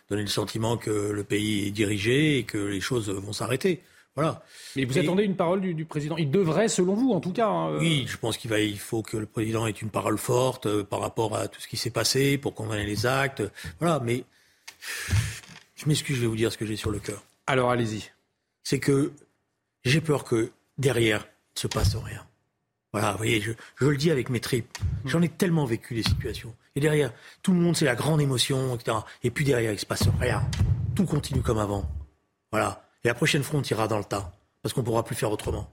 donner 0.09 0.23
le 0.23 0.27
sentiment 0.27 0.75
que 0.75 0.89
le 0.89 1.23
pays 1.23 1.67
est 1.67 1.71
dirigé 1.71 2.39
et 2.39 2.43
que 2.43 2.57
les 2.57 2.81
choses 2.81 3.09
vont 3.09 3.31
s'arrêter. 3.31 3.81
Voilà. 4.15 4.43
Mais 4.75 4.85
vous 4.85 4.97
attendez 4.97 5.23
une 5.23 5.35
parole 5.35 5.61
du, 5.61 5.85
président? 5.85 6.17
Il 6.17 6.29
devrait, 6.29 6.67
selon 6.67 6.93
vous, 6.93 7.11
en 7.11 7.19
tout 7.19 7.31
cas. 7.31 7.47
Hein, 7.47 7.77
oui, 7.79 8.05
je 8.07 8.17
pense 8.17 8.37
qu'il 8.37 8.49
va, 8.49 8.59
il 8.59 8.77
faut 8.77 9.01
que 9.01 9.17
le 9.17 9.25
président 9.25 9.65
ait 9.65 9.71
une 9.71 9.89
parole 9.89 10.17
forte 10.17 10.83
par 10.83 10.99
rapport 10.99 11.35
à 11.35 11.47
tout 11.47 11.61
ce 11.61 11.67
qui 11.67 11.77
s'est 11.77 11.91
passé, 11.91 12.37
pour 12.39 12.55
condamner 12.55 12.85
les 12.85 13.05
actes. 13.05 13.43
Voilà, 13.79 13.99
mais 14.03 14.23
je 15.83 15.89
m'excuse, 15.89 16.15
je 16.15 16.21
vais 16.21 16.27
vous 16.27 16.35
dire 16.35 16.51
ce 16.51 16.57
que 16.57 16.65
j'ai 16.65 16.75
sur 16.75 16.91
le 16.91 16.99
cœur. 16.99 17.23
Alors 17.45 17.69
allez-y. 17.69 18.09
C'est 18.63 18.79
que 18.79 19.11
j'ai 19.83 19.99
peur 19.99 20.23
que 20.23 20.51
derrière, 20.77 21.25
il 21.25 21.57
ne 21.57 21.59
se 21.61 21.67
passe 21.67 21.95
rien. 21.95 22.25
Voilà, 22.93 23.11
vous 23.11 23.17
voyez, 23.17 23.41
je, 23.41 23.51
le 23.79 23.97
dis 23.97 24.11
avec 24.11 24.29
mes 24.29 24.39
tripes. 24.39 24.77
J'en 25.03 25.21
ai 25.21 25.29
tellement 25.29 25.65
vécu 25.65 25.95
des 25.95 26.03
situations. 26.03 26.55
Et 26.75 26.79
derrière, 26.79 27.11
tout 27.41 27.51
le 27.51 27.59
monde, 27.59 27.75
c'est 27.75 27.85
la 27.85 27.95
grande 27.95 28.21
émotion, 28.21 28.75
etc. 28.75 28.97
Et 29.23 29.31
puis 29.31 29.43
derrière, 29.43 29.71
il 29.71 29.75
ne 29.75 29.79
se 29.79 29.85
passe 29.85 30.07
rien. 30.19 30.47
Tout 30.95 31.05
continue 31.05 31.41
comme 31.41 31.57
avant. 31.57 31.89
Voilà. 32.51 32.87
Et 33.03 33.07
la 33.07 33.13
prochaine 33.13 33.43
fois, 33.43 33.59
on 33.59 33.63
tirera 33.63 33.87
dans 33.87 33.97
le 33.97 34.03
tas. 34.05 34.31
Parce 34.61 34.73
qu'on 34.73 34.81
ne 34.81 34.85
pourra 34.85 35.03
plus 35.03 35.15
faire 35.15 35.31
autrement. 35.31 35.69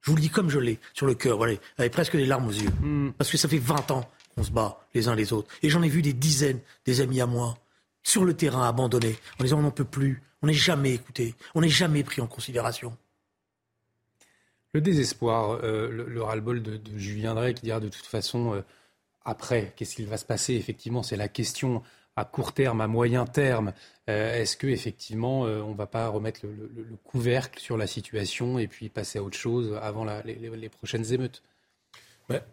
Je 0.00 0.10
vous 0.10 0.16
le 0.16 0.22
dis 0.22 0.30
comme 0.30 0.50
je 0.50 0.58
l'ai, 0.58 0.78
sur 0.94 1.06
le 1.06 1.14
cœur, 1.14 1.36
voilà, 1.36 1.54
avec 1.78 1.92
presque 1.92 2.16
des 2.16 2.26
larmes 2.26 2.48
aux 2.48 2.52
yeux. 2.52 2.70
Hmm. 2.80 3.12
Parce 3.18 3.30
que 3.30 3.36
ça 3.36 3.48
fait 3.48 3.58
20 3.58 3.90
ans 3.90 4.08
qu'on 4.34 4.42
se 4.42 4.50
bat 4.50 4.80
les 4.94 5.08
uns 5.08 5.14
les 5.14 5.32
autres. 5.32 5.48
Et 5.62 5.68
j'en 5.68 5.82
ai 5.82 5.88
vu 5.88 6.02
des 6.02 6.12
dizaines, 6.12 6.60
des 6.84 7.00
amis 7.00 7.20
à 7.20 7.26
moi, 7.26 7.58
sur 8.06 8.24
le 8.24 8.34
terrain 8.34 8.68
abandonnés, 8.68 9.16
en 9.40 9.42
disant 9.42 9.58
on 9.58 9.62
n'en 9.62 9.72
peut 9.72 9.84
plus, 9.84 10.22
on 10.40 10.46
n'est 10.46 10.52
jamais 10.52 10.94
écouté, 10.94 11.34
on 11.56 11.60
n'est 11.60 11.68
jamais 11.68 12.04
pris 12.04 12.22
en 12.22 12.28
considération. 12.28 12.96
Le 14.72 14.80
désespoir, 14.80 15.58
euh, 15.64 15.90
le, 15.90 16.22
ras-le-bol 16.22 16.62
de, 16.62 16.80
Julien 16.96 17.34
Drey 17.34 17.52
qui 17.54 17.62
dira 17.62 17.80
de 17.80 17.88
toute 17.88 18.06
façon, 18.06 18.54
euh, 18.54 18.60
après, 19.24 19.72
qu'est-ce 19.74 19.96
qu'il 19.96 20.06
va 20.06 20.18
se 20.18 20.24
passer? 20.24 20.54
Effectivement, 20.54 21.02
c'est 21.02 21.16
la 21.16 21.26
question 21.26 21.82
à 22.14 22.24
court 22.24 22.52
terme, 22.52 22.80
à 22.80 22.86
moyen 22.86 23.26
terme. 23.26 23.72
Euh, 24.08 24.40
est-ce 24.40 24.56
que 24.56 24.68
effectivement, 24.68 25.40
on 25.40 25.72
ne 25.72 25.76
va 25.76 25.88
pas 25.88 26.06
remettre 26.06 26.42
le, 26.44 26.96
couvercle 27.02 27.58
sur 27.58 27.76
la 27.76 27.88
situation 27.88 28.60
et 28.60 28.68
puis 28.68 28.88
passer 28.88 29.18
à 29.18 29.24
autre 29.24 29.36
chose 29.36 29.76
avant 29.82 30.06
les, 30.24 30.68
prochaines 30.68 31.12
émeutes? 31.12 31.42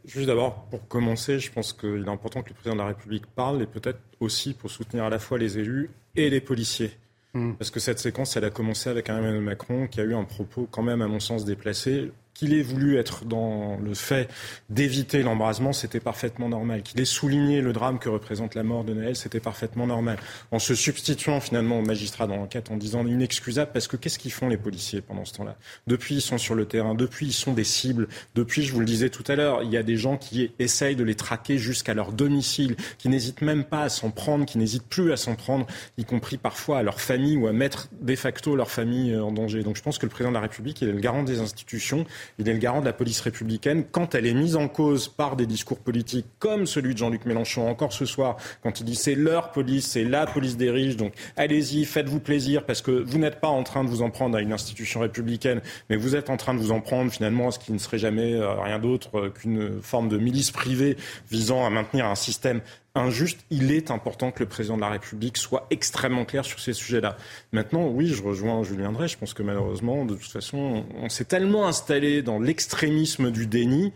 Juste 0.06 0.28
d'abord, 0.28 0.66
pour 0.70 0.88
commencer, 0.88 1.40
je 1.40 1.52
pense 1.52 1.74
qu'il 1.74 2.04
est 2.06 2.10
important 2.10 2.44
que 2.44 2.50
le 2.50 2.54
président 2.54 2.76
de 2.76 2.82
la 2.82 2.88
République 2.88 3.26
parle 3.26 3.62
et 3.62 3.66
peut-être 3.66 4.00
aussi 4.20 4.54
pour 4.54 4.70
soutenir 4.70 5.06
à 5.06 5.10
la 5.10 5.20
fois 5.20 5.38
les 5.38 5.58
élus 5.58 5.90
et 6.16 6.30
les 6.30 6.42
policiers. 6.42 6.92
Hmm. 7.34 7.54
Parce 7.54 7.72
que 7.72 7.80
cette 7.80 7.98
séquence, 7.98 8.38
elle 8.38 8.46
a 8.46 8.52
commencé 8.52 8.90
avec 8.90 9.10
un 9.10 9.18
Emmanuel 9.18 9.42
Macron 9.42 9.88
qui 9.88 10.00
a 10.00 10.04
eu 10.04 10.14
un 10.14 10.26
propos 10.26 10.68
quand 10.70 10.84
même, 10.84 11.02
à 11.02 11.08
mon 11.08 11.20
sens, 11.20 11.46
déplacé 11.46 12.12
qu'il 12.34 12.54
ait 12.54 12.62
voulu 12.62 12.98
être 12.98 13.26
dans 13.26 13.78
le 13.78 13.94
fait 13.94 14.30
d'éviter 14.70 15.24
l'embrasement, 15.24 15.74
c'était 15.74 16.00
parfaitement 16.00 16.50
normal. 16.50 16.82
Qu'il 16.84 17.00
ait 17.00 17.06
souligné 17.06 17.62
le 17.62 17.74
drame 17.74 18.00
que 18.00 18.10
représente 18.10 18.56
la 18.56 18.64
mort 18.64 18.84
de 18.84 18.94
Noël, 18.94 19.16
c'était 19.16 19.40
parfaitement 19.40 19.88
normal. 19.88 20.18
En 20.52 20.60
se 20.60 20.76
substituant 20.76 21.40
finalement 21.40 21.80
aux 21.80 21.86
magistrats 21.86 22.28
dans 22.28 22.38
l'enquête, 22.38 22.72
en 22.72 22.78
disant 22.78 23.06
inexcusable, 23.06 23.72
parce 23.74 23.88
que 23.88 23.98
qu'est-ce 23.98 24.20
qu'ils 24.20 24.32
font 24.32 24.50
les 24.50 24.58
policiers 24.58 25.02
pendant 25.02 25.26
ce 25.26 25.34
temps-là? 25.34 25.58
Depuis, 25.88 26.16
ils 26.16 26.22
sont 26.22 26.38
sur 26.38 26.56
le 26.56 26.66
terrain, 26.66 26.96
depuis, 26.96 27.28
ils 27.28 27.34
sont 27.34 27.54
des 27.54 27.64
cibles, 27.64 28.08
depuis, 28.36 28.64
je 28.64 28.74
vous 28.74 28.80
le 28.80 28.86
disais 28.86 29.10
tout 29.10 29.24
à 29.28 29.36
l'heure, 29.36 29.64
il 29.64 29.72
y 29.72 29.78
a 29.78 29.84
des 29.84 29.98
gens 29.98 30.18
qui 30.18 30.52
essayent 30.60 30.96
de 30.96 31.04
les 31.04 31.16
traquer 31.16 31.58
jusqu'à 31.58 31.94
leur 31.94 32.12
domicile, 32.12 32.76
qui 32.98 33.10
n'hésitent 33.10 33.42
même 33.42 33.64
pas 33.64 33.84
à 33.84 33.90
s'en 33.90 34.12
prendre, 34.12 34.46
qui 34.46 34.58
n'hésitent 34.58 34.88
plus 34.88 35.12
à 35.12 35.18
s'en 35.18 35.36
prendre, 35.36 35.68
y 35.98 36.06
compris 36.06 36.38
parfois 36.38 36.80
à 36.80 36.84
leur 36.84 37.00
famille 37.00 37.38
ou 37.38 37.48
à 37.48 37.54
mettre 37.54 37.90
de 38.02 38.16
facto 38.16 38.56
leur 38.56 38.72
famille 38.72 39.16
en 39.16 39.32
danger. 39.32 39.64
Donc 39.64 39.76
je 39.76 39.82
pense 39.82 39.98
que 39.98 40.06
le 40.06 40.10
président 40.10 40.32
de 40.32 40.36
la 40.36 40.42
République, 40.42 40.82
il 40.82 40.90
est 40.90 40.94
le 40.94 41.00
garant 41.00 41.24
des 41.24 41.40
institutions 41.40 42.06
il 42.40 42.48
est 42.48 42.54
le 42.54 42.60
garant 42.60 42.82
de 42.82 42.86
la 42.86 42.94
police 42.94 43.22
républicaine. 43.22 43.84
Quand 43.92 44.16
elle 44.16 44.26
est 44.26 44.34
mise 44.34 44.56
en 44.56 44.68
cause 44.68 45.08
par 45.08 45.36
des 45.36 45.46
discours 45.46 45.80
politiques 45.80 46.26
comme 46.40 46.66
celui 46.66 46.94
de 46.94 47.00
Jean-Luc 47.00 47.26
Mélenchon 47.26 47.68
encore 47.68 47.94
ce 47.94 48.06
soir, 48.06 48.38
quand 48.62 48.80
il 48.80 48.86
dit 48.86 48.96
c'est 48.96 49.16
leur 49.16 49.52
police, 49.52 49.88
c'est 49.88 50.04
la 50.04 50.26
police 50.26 50.58
des 50.58 50.70
riches, 50.70 50.98
donc 50.98 51.14
allez-y, 51.38 51.86
faites-vous 51.86 52.20
plaisir 52.20 52.66
parce 52.66 52.82
que 52.82 52.92
vous 52.92 53.18
n'êtes 53.18 53.40
pas 53.40 53.48
en 53.48 53.64
train 53.64 53.84
de 53.84 53.90
vous 53.90 54.02
en 54.02 54.10
prendre 54.10 54.38
à 54.38 54.42
une 54.42 54.54
institution 54.54 55.00
républicaine, 55.00 55.62
mais 55.90 55.96
vous 55.96 56.16
êtes 56.16 56.30
en 56.30 56.38
train 56.38 56.54
de 56.54 56.60
vous 56.60 56.72
en 56.72 56.82
prendre 56.82 57.12
finalement 57.12 57.50
à 57.50 57.52
ce 57.52 57.60
qui 57.60 57.72
ne 57.72 57.78
serait 57.78 57.98
jamais 57.98 58.34
euh, 58.34 58.54
rien 58.62 58.80
d'autre 58.80 59.18
euh, 59.18 59.30
qu'une 59.30 59.82
forme 59.82 60.10
de 60.10 60.18
milice 60.18 60.52
privée 60.52 60.98
visant 61.30 61.66
à 61.66 61.70
maintenir 61.70 62.06
un 62.06 62.16
système 62.16 62.62
injuste, 62.96 63.40
il 63.50 63.72
est 63.72 63.90
important 63.90 64.32
que 64.32 64.42
le 64.42 64.50
président 64.50 64.76
de 64.76 64.82
la 64.82 64.90
République 64.90 65.38
soit 65.38 65.66
extrêmement 65.72 66.26
clair 66.26 66.46
sur 66.46 66.60
ces 66.60 66.74
sujets-là. 66.74 67.18
Maintenant, 67.52 67.88
oui, 67.88 68.08
je 68.08 68.22
rejoins 68.22 68.64
Julien 68.64 68.92
Drey. 68.92 69.08
Je 69.08 69.18
pense 69.18 69.34
que 69.34 69.42
malheureusement, 69.42 70.06
de 70.06 70.16
toute 70.16 70.32
façon, 70.32 70.86
on 70.96 71.10
s'est 71.10 71.26
tellement 71.26 71.68
installé 71.68 72.22
dans 72.22 72.40
l'extrémisme 72.40 73.32
du 73.32 73.48
déni 73.48 73.94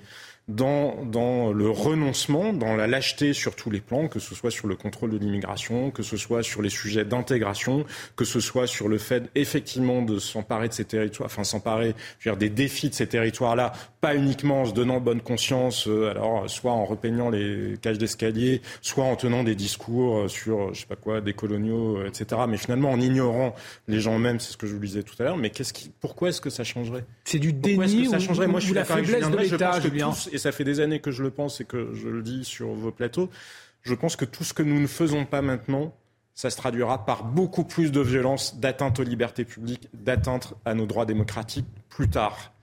dans, 0.48 1.04
dans, 1.04 1.52
le 1.52 1.70
renoncement, 1.70 2.54
dans 2.54 2.76
la 2.76 2.88
lâcheté 2.88 3.34
sur 3.34 3.56
tous 3.56 3.70
les 3.70 3.82
plans, 3.82 4.08
que 4.08 4.20
ce 4.20 4.34
soit 4.34 4.52
sur 4.52 4.68
le 4.68 4.76
contrôle 4.76 5.10
de 5.10 5.18
l'immigration, 5.18 5.92
que 5.92 6.04
ce 6.04 6.16
soit 6.16 6.42
sur 6.42 6.62
les 6.62 6.70
sujets 6.70 7.04
d'intégration, 7.04 7.86
que 8.16 8.24
ce 8.24 8.40
soit 8.40 8.68
sur 8.68 8.88
le 8.88 8.98
fait 8.98 9.30
effectivement 9.36 10.02
de 10.02 10.20
s'emparer 10.20 10.70
de 10.70 10.74
ces 10.74 10.86
territoires, 10.86 11.28
enfin 11.28 11.44
s'emparer 11.44 11.96
des 12.38 12.50
défis 12.50 12.90
de 12.90 12.94
ces 12.94 13.08
territoires-là, 13.08 13.74
pas 14.00 14.16
uniquement 14.16 14.62
en 14.62 14.66
se 14.66 14.74
donnant 14.74 15.02
bonne 15.02 15.22
conscience, 15.22 15.88
euh, 15.88 16.10
alors 16.12 16.50
soit 16.50 16.72
en 16.72 16.86
repeignant 16.86 17.30
les 17.30 17.76
cages 17.82 17.98
d'escalier, 17.98 18.62
soit 18.82 19.04
en 19.04 19.16
tenant 19.16 19.44
des 19.44 19.56
discours 19.56 20.18
euh, 20.18 20.28
sur, 20.28 20.74
je 20.74 20.82
sais 20.82 20.88
pas 20.88 20.96
quoi, 20.96 21.20
des 21.20 21.34
coloniaux, 21.34 21.98
euh, 21.98 22.08
etc. 22.08 22.42
Mais 22.48 22.58
finalement 22.58 22.92
en 22.92 23.02
ignorant 23.02 23.54
les 23.88 24.00
gens 24.00 24.16
eux-mêmes, 24.16 24.40
c'est 24.40 24.52
ce 24.52 24.58
que 24.58 24.68
je 24.68 24.74
vous 24.74 24.80
disais 24.80 25.04
tout 25.04 25.16
à 25.20 25.24
l'heure. 25.24 25.38
Mais 25.38 25.50
qu'est-ce 25.50 25.74
qui, 25.74 25.92
pourquoi 26.00 26.30
est-ce 26.30 26.42
que 26.42 26.50
ça 26.50 26.64
changerait? 26.64 27.06
C'est 27.24 27.40
du 27.40 27.54
déni 27.54 28.06
ça 28.08 28.20
changerait? 28.20 28.48
Moi, 28.48 28.60
je 28.60 28.66
suis 28.66 28.76
la 28.76 28.86
faiblesse 28.86 29.30
de 29.30 29.38
l'État, 29.38 29.80
et 30.38 30.40
ça 30.40 30.52
fait 30.52 30.64
des 30.64 30.80
années 30.80 31.00
que 31.00 31.10
je 31.10 31.24
le 31.24 31.32
pense 31.32 31.62
et 31.62 31.66
que 31.66 31.94
je 31.94 32.08
le 32.08 32.22
dis 32.22 32.46
sur 32.46 32.68
vos 32.68 32.92
plateaux, 32.92 33.30
je 33.82 33.96
pense 33.96 34.16
que 34.16 34.24
tout 34.24 34.44
ce 34.44 34.54
que 34.54 34.62
nous 34.62 34.80
ne 34.80 34.86
faisons 34.86 35.26
pas 35.26 35.42
maintenant, 35.42 35.96
ça 36.36 36.52
se 36.52 36.58
traduira 36.58 37.06
par 37.06 37.24
beaucoup 37.24 37.64
plus 37.64 37.92
de 37.92 38.02
violence, 38.02 38.60
d'atteinte 38.60 39.00
aux 39.00 39.04
libertés 39.04 39.46
publiques, 39.46 39.90
d'atteinte 39.96 40.54
à 40.64 40.76
nos 40.76 40.86
droits 40.86 41.08
démocratiques 41.08 41.66
plus 41.90 42.08
tard. 42.08 42.54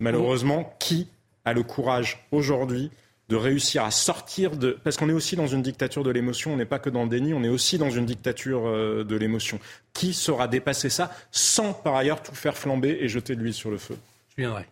Malheureusement, 0.00 0.74
qui 0.80 1.06
a 1.44 1.52
le 1.52 1.62
courage 1.62 2.26
aujourd'hui 2.32 2.90
de 3.28 3.36
réussir 3.36 3.84
à 3.84 3.92
sortir 3.92 4.56
de... 4.56 4.76
Parce 4.82 4.96
qu'on 4.96 5.08
est 5.08 5.12
aussi 5.12 5.36
dans 5.36 5.46
une 5.46 5.62
dictature 5.62 6.02
de 6.02 6.10
l'émotion, 6.10 6.52
on 6.52 6.56
n'est 6.56 6.64
pas 6.64 6.80
que 6.80 6.90
dans 6.90 7.04
le 7.04 7.08
déni, 7.08 7.32
on 7.32 7.44
est 7.44 7.48
aussi 7.48 7.78
dans 7.78 7.90
une 7.90 8.06
dictature 8.06 8.66
euh, 8.66 9.04
de 9.04 9.14
l'émotion. 9.14 9.60
Qui 9.92 10.12
saura 10.14 10.48
dépasser 10.48 10.90
ça 10.90 11.12
sans 11.30 11.74
par 11.74 11.94
ailleurs 11.94 12.24
tout 12.24 12.34
faire 12.34 12.58
flamber 12.58 12.98
et 13.00 13.08
jeter 13.08 13.36
de 13.36 13.40
l'huile 13.40 13.54
sur 13.54 13.70
le 13.70 13.78
feu? 13.78 13.96
Je 14.30 14.42
viendrai. 14.42 14.66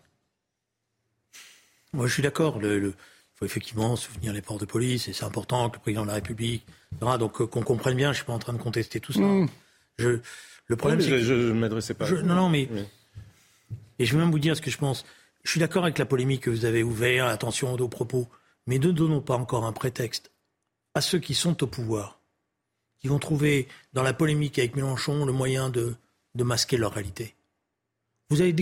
Moi, 1.93 2.07
je 2.07 2.13
suis 2.13 2.23
d'accord. 2.23 2.59
Il 2.61 2.93
faut 3.35 3.45
effectivement 3.45 3.95
souvenir 3.95 4.33
les 4.33 4.41
ports 4.41 4.57
de 4.57 4.65
police, 4.65 5.07
et 5.07 5.13
c'est 5.13 5.25
important 5.25 5.69
que 5.69 5.77
le 5.77 5.81
président 5.81 6.03
de 6.03 6.07
la 6.07 6.15
République. 6.15 6.65
Donc, 7.01 7.41
euh, 7.41 7.47
qu'on 7.47 7.63
comprenne 7.63 7.95
bien, 7.95 8.07
je 8.07 8.09
ne 8.11 8.15
suis 8.15 8.25
pas 8.25 8.33
en 8.33 8.39
train 8.39 8.53
de 8.53 8.57
contester 8.61 8.99
tout 8.99 9.13
ça. 9.13 9.21
Mm. 9.21 9.47
Je, 9.97 10.19
le 10.67 10.75
problème, 10.75 11.01
c'est. 11.01 11.19
Je 11.19 11.33
ne 11.33 11.53
m'adressais 11.53 11.93
pas. 11.93 12.09
non, 12.09 12.35
non, 12.35 12.49
mais. 12.49 12.69
Et 13.97 14.05
je 14.05 14.13
vais 14.13 14.19
même 14.19 14.31
vous 14.31 14.39
dire 14.39 14.55
ce 14.55 14.61
que 14.61 14.71
je 14.71 14.77
pense. 14.77 15.05
Je 15.43 15.51
suis 15.51 15.59
d'accord 15.59 15.83
avec 15.83 15.97
la 15.97 16.05
polémique 16.05 16.43
que 16.43 16.49
vous 16.49 16.65
avez 16.65 16.83
ouverte, 16.83 17.29
attention 17.29 17.73
aux 17.73 17.87
propos, 17.87 18.27
mais 18.67 18.77
ne 18.77 18.91
donnons 18.91 19.21
pas 19.21 19.35
encore 19.35 19.65
un 19.65 19.71
prétexte 19.73 20.31
à 20.93 21.01
ceux 21.01 21.19
qui 21.19 21.33
sont 21.33 21.63
au 21.63 21.67
pouvoir, 21.67 22.19
qui 22.99 23.07
vont 23.07 23.19
trouver 23.19 23.67
dans 23.93 24.03
la 24.03 24.13
polémique 24.13 24.59
avec 24.59 24.75
Mélenchon 24.75 25.25
le 25.25 25.31
moyen 25.31 25.69
de, 25.69 25.95
de 26.35 26.43
masquer 26.43 26.77
leur 26.77 26.93
réalité. 26.93 27.35
Vous 28.29 28.41
avez 28.41 28.53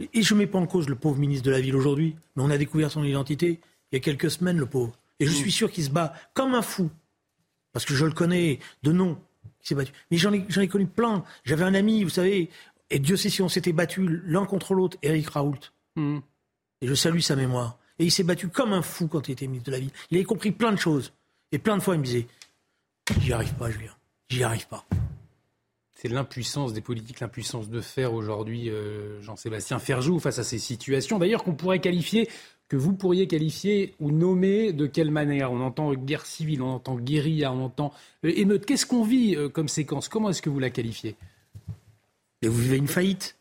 et 0.00 0.22
je 0.22 0.34
ne 0.34 0.40
mets 0.40 0.46
pas 0.46 0.58
en 0.58 0.66
cause 0.66 0.88
le 0.88 0.96
pauvre 0.96 1.18
ministre 1.18 1.44
de 1.46 1.50
la 1.50 1.60
Ville 1.60 1.76
aujourd'hui, 1.76 2.16
mais 2.36 2.42
on 2.42 2.50
a 2.50 2.58
découvert 2.58 2.90
son 2.90 3.04
identité 3.04 3.60
il 3.92 3.96
y 3.96 3.98
a 3.98 4.00
quelques 4.00 4.30
semaines, 4.30 4.58
le 4.58 4.66
pauvre. 4.66 4.98
Et 5.20 5.26
je 5.26 5.30
mm. 5.30 5.34
suis 5.34 5.52
sûr 5.52 5.70
qu'il 5.70 5.84
se 5.84 5.90
bat 5.90 6.14
comme 6.32 6.54
un 6.54 6.62
fou. 6.62 6.90
Parce 7.72 7.84
que 7.84 7.94
je 7.94 8.04
le 8.04 8.12
connais 8.12 8.58
de 8.82 8.92
nom, 8.92 9.18
qui 9.60 9.68
s'est 9.68 9.74
battu. 9.74 9.92
Mais 10.10 10.16
j'en 10.16 10.32
ai, 10.32 10.46
ai, 10.48 10.68
connu 10.68 10.86
plein. 10.86 11.24
J'avais 11.44 11.64
un 11.64 11.74
ami, 11.74 12.02
vous 12.02 12.10
savez, 12.10 12.50
et 12.90 12.98
Dieu 12.98 13.16
sait 13.16 13.30
si 13.30 13.42
on 13.42 13.48
s'était 13.48 13.72
battu 13.72 14.20
l'un 14.24 14.46
contre 14.46 14.74
l'autre, 14.74 14.96
Eric 15.02 15.28
Raoult. 15.30 15.58
Mm. 15.96 16.18
Et 16.80 16.86
je 16.86 16.94
salue 16.94 17.20
sa 17.20 17.36
mémoire. 17.36 17.78
Et 17.98 18.04
il 18.04 18.10
s'est 18.10 18.24
battu 18.24 18.48
comme 18.48 18.72
un 18.72 18.82
fou 18.82 19.06
quand 19.06 19.28
il 19.28 19.32
était 19.32 19.46
ministre 19.46 19.66
de 19.66 19.72
la 19.72 19.80
Ville. 19.80 19.92
Il 20.10 20.16
avait 20.16 20.24
compris 20.24 20.50
plein 20.50 20.72
de 20.72 20.78
choses. 20.78 21.12
Et 21.52 21.58
plein 21.58 21.76
de 21.76 21.82
fois, 21.82 21.94
il 21.94 22.00
me 22.00 22.04
disait 22.04 22.26
J'y 23.20 23.32
arrive 23.32 23.54
pas, 23.54 23.70
Julien. 23.70 23.94
J'y 24.28 24.42
arrive 24.42 24.66
pas 24.66 24.84
c'est 26.04 26.12
l'impuissance 26.12 26.74
des 26.74 26.82
politiques, 26.82 27.20
l'impuissance 27.20 27.70
de 27.70 27.80
faire 27.80 28.12
aujourd'hui 28.12 28.68
euh, 28.68 29.22
Jean-Sébastien 29.22 29.78
Ferjou 29.78 30.18
face 30.18 30.38
à 30.38 30.44
ces 30.44 30.58
situations, 30.58 31.18
d'ailleurs 31.18 31.44
qu'on 31.44 31.54
pourrait 31.54 31.80
qualifier, 31.80 32.28
que 32.68 32.76
vous 32.76 32.92
pourriez 32.92 33.26
qualifier 33.26 33.94
ou 34.00 34.10
nommer 34.10 34.74
de 34.74 34.86
quelle 34.86 35.10
manière? 35.10 35.50
On 35.50 35.62
entend 35.62 35.94
guerre 35.94 36.26
civile, 36.26 36.60
on 36.60 36.74
entend 36.74 36.96
guérilla, 36.96 37.54
on 37.54 37.64
entend 37.64 37.90
euh, 38.26 38.32
émeute. 38.36 38.66
Qu'est-ce 38.66 38.84
qu'on 38.84 39.02
vit 39.02 39.34
euh, 39.34 39.48
comme 39.48 39.68
séquence? 39.68 40.10
Comment 40.10 40.28
est-ce 40.28 40.42
que 40.42 40.50
vous 40.50 40.58
la 40.58 40.68
qualifiez? 40.68 41.16
Vous 42.42 42.52
vivez 42.52 42.76
une 42.76 42.88
faillite? 42.88 43.38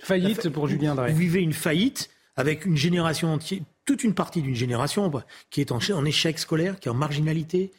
Faillite 0.00 0.48
pour 0.48 0.66
Julien 0.66 0.94
Drey. 0.94 1.12
Vous 1.12 1.18
vivez 1.18 1.42
une 1.42 1.52
faillite 1.52 2.08
avec 2.36 2.64
une 2.64 2.76
génération 2.76 3.34
entière, 3.34 3.60
toute 3.84 4.02
une 4.02 4.14
partie 4.14 4.40
d'une 4.40 4.54
génération 4.54 5.12
qui 5.50 5.60
est 5.60 5.72
en 5.72 6.04
échec 6.06 6.38
scolaire, 6.38 6.80
qui 6.80 6.88
est 6.88 6.90
en 6.90 6.94
marginalité, 6.94 7.70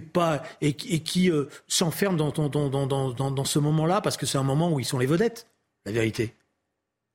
pas 0.00 0.42
et, 0.60 0.74
qui 0.74 1.30
euh, 1.30 1.46
s'enferme 1.68 2.16
dans, 2.16 2.30
dans, 2.30 3.44
ce 3.44 3.58
moment-là 3.58 4.00
parce 4.00 4.16
que 4.16 4.26
c'est 4.26 4.38
un 4.38 4.42
moment 4.42 4.72
où 4.72 4.80
ils 4.80 4.84
sont 4.84 4.98
les 4.98 5.06
vedettes, 5.06 5.46
la 5.84 5.92
vérité. 5.92 6.34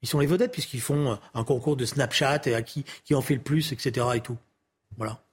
Ils 0.01 0.07
sont 0.07 0.19
les 0.19 0.27
vedettes 0.27 0.51
puisqu'ils 0.51 0.81
font 0.81 1.11
euh, 1.11 1.15
un 1.33 1.43
concours 1.43 1.75
de 1.75 1.85
Snapchat 1.85 2.41
et 2.45 2.55
à 2.55 2.61
qui, 2.61 2.85
qui 3.03 3.15
en 3.15 3.21
fait 3.21 3.35
le 3.35 3.41
plus, 3.41 3.71
etc. 3.71 4.05
et 4.15 4.21
tout. 4.21 4.37
Voilà. 4.97 5.23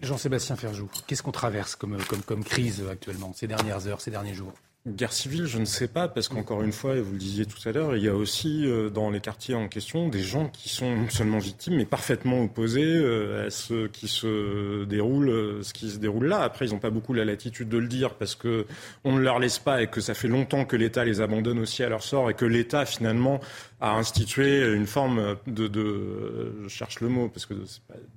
Jean-Sébastien 0.00 0.56
Ferjou, 0.56 0.88
qu'est-ce 1.06 1.22
qu'on 1.22 1.32
traverse 1.32 1.76
comme, 1.76 2.02
comme, 2.04 2.22
comme 2.22 2.44
crise 2.44 2.82
actuellement, 2.90 3.32
ces 3.34 3.46
dernières 3.46 3.86
heures, 3.86 4.00
ces 4.00 4.10
derniers 4.10 4.34
jours? 4.34 4.54
Guerre 4.86 5.12
civile, 5.12 5.44
je 5.44 5.58
ne 5.58 5.66
sais 5.66 5.88
pas, 5.88 6.08
parce 6.08 6.28
qu'encore 6.28 6.62
une 6.62 6.72
fois, 6.72 6.96
et 6.96 7.02
vous 7.02 7.12
le 7.12 7.18
disiez 7.18 7.44
tout 7.44 7.68
à 7.68 7.72
l'heure, 7.72 7.96
il 7.96 8.02
y 8.02 8.08
a 8.08 8.14
aussi 8.14 8.64
euh, 8.64 8.88
dans 8.88 9.10
les 9.10 9.20
quartiers 9.20 9.54
en 9.54 9.68
question 9.68 10.08
des 10.08 10.22
gens 10.22 10.48
qui 10.48 10.70
sont 10.70 10.96
non 10.96 11.10
seulement 11.10 11.36
victimes, 11.36 11.76
mais 11.76 11.84
parfaitement 11.84 12.40
opposés 12.44 12.82
euh, 12.82 13.46
à 13.46 13.50
ce 13.50 13.88
qui 13.88 14.08
se 14.08 14.84
déroule, 14.84 15.28
euh, 15.28 15.62
ce 15.62 15.74
qui 15.74 15.90
se 15.90 15.98
déroule 15.98 16.28
là. 16.28 16.40
Après, 16.40 16.64
ils 16.66 16.72
n'ont 16.72 16.78
pas 16.78 16.88
beaucoup 16.88 17.12
la 17.12 17.26
latitude 17.26 17.68
de 17.68 17.76
le 17.76 17.88
dire 17.88 18.14
parce 18.14 18.34
que 18.34 18.64
on 19.04 19.12
ne 19.12 19.20
leur 19.20 19.38
laisse 19.38 19.58
pas 19.58 19.82
et 19.82 19.86
que 19.86 20.00
ça 20.00 20.14
fait 20.14 20.28
longtemps 20.28 20.64
que 20.64 20.76
l'État 20.76 21.04
les 21.04 21.20
abandonne 21.20 21.58
aussi 21.58 21.82
à 21.82 21.90
leur 21.90 22.02
sort 22.02 22.30
et 22.30 22.34
que 22.34 22.46
l'État 22.46 22.86
finalement 22.86 23.38
à 23.80 23.96
instituer 23.96 24.74
une 24.74 24.86
forme 24.86 25.36
de, 25.46 26.52
je 26.62 26.68
cherche 26.68 27.00
le 27.00 27.08
mot 27.08 27.28
parce 27.28 27.46
que 27.46 27.54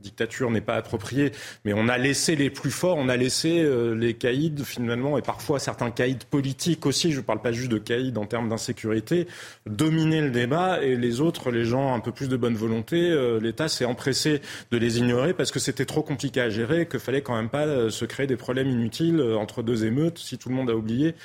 dictature 0.01 0.51
n'est 0.51 0.61
pas 0.61 0.75
approprié, 0.75 1.31
mais 1.63 1.73
on 1.73 1.87
a 1.87 1.97
laissé 1.97 2.35
les 2.35 2.49
plus 2.49 2.71
forts, 2.71 2.97
on 2.97 3.07
a 3.07 3.15
laissé 3.15 3.61
euh, 3.61 3.95
les 3.95 4.13
caïds 4.13 4.63
finalement 4.65 5.17
et 5.17 5.21
parfois 5.21 5.59
certains 5.59 5.91
caïds 5.91 6.17
politiques 6.29 6.85
aussi. 6.85 7.11
Je 7.11 7.17
ne 7.17 7.23
parle 7.23 7.41
pas 7.41 7.51
juste 7.51 7.71
de 7.71 7.77
caïds 7.77 8.13
en 8.17 8.25
termes 8.25 8.49
d'insécurité, 8.49 9.27
dominer 9.65 10.21
le 10.21 10.31
débat 10.31 10.83
et 10.83 10.95
les 10.95 11.21
autres, 11.21 11.51
les 11.51 11.65
gens 11.65 11.93
un 11.93 11.99
peu 11.99 12.11
plus 12.11 12.27
de 12.27 12.35
bonne 12.37 12.55
volonté, 12.55 13.09
euh, 13.09 13.39
l'État 13.39 13.69
s'est 13.69 13.85
empressé 13.85 14.41
de 14.71 14.77
les 14.77 14.99
ignorer 14.99 15.33
parce 15.33 15.51
que 15.51 15.59
c'était 15.59 15.85
trop 15.85 16.03
compliqué 16.03 16.41
à 16.41 16.49
gérer, 16.49 16.87
qu'il 16.87 16.99
fallait 16.99 17.21
quand 17.21 17.35
même 17.35 17.49
pas 17.49 17.65
euh, 17.65 17.89
se 17.89 18.05
créer 18.05 18.27
des 18.27 18.37
problèmes 18.37 18.69
inutiles 18.69 19.21
entre 19.21 19.63
deux 19.63 19.85
émeutes 19.85 20.17
si 20.17 20.37
tout 20.37 20.49
le 20.49 20.55
monde 20.55 20.69
a 20.69 20.75
oublié 20.75 21.15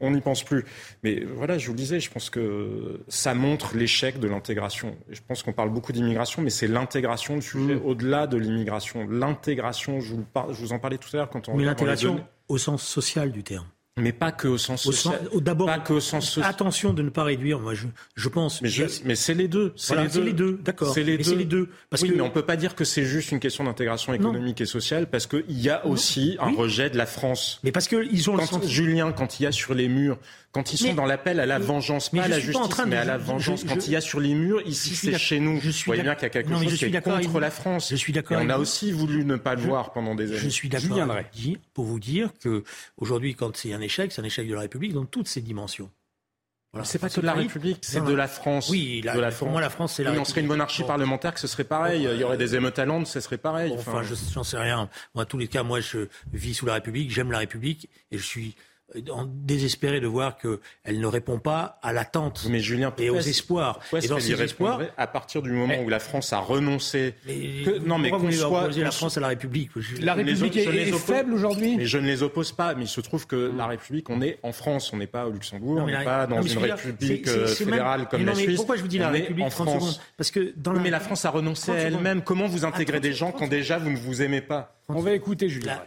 on 0.00 0.10
n'y 0.10 0.20
pense 0.20 0.44
plus. 0.44 0.64
Mais 1.02 1.24
voilà, 1.24 1.58
je 1.58 1.66
vous 1.66 1.72
le 1.72 1.78
disais, 1.78 2.00
je 2.00 2.10
pense 2.10 2.30
que 2.30 3.00
ça 3.08 3.34
montre 3.34 3.76
l'échec 3.76 4.18
de 4.18 4.28
l'intégration. 4.28 4.96
Je 5.08 5.20
pense 5.26 5.42
qu'on 5.42 5.52
parle 5.52 5.70
beaucoup 5.70 5.92
d'immigration, 5.92 6.42
mais 6.42 6.50
c'est 6.50 6.68
l'intégration 6.68 7.36
le 7.36 7.40
sujet 7.40 7.74
mm. 7.76 7.82
au-delà 7.84 8.26
de 8.26 8.36
l'immigration. 8.36 9.06
L'intégration, 9.08 10.00
je, 10.00 10.14
je 10.14 10.60
vous, 10.60 10.72
en 10.72 10.78
parlais 10.78 10.98
tout 10.98 11.08
à 11.14 11.16
l'heure 11.18 11.30
quand 11.30 11.48
on. 11.48 11.56
Mais 11.56 11.64
l'intégration 11.64 12.24
au 12.48 12.58
sens 12.58 12.82
social 12.82 13.30
du 13.30 13.42
terme. 13.44 13.66
Mais 13.98 14.12
pas 14.12 14.32
que 14.32 14.48
au 14.48 14.58
sens 14.58 14.82
social. 14.82 15.20
D'abord, 15.34 15.66
pas 15.66 15.78
que 15.78 15.94
au 15.94 16.00
sens 16.00 16.28
social. 16.28 16.50
Attention 16.50 16.92
de 16.92 17.02
ne 17.02 17.10
pas 17.10 17.24
réduire. 17.24 17.60
Moi, 17.60 17.74
je, 17.74 17.86
je 18.16 18.28
pense. 18.28 18.62
Mais, 18.62 18.70
mais 19.04 19.16
c'est 19.16 19.34
les 19.34 19.48
deux. 19.48 19.72
C'est 19.76 19.96
les, 19.96 20.32
deux. 20.32 20.60
D'accord. 20.62 20.92
C'est 20.92 21.02
les, 21.02 21.16
les, 21.16 21.44
deux. 21.44 21.68
Parce 21.90 22.02
oui, 22.02 22.10
que... 22.10 22.14
mais 22.14 22.20
on 22.20 22.30
peut 22.30 22.42
pas 22.42 22.56
dire 22.56 22.74
que 22.74 22.84
c'est 22.84 23.04
juste 23.04 23.32
une 23.32 23.40
question 23.40 23.64
d'intégration 23.64 24.12
économique 24.14 24.60
et 24.60 24.66
sociale, 24.66 25.08
parce 25.08 25.26
qu'il 25.26 25.60
y 25.60 25.70
a 25.70 25.86
aussi 25.86 26.36
un 26.40 26.54
rejet 26.54 26.90
de 26.90 26.96
la 26.96 27.06
France. 27.06 27.60
Mais 27.64 27.72
parce 27.72 27.88
que 27.88 28.06
ils 28.10 28.30
ont 28.30 28.36
quand, 28.36 28.62
le 28.62 28.68
Julien, 28.68 29.12
quand 29.12 29.40
il 29.40 29.44
y 29.44 29.46
a 29.46 29.52
sur 29.52 29.74
les 29.74 29.88
murs 29.88 30.18
quand 30.50 30.72
ils 30.72 30.78
sont 30.78 30.94
dans 30.94 31.04
l'appel 31.04 31.40
à 31.40 31.46
la 31.46 31.58
vengeance, 31.58 32.08
pas 32.08 32.22
à 32.22 32.28
la 32.28 32.40
justice, 32.40 32.82
mais 32.86 32.96
à 32.96 33.04
la 33.04 33.18
vengeance, 33.18 33.64
quand 33.64 33.86
il 33.86 33.92
y 33.92 33.96
a 33.96 34.00
sur 34.00 34.18
les 34.18 34.34
murs, 34.34 34.62
ici 34.66 34.94
c'est 34.96 35.18
chez 35.18 35.40
nous. 35.40 35.60
Je 35.60 35.70
suis 35.70 35.84
Vous 35.84 35.90
voyez 35.90 36.02
bien 36.02 36.14
qu'il 36.14 36.22
y 36.22 36.26
a 36.26 36.30
quelque 36.30 36.50
chose 36.50 36.78
qui 36.78 36.84
est 36.86 37.00
contre 37.00 37.38
la 37.38 37.50
France. 37.50 37.90
Je 37.90 37.96
suis 37.96 38.12
d'accord. 38.12 38.38
On 38.40 38.48
a 38.48 38.58
aussi 38.58 38.90
voulu 38.90 39.24
ne 39.24 39.36
pas 39.36 39.54
le 39.54 39.62
voir 39.62 39.92
pendant 39.92 40.14
des 40.14 40.30
années. 40.30 40.38
Je 40.38 40.48
suis 40.48 40.68
d'accord 40.68 41.06
pour 41.74 41.84
vous 41.84 42.00
dire 42.00 42.30
que 42.40 42.64
aujourd'hui, 42.96 43.34
quand 43.34 43.56
c'est 43.56 43.72
un 43.72 43.80
échec, 43.88 44.12
c'est 44.12 44.20
un 44.20 44.24
échec 44.24 44.46
de 44.48 44.54
la 44.54 44.60
République 44.60 44.92
dans 44.92 45.04
toutes 45.04 45.28
ses 45.28 45.40
dimensions. 45.40 45.90
Voilà. 46.72 46.84
C'est 46.84 46.98
pas 46.98 47.08
que 47.08 47.20
de 47.20 47.24
la 47.24 47.32
République, 47.32 47.78
c'est 47.80 48.04
de 48.04 48.12
la 48.12 48.28
France. 48.28 48.68
Oui, 48.68 49.00
de 49.00 49.06
la 49.06 49.30
pour 49.30 49.48
moi, 49.48 49.60
la 49.62 49.70
France, 49.70 49.94
c'est 49.94 50.04
la 50.04 50.12
oui, 50.12 50.18
On 50.18 50.24
serait 50.26 50.42
une 50.42 50.46
monarchie 50.46 50.84
parlementaire, 50.84 51.32
que 51.32 51.40
ce 51.40 51.46
serait 51.46 51.64
pareil. 51.64 52.02
Il 52.02 52.20
y 52.20 52.24
aurait 52.24 52.36
des 52.36 52.54
émeutes 52.56 52.78
à 52.78 52.84
Londres, 52.84 53.06
ce 53.06 53.20
serait 53.20 53.38
pareil. 53.38 53.72
enfin, 53.72 54.02
je 54.02 54.14
j'en 54.32 54.44
sais 54.44 54.58
rien. 54.58 54.90
Moi, 55.14 55.24
en 55.24 55.26
tous 55.26 55.38
les 55.38 55.48
cas, 55.48 55.62
moi, 55.62 55.80
je 55.80 56.08
vis 56.32 56.54
sous 56.54 56.66
la 56.66 56.74
République, 56.74 57.10
j'aime 57.10 57.32
la 57.32 57.38
République, 57.38 57.88
et 58.10 58.18
je 58.18 58.22
suis 58.22 58.54
désespéré 58.94 60.00
de 60.00 60.06
voir 60.06 60.38
qu'elle 60.38 61.00
ne 61.00 61.06
répond 61.06 61.38
pas 61.38 61.78
à 61.82 61.92
l'attente 61.92 62.46
mais 62.48 62.60
Julien, 62.60 62.92
et 62.98 63.10
aux 63.10 63.18
espoirs. 63.18 63.80
Et 64.02 64.08
dans 64.08 64.18
ces 64.18 64.40
espoirs, 64.40 64.80
à 64.96 65.06
partir 65.06 65.42
du 65.42 65.50
moment 65.50 65.74
où 65.84 65.88
la 65.88 65.98
France 65.98 66.32
a 66.32 66.38
renoncé. 66.38 67.14
Que, 67.26 67.78
non, 67.80 67.98
mais 67.98 68.10
qu'on 68.10 68.30
soit 68.30 68.68
la 68.76 68.90
France 68.90 69.18
à 69.18 69.20
la 69.20 69.28
République. 69.28 69.70
La 70.00 70.14
République 70.14 70.56
est, 70.56 70.92
faible 70.92 71.34
aujourd'hui. 71.34 71.76
Mais 71.76 71.86
je 71.86 71.98
ne 71.98 72.06
les 72.06 72.22
oppose 72.22 72.52
pas. 72.52 72.74
Mais 72.74 72.84
il 72.84 72.88
se 72.88 73.00
trouve 73.00 73.26
que 73.26 73.52
la 73.56 73.66
République, 73.66 74.08
on 74.10 74.22
est 74.22 74.38
en 74.42 74.52
France, 74.52 74.92
on 74.92 74.96
n'est 74.96 75.06
pas 75.06 75.26
au 75.26 75.30
Luxembourg, 75.30 75.80
on 75.82 75.86
n'est 75.86 76.04
pas 76.04 76.26
dans 76.26 76.42
une 76.42 76.58
République 76.58 77.28
euh, 77.28 77.46
fédérale 77.46 78.08
comme 78.08 78.24
la 78.24 78.34
Suisse. 78.34 78.56
Pourquoi 78.56 78.76
je 78.76 78.82
vous 78.82 78.88
dis 78.88 78.98
la 78.98 79.10
République 79.10 79.44
en 79.44 79.50
France 79.50 80.00
Parce 80.16 80.30
que 80.30 80.52
dans 80.56 80.72
mais 80.78 80.90
la 80.90 81.00
France 81.00 81.24
a 81.24 81.30
renoncé 81.30 81.72
à 81.72 81.74
elle-même. 81.74 82.22
Comment 82.22 82.46
vous 82.46 82.64
intégrez 82.64 83.00
des 83.00 83.12
gens 83.12 83.32
quand 83.32 83.48
déjà 83.48 83.78
vous 83.78 83.90
ne 83.90 83.96
vous 83.96 84.22
aimez 84.22 84.40
pas 84.40 84.80
On 84.88 85.00
va 85.00 85.12
écouter 85.12 85.48
Julien. 85.48 85.82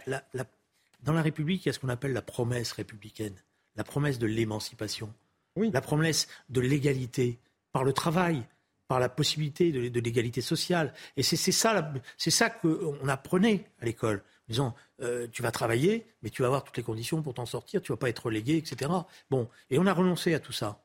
Dans 1.02 1.12
la 1.12 1.22
République, 1.22 1.64
il 1.64 1.68
y 1.68 1.70
a 1.70 1.72
ce 1.72 1.78
qu'on 1.78 1.88
appelle 1.88 2.12
la 2.12 2.22
promesse 2.22 2.72
républicaine, 2.72 3.34
la 3.76 3.84
promesse 3.84 4.18
de 4.18 4.26
l'émancipation, 4.26 5.12
la 5.56 5.80
promesse 5.80 6.28
de 6.48 6.60
l'égalité 6.60 7.38
par 7.72 7.84
le 7.84 7.92
travail, 7.92 8.44
par 8.86 9.00
la 9.00 9.08
possibilité 9.08 9.72
de, 9.72 10.00
l'égalité 10.00 10.40
sociale. 10.40 10.92
Et 11.16 11.22
c'est 11.22 11.36
ça, 11.36 11.92
c'est 12.16 12.30
ça 12.30 12.50
qu'on 12.50 13.08
apprenait 13.08 13.64
à 13.80 13.86
l'école. 13.86 14.22
Disant, 14.48 14.74
euh, 15.00 15.26
tu 15.32 15.42
vas 15.42 15.50
travailler, 15.50 16.06
mais 16.22 16.30
tu 16.30 16.42
vas 16.42 16.48
avoir 16.48 16.64
toutes 16.64 16.76
les 16.76 16.82
conditions 16.82 17.22
pour 17.22 17.34
t'en 17.34 17.46
sortir, 17.46 17.80
tu 17.80 17.92
vas 17.92 17.96
pas 17.96 18.08
être 18.08 18.26
relégué, 18.26 18.56
etc. 18.56 18.90
Bon, 19.30 19.48
et 19.70 19.78
on 19.78 19.86
a 19.86 19.94
renoncé 19.94 20.34
à 20.34 20.40
tout 20.40 20.52
ça. 20.52 20.84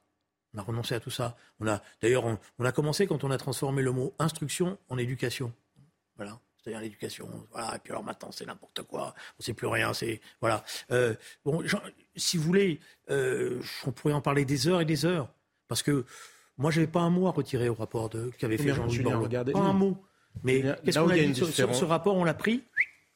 On 0.53 0.59
a 0.59 0.61
renoncé 0.61 0.95
à 0.95 0.99
tout 0.99 1.11
ça. 1.11 1.35
On 1.59 1.67
a, 1.67 1.81
d'ailleurs, 2.01 2.23
on 2.25 2.65
a 2.65 2.71
commencé 2.71 3.07
quand 3.07 3.23
on 3.23 3.31
a 3.31 3.37
transformé 3.37 3.81
le 3.81 3.91
mot 3.91 4.13
instruction 4.19 4.77
en 4.89 4.97
éducation. 4.97 5.53
Voilà 6.15 6.39
c'est-à-dire 6.67 6.81
l'éducation. 6.81 7.29
Voilà. 7.51 7.75
Et 7.75 7.79
puis 7.79 7.91
alors 7.91 8.03
maintenant, 8.03 8.29
c'est 8.31 8.45
n'importe 8.45 8.83
quoi. 8.83 9.13
On 9.15 9.35
ne 9.39 9.43
sait 9.43 9.53
plus 9.53 9.67
rien. 9.67 9.93
C'est 9.93 10.19
voilà. 10.41 10.63
Euh, 10.91 11.15
bon, 11.45 11.63
si 12.15 12.37
vous 12.37 12.43
voulez, 12.43 12.79
euh, 13.09 13.61
on 13.85 13.91
pourrait 13.91 14.13
en 14.13 14.21
parler 14.21 14.43
des 14.43 14.67
heures 14.67 14.81
et 14.81 14.85
des 14.85 15.05
heures, 15.05 15.29
parce 15.67 15.81
que 15.81 16.05
moi, 16.57 16.71
j'avais 16.71 16.87
pas 16.87 17.01
un 17.01 17.09
mot 17.09 17.27
à 17.27 17.31
retirer 17.31 17.69
au 17.69 17.73
rapport 17.73 18.09
de 18.09 18.31
qu'avait 18.37 18.57
fait 18.57 18.73
Jean-Louis 18.73 18.99
Borloo. 18.99 19.29
Pas 19.29 19.59
un 19.59 19.73
mot. 19.73 19.97
Mais 20.43 20.61
qu'est-ce 20.83 20.99
qu'on 20.99 21.09
a, 21.09 21.17
dit 21.17 21.35
sur, 21.35 21.47
ce 21.75 21.85
rapport 21.85 22.15
On 22.15 22.23
l'a 22.23 22.33
pris. 22.33 22.63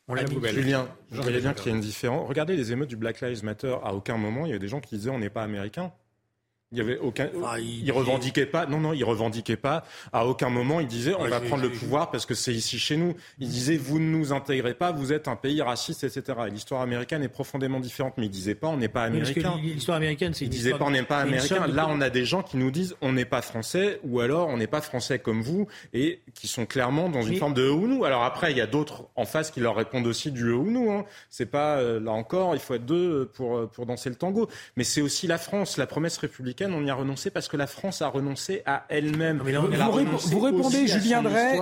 On 0.08 0.14
l'a 0.14 0.26
Julien, 0.26 0.90
je 1.12 1.22
voyais 1.22 1.40
bien 1.40 1.54
qu'il 1.54 1.68
y 1.68 1.74
a 1.74 1.76
une 1.76 1.82
différence. 1.82 2.28
Regardez 2.28 2.58
les 2.58 2.72
émeutes 2.72 2.90
du 2.90 2.98
Black 2.98 3.22
Lives 3.22 3.44
Matter. 3.44 3.76
À 3.84 3.94
aucun 3.94 4.18
moment, 4.18 4.46
il 4.46 4.52
y 4.52 4.56
a 4.56 4.60
des 4.60 4.68
gens 4.68 4.82
qui 4.82 4.96
disaient 4.96 5.10
on 5.10 5.20
n'est 5.20 5.30
pas 5.30 5.44
américain. 5.44 5.94
Il 6.74 6.78
y 6.78 6.82
avait 6.82 6.98
aucun. 7.00 7.28
il, 7.60 7.92
revendiquait 7.92 8.46
pas. 8.46 8.66
Non, 8.66 8.80
non, 8.80 8.94
il 8.94 9.04
revendiquait 9.04 9.58
pas. 9.58 9.84
À 10.14 10.26
aucun 10.26 10.50
moment, 10.50 10.80
il 10.80 10.88
disait 10.88 11.14
on 11.14 11.28
va 11.28 11.42
prendre 11.42 11.64
le 11.64 11.70
pouvoir 11.70 12.12
parce 12.12 12.26
que 12.26 12.34
c'est 12.34 12.54
ici 12.54 12.80
chez 12.80 12.96
nous. 12.96 13.14
Il 13.40 13.50
disait 13.50 13.76
vous 13.76 14.00
ne 14.00 14.06
nous 14.06 14.32
intégrez 14.32 14.74
pas, 14.74 14.94
vous 14.94 15.12
êtes 15.12 15.28
un 15.28 15.36
pays 15.36 15.62
raciste, 15.62 16.06
etc. 16.06 16.40
l'histoire 16.50 16.80
américaine 16.80 17.24
est 17.24 17.28
profondément 17.30 17.82
différente. 17.82 18.14
Mais 18.16 18.28
il 18.28 18.30
disait 18.30 18.56
pas 18.56 18.68
on 18.68 18.78
n'est 18.78 18.88
pas 18.88 19.04
américain. 19.04 19.60
L'histoire 19.62 19.98
américaine, 19.98 20.34
c'est. 20.34 20.46
Il 20.46 20.50
disait 20.50 20.72
pas 20.72 20.86
on 20.86 20.92
n'est 20.92 21.04
pas 21.04 21.18
américain. 21.18 21.68
Là, 21.68 21.88
on 21.90 22.00
a 22.00 22.10
des 22.10 22.24
gens 22.24 22.42
qui 22.42 22.56
nous 22.56 22.72
disent 22.72 22.96
on 23.02 23.12
n'est 23.12 23.26
pas 23.26 23.42
français 23.42 24.00
ou 24.06 24.22
alors 24.22 24.48
on 24.48 24.56
n'est 24.56 24.68
pas 24.68 24.80
français 24.80 25.20
comme 25.20 25.42
vous 25.42 25.68
et 25.94 26.22
qui 26.34 26.48
sont 26.48 26.66
clairement 26.66 27.10
dans 27.10 27.22
une 27.22 27.36
forme 27.36 27.54
de 27.54 27.64
eux 27.64 27.74
ou 27.74 27.86
nous. 27.86 28.06
Alors 28.06 28.24
après, 28.24 28.52
il 28.52 28.58
y 28.58 28.62
a 28.62 28.68
d'autres 28.68 29.10
en 29.18 29.26
face 29.26 29.52
qui 29.52 29.60
leur 29.60 29.76
répondent 29.76 30.08
aussi 30.08 30.32
du 30.32 30.46
eux 30.46 30.56
ou 30.56 30.72
nous. 30.72 30.90
Hein. 30.90 31.04
C'est 31.30 31.48
pas 31.48 31.80
euh, 31.80 32.00
là 32.00 32.12
encore, 32.12 32.56
il 32.56 32.62
faut 32.62 32.76
être 32.76 32.86
deux 32.86 33.30
pour 33.34 33.58
euh, 33.58 33.68
pour 33.68 33.86
danser 33.86 34.08
le 34.08 34.16
tango. 34.16 34.48
Mais 34.78 34.86
c'est 34.86 35.02
aussi 35.02 35.28
la 35.28 35.38
France, 35.38 35.76
la 35.76 35.86
promesse 35.86 36.18
républicaine 36.18 36.61
on 36.70 36.84
y 36.84 36.90
a 36.90 36.96
renoncé 36.96 37.32
parce 37.32 37.48
que 37.48 37.58
la 37.58 37.68
France 37.68 38.02
a 38.02 38.08
renoncé 38.08 38.62
à 38.66 38.86
elle-même. 38.90 39.40
Vous, 39.40 40.40
répondez, 40.40 40.88
Julien 40.88 41.22
Drey, 41.22 41.60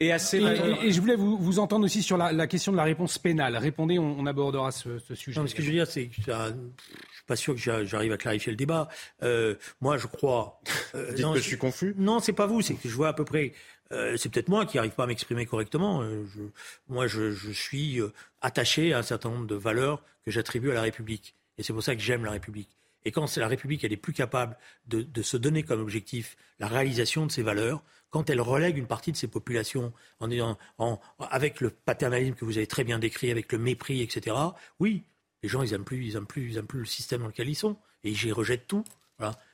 et, 0.00 0.10
je 0.10 1.00
voulais 1.00 1.16
vous, 1.16 1.58
entendre 1.58 1.84
aussi 1.84 2.02
sur 2.02 2.16
la, 2.16 2.46
question 2.46 2.72
de 2.72 2.76
la 2.76 2.84
réponse 2.84 3.18
pénale. 3.18 3.56
Répondez, 3.56 3.98
on, 3.98 4.26
abordera 4.26 4.72
ce, 4.72 4.98
sujet. 5.14 5.40
Non, 5.40 5.46
ce 5.46 5.54
que 5.54 5.62
je 5.62 5.68
veux 5.68 5.74
dire, 5.74 5.86
c'est 5.86 6.06
que 6.06 6.14
je 6.16 6.22
suis 6.22 7.26
pas 7.26 7.36
sûr 7.36 7.54
que 7.54 7.84
j'arrive 7.84 8.12
à 8.12 8.16
clarifier 8.16 8.52
le 8.52 8.56
débat. 8.56 8.88
Euh, 9.22 9.54
moi, 9.80 9.98
je 9.98 10.06
crois. 10.06 10.60
Euh, 10.94 11.12
Dites 11.12 11.26
que 11.26 11.38
je 11.38 11.42
suis 11.42 11.58
confus. 11.58 11.94
Non, 11.98 12.20
c'est 12.20 12.32
pas 12.32 12.46
vous. 12.46 12.62
C'est 12.62 12.74
que 12.74 12.88
je 12.88 12.94
vois 12.94 13.08
à 13.08 13.12
peu 13.12 13.24
près. 13.24 13.52
Euh, 13.92 14.16
c'est 14.16 14.28
peut-être 14.28 14.48
moi 14.48 14.66
qui 14.66 14.76
n'arrive 14.76 14.92
pas 14.92 15.04
à 15.04 15.06
m'exprimer 15.06 15.46
correctement. 15.46 16.02
Je, 16.02 16.42
moi, 16.88 17.06
je, 17.06 17.30
je 17.30 17.50
suis 17.50 18.00
attaché 18.42 18.92
à 18.92 18.98
un 18.98 19.02
certain 19.02 19.30
nombre 19.30 19.46
de 19.46 19.54
valeurs 19.54 20.02
que 20.24 20.30
j'attribue 20.30 20.70
à 20.70 20.74
la 20.74 20.82
République. 20.82 21.34
Et 21.58 21.62
c'est 21.62 21.72
pour 21.72 21.82
ça 21.82 21.94
que 21.94 22.02
j'aime 22.02 22.24
la 22.24 22.32
République. 22.32 22.70
Et 23.04 23.12
quand 23.12 23.36
la 23.36 23.48
République 23.48 23.84
elle 23.84 23.92
est 23.92 23.98
plus 23.98 24.12
capable 24.12 24.56
de, 24.86 25.22
se 25.22 25.36
donner 25.36 25.62
comme 25.62 25.80
objectif 25.80 26.36
la 26.58 26.66
réalisation 26.66 27.26
de 27.26 27.32
ses 27.32 27.42
valeurs, 27.42 27.82
quand 28.10 28.30
elle 28.30 28.40
relègue 28.40 28.78
une 28.78 28.86
partie 28.86 29.12
de 29.12 29.16
ses 29.16 29.26
populations 29.26 29.92
en, 30.20 31.00
avec 31.18 31.60
le 31.60 31.70
paternalisme 31.70 32.34
que 32.34 32.44
vous 32.44 32.58
avez 32.58 32.66
très 32.66 32.84
bien 32.84 32.98
décrit, 32.98 33.30
avec 33.30 33.50
le 33.52 33.58
mépris, 33.58 34.02
etc. 34.02 34.36
Oui, 34.78 35.02
les 35.42 35.48
gens 35.48 35.62
ils 35.62 35.72
n'aiment 35.72 35.84
plus, 35.84 36.04
ils 36.06 36.20
plus, 36.22 36.54
ils 36.54 36.62
plus 36.62 36.80
le 36.80 36.86
système 36.86 37.20
dans 37.22 37.26
lequel 37.26 37.48
ils 37.48 37.56
sont 37.56 37.76
et 38.04 38.10
ils 38.10 38.32
rejettent 38.32 38.66
tout. 38.66 38.84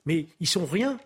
Mais 0.07 0.27
ils 0.41 0.49
sont 0.49 0.67
rien. 0.67 0.99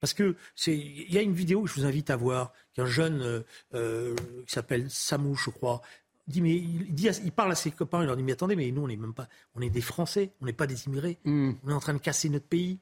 Parce 0.00 0.14
que 0.14 0.36
il 0.66 1.12
y 1.12 1.18
a 1.18 1.22
une 1.22 1.32
vidéo 1.32 1.62
que 1.62 1.68
je 1.68 1.74
vous 1.74 1.86
invite 1.86 2.10
à 2.10 2.16
voir 2.16 2.52
qu'un 2.74 2.86
jeune 2.86 3.22
euh, 3.22 3.40
euh, 3.74 4.14
qui 4.46 4.52
s'appelle 4.52 4.90
Samou, 4.90 5.34
je 5.34 5.50
crois, 5.50 5.80
dit, 6.26 6.40
mais 6.40 6.54
il, 6.54 6.94
dit, 6.94 7.08
il 7.24 7.32
parle 7.32 7.52
à 7.52 7.54
ses 7.54 7.70
copains, 7.70 8.02
il 8.02 8.06
leur 8.06 8.16
dit, 8.16 8.22
mais 8.22 8.32
attendez, 8.32 8.56
mais 8.56 8.70
nous, 8.70 8.82
on 8.82 8.88
n'est 8.88 8.96
même 8.96 9.14
pas, 9.14 9.28
on 9.54 9.60
est 9.60 9.70
des 9.70 9.80
Français, 9.80 10.32
on 10.40 10.46
n'est 10.46 10.52
pas 10.52 10.66
des 10.66 10.86
immigrés, 10.86 11.18
hmm. 11.24 11.52
on 11.64 11.70
est 11.70 11.74
en 11.74 11.80
train 11.80 11.94
de 11.94 11.98
casser 11.98 12.28
notre 12.28 12.46
pays. 12.46 12.78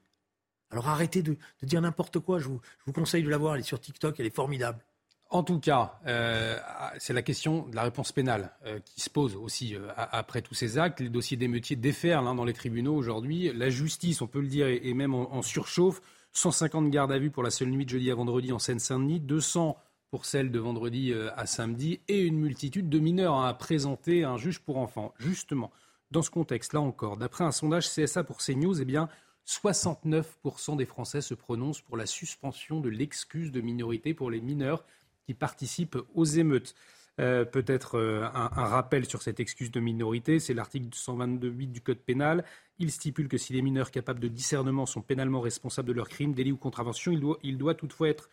Alors 0.70 0.88
arrêtez 0.88 1.22
de, 1.22 1.36
dire 1.62 1.80
n'importe 1.80 2.18
quoi, 2.18 2.38
je 2.38 2.48
vous, 2.48 2.60
je 2.80 2.84
vous, 2.86 2.92
conseille 2.92 3.22
de 3.22 3.28
la 3.28 3.38
voir, 3.38 3.54
elle 3.54 3.60
est 3.60 3.64
sur 3.64 3.80
TikTok, 3.80 4.18
elle 4.18 4.26
est 4.26 4.34
formidable. 4.34 4.82
En 5.30 5.42
tout 5.42 5.58
cas, 5.58 5.98
euh, 6.06 6.58
c'est 6.98 7.12
la 7.12 7.22
question 7.22 7.66
de 7.68 7.74
la 7.74 7.82
réponse 7.82 8.12
pénale 8.12 8.52
euh, 8.66 8.78
qui 8.84 9.00
se 9.00 9.10
pose 9.10 9.36
aussi 9.36 9.74
euh, 9.74 9.88
après 9.96 10.42
tous 10.42 10.54
ces 10.54 10.78
actes. 10.78 11.00
Les 11.00 11.08
dossiers 11.08 11.36
d'émeutiers 11.36 11.76
déferlent 11.76 12.26
hein, 12.26 12.34
dans 12.34 12.44
les 12.44 12.52
tribunaux 12.52 12.94
aujourd'hui. 12.94 13.52
La 13.52 13.68
justice, 13.68 14.20
on 14.20 14.26
peut 14.26 14.40
le 14.40 14.46
dire, 14.46 14.66
est, 14.66 14.94
même 14.94 15.14
en, 15.14 15.34
en, 15.34 15.42
surchauffe. 15.42 16.00
150 16.32 16.90
gardes 16.90 17.12
à 17.12 17.18
vue 17.18 17.30
pour 17.30 17.42
la 17.42 17.50
seule 17.50 17.68
nuit 17.68 17.84
de 17.84 17.90
jeudi 17.90 18.10
à 18.10 18.14
vendredi 18.14 18.52
en 18.52 18.58
Seine-Saint-Denis, 18.58 19.20
200 19.20 19.76
pour 20.14 20.26
celle 20.26 20.52
de 20.52 20.60
vendredi 20.60 21.12
euh, 21.12 21.30
à 21.34 21.44
samedi, 21.44 21.98
et 22.06 22.22
une 22.22 22.38
multitude 22.38 22.88
de 22.88 23.00
mineurs 23.00 23.44
à 23.44 23.52
présenter 23.58 24.22
un 24.22 24.36
juge 24.36 24.60
pour 24.60 24.78
enfants. 24.78 25.12
Justement, 25.18 25.72
dans 26.12 26.22
ce 26.22 26.30
contexte, 26.30 26.72
là 26.72 26.80
encore, 26.80 27.16
d'après 27.16 27.42
un 27.42 27.50
sondage 27.50 27.90
CSA 27.90 28.22
pour 28.22 28.38
CNews, 28.38 28.80
eh 28.80 28.84
bien, 28.84 29.08
69% 29.44 30.76
des 30.76 30.86
Français 30.86 31.20
se 31.20 31.34
prononcent 31.34 31.80
pour 31.80 31.96
la 31.96 32.06
suspension 32.06 32.78
de 32.78 32.88
l'excuse 32.90 33.50
de 33.50 33.60
minorité 33.60 34.14
pour 34.14 34.30
les 34.30 34.40
mineurs 34.40 34.84
qui 35.26 35.34
participent 35.34 35.98
aux 36.14 36.24
émeutes. 36.24 36.76
Euh, 37.20 37.44
peut-être 37.44 37.98
euh, 37.98 38.22
un, 38.22 38.46
rappel 38.46 39.06
sur 39.06 39.20
cette 39.20 39.40
excuse 39.40 39.72
de 39.72 39.80
minorité, 39.80 40.38
c'est 40.38 40.54
l'article 40.54 40.90
122.8 40.90 41.72
du 41.72 41.80
Code 41.80 41.98
pénal. 41.98 42.44
Il 42.78 42.92
stipule 42.92 43.26
que 43.26 43.36
si 43.36 43.52
les 43.52 43.62
mineurs 43.62 43.90
capables 43.90 44.20
de 44.20 44.28
discernement 44.28 44.86
sont 44.86 45.02
pénalement 45.02 45.40
responsables 45.40 45.88
de 45.88 45.92
leurs 45.92 46.08
crimes, 46.08 46.34
délits 46.34 46.52
ou 46.52 46.56
contraventions, 46.56 47.10
il 47.10 47.18
doit, 47.18 47.40
il 47.42 47.58
doit 47.58 47.74
toutefois 47.74 48.10
être 48.10 48.28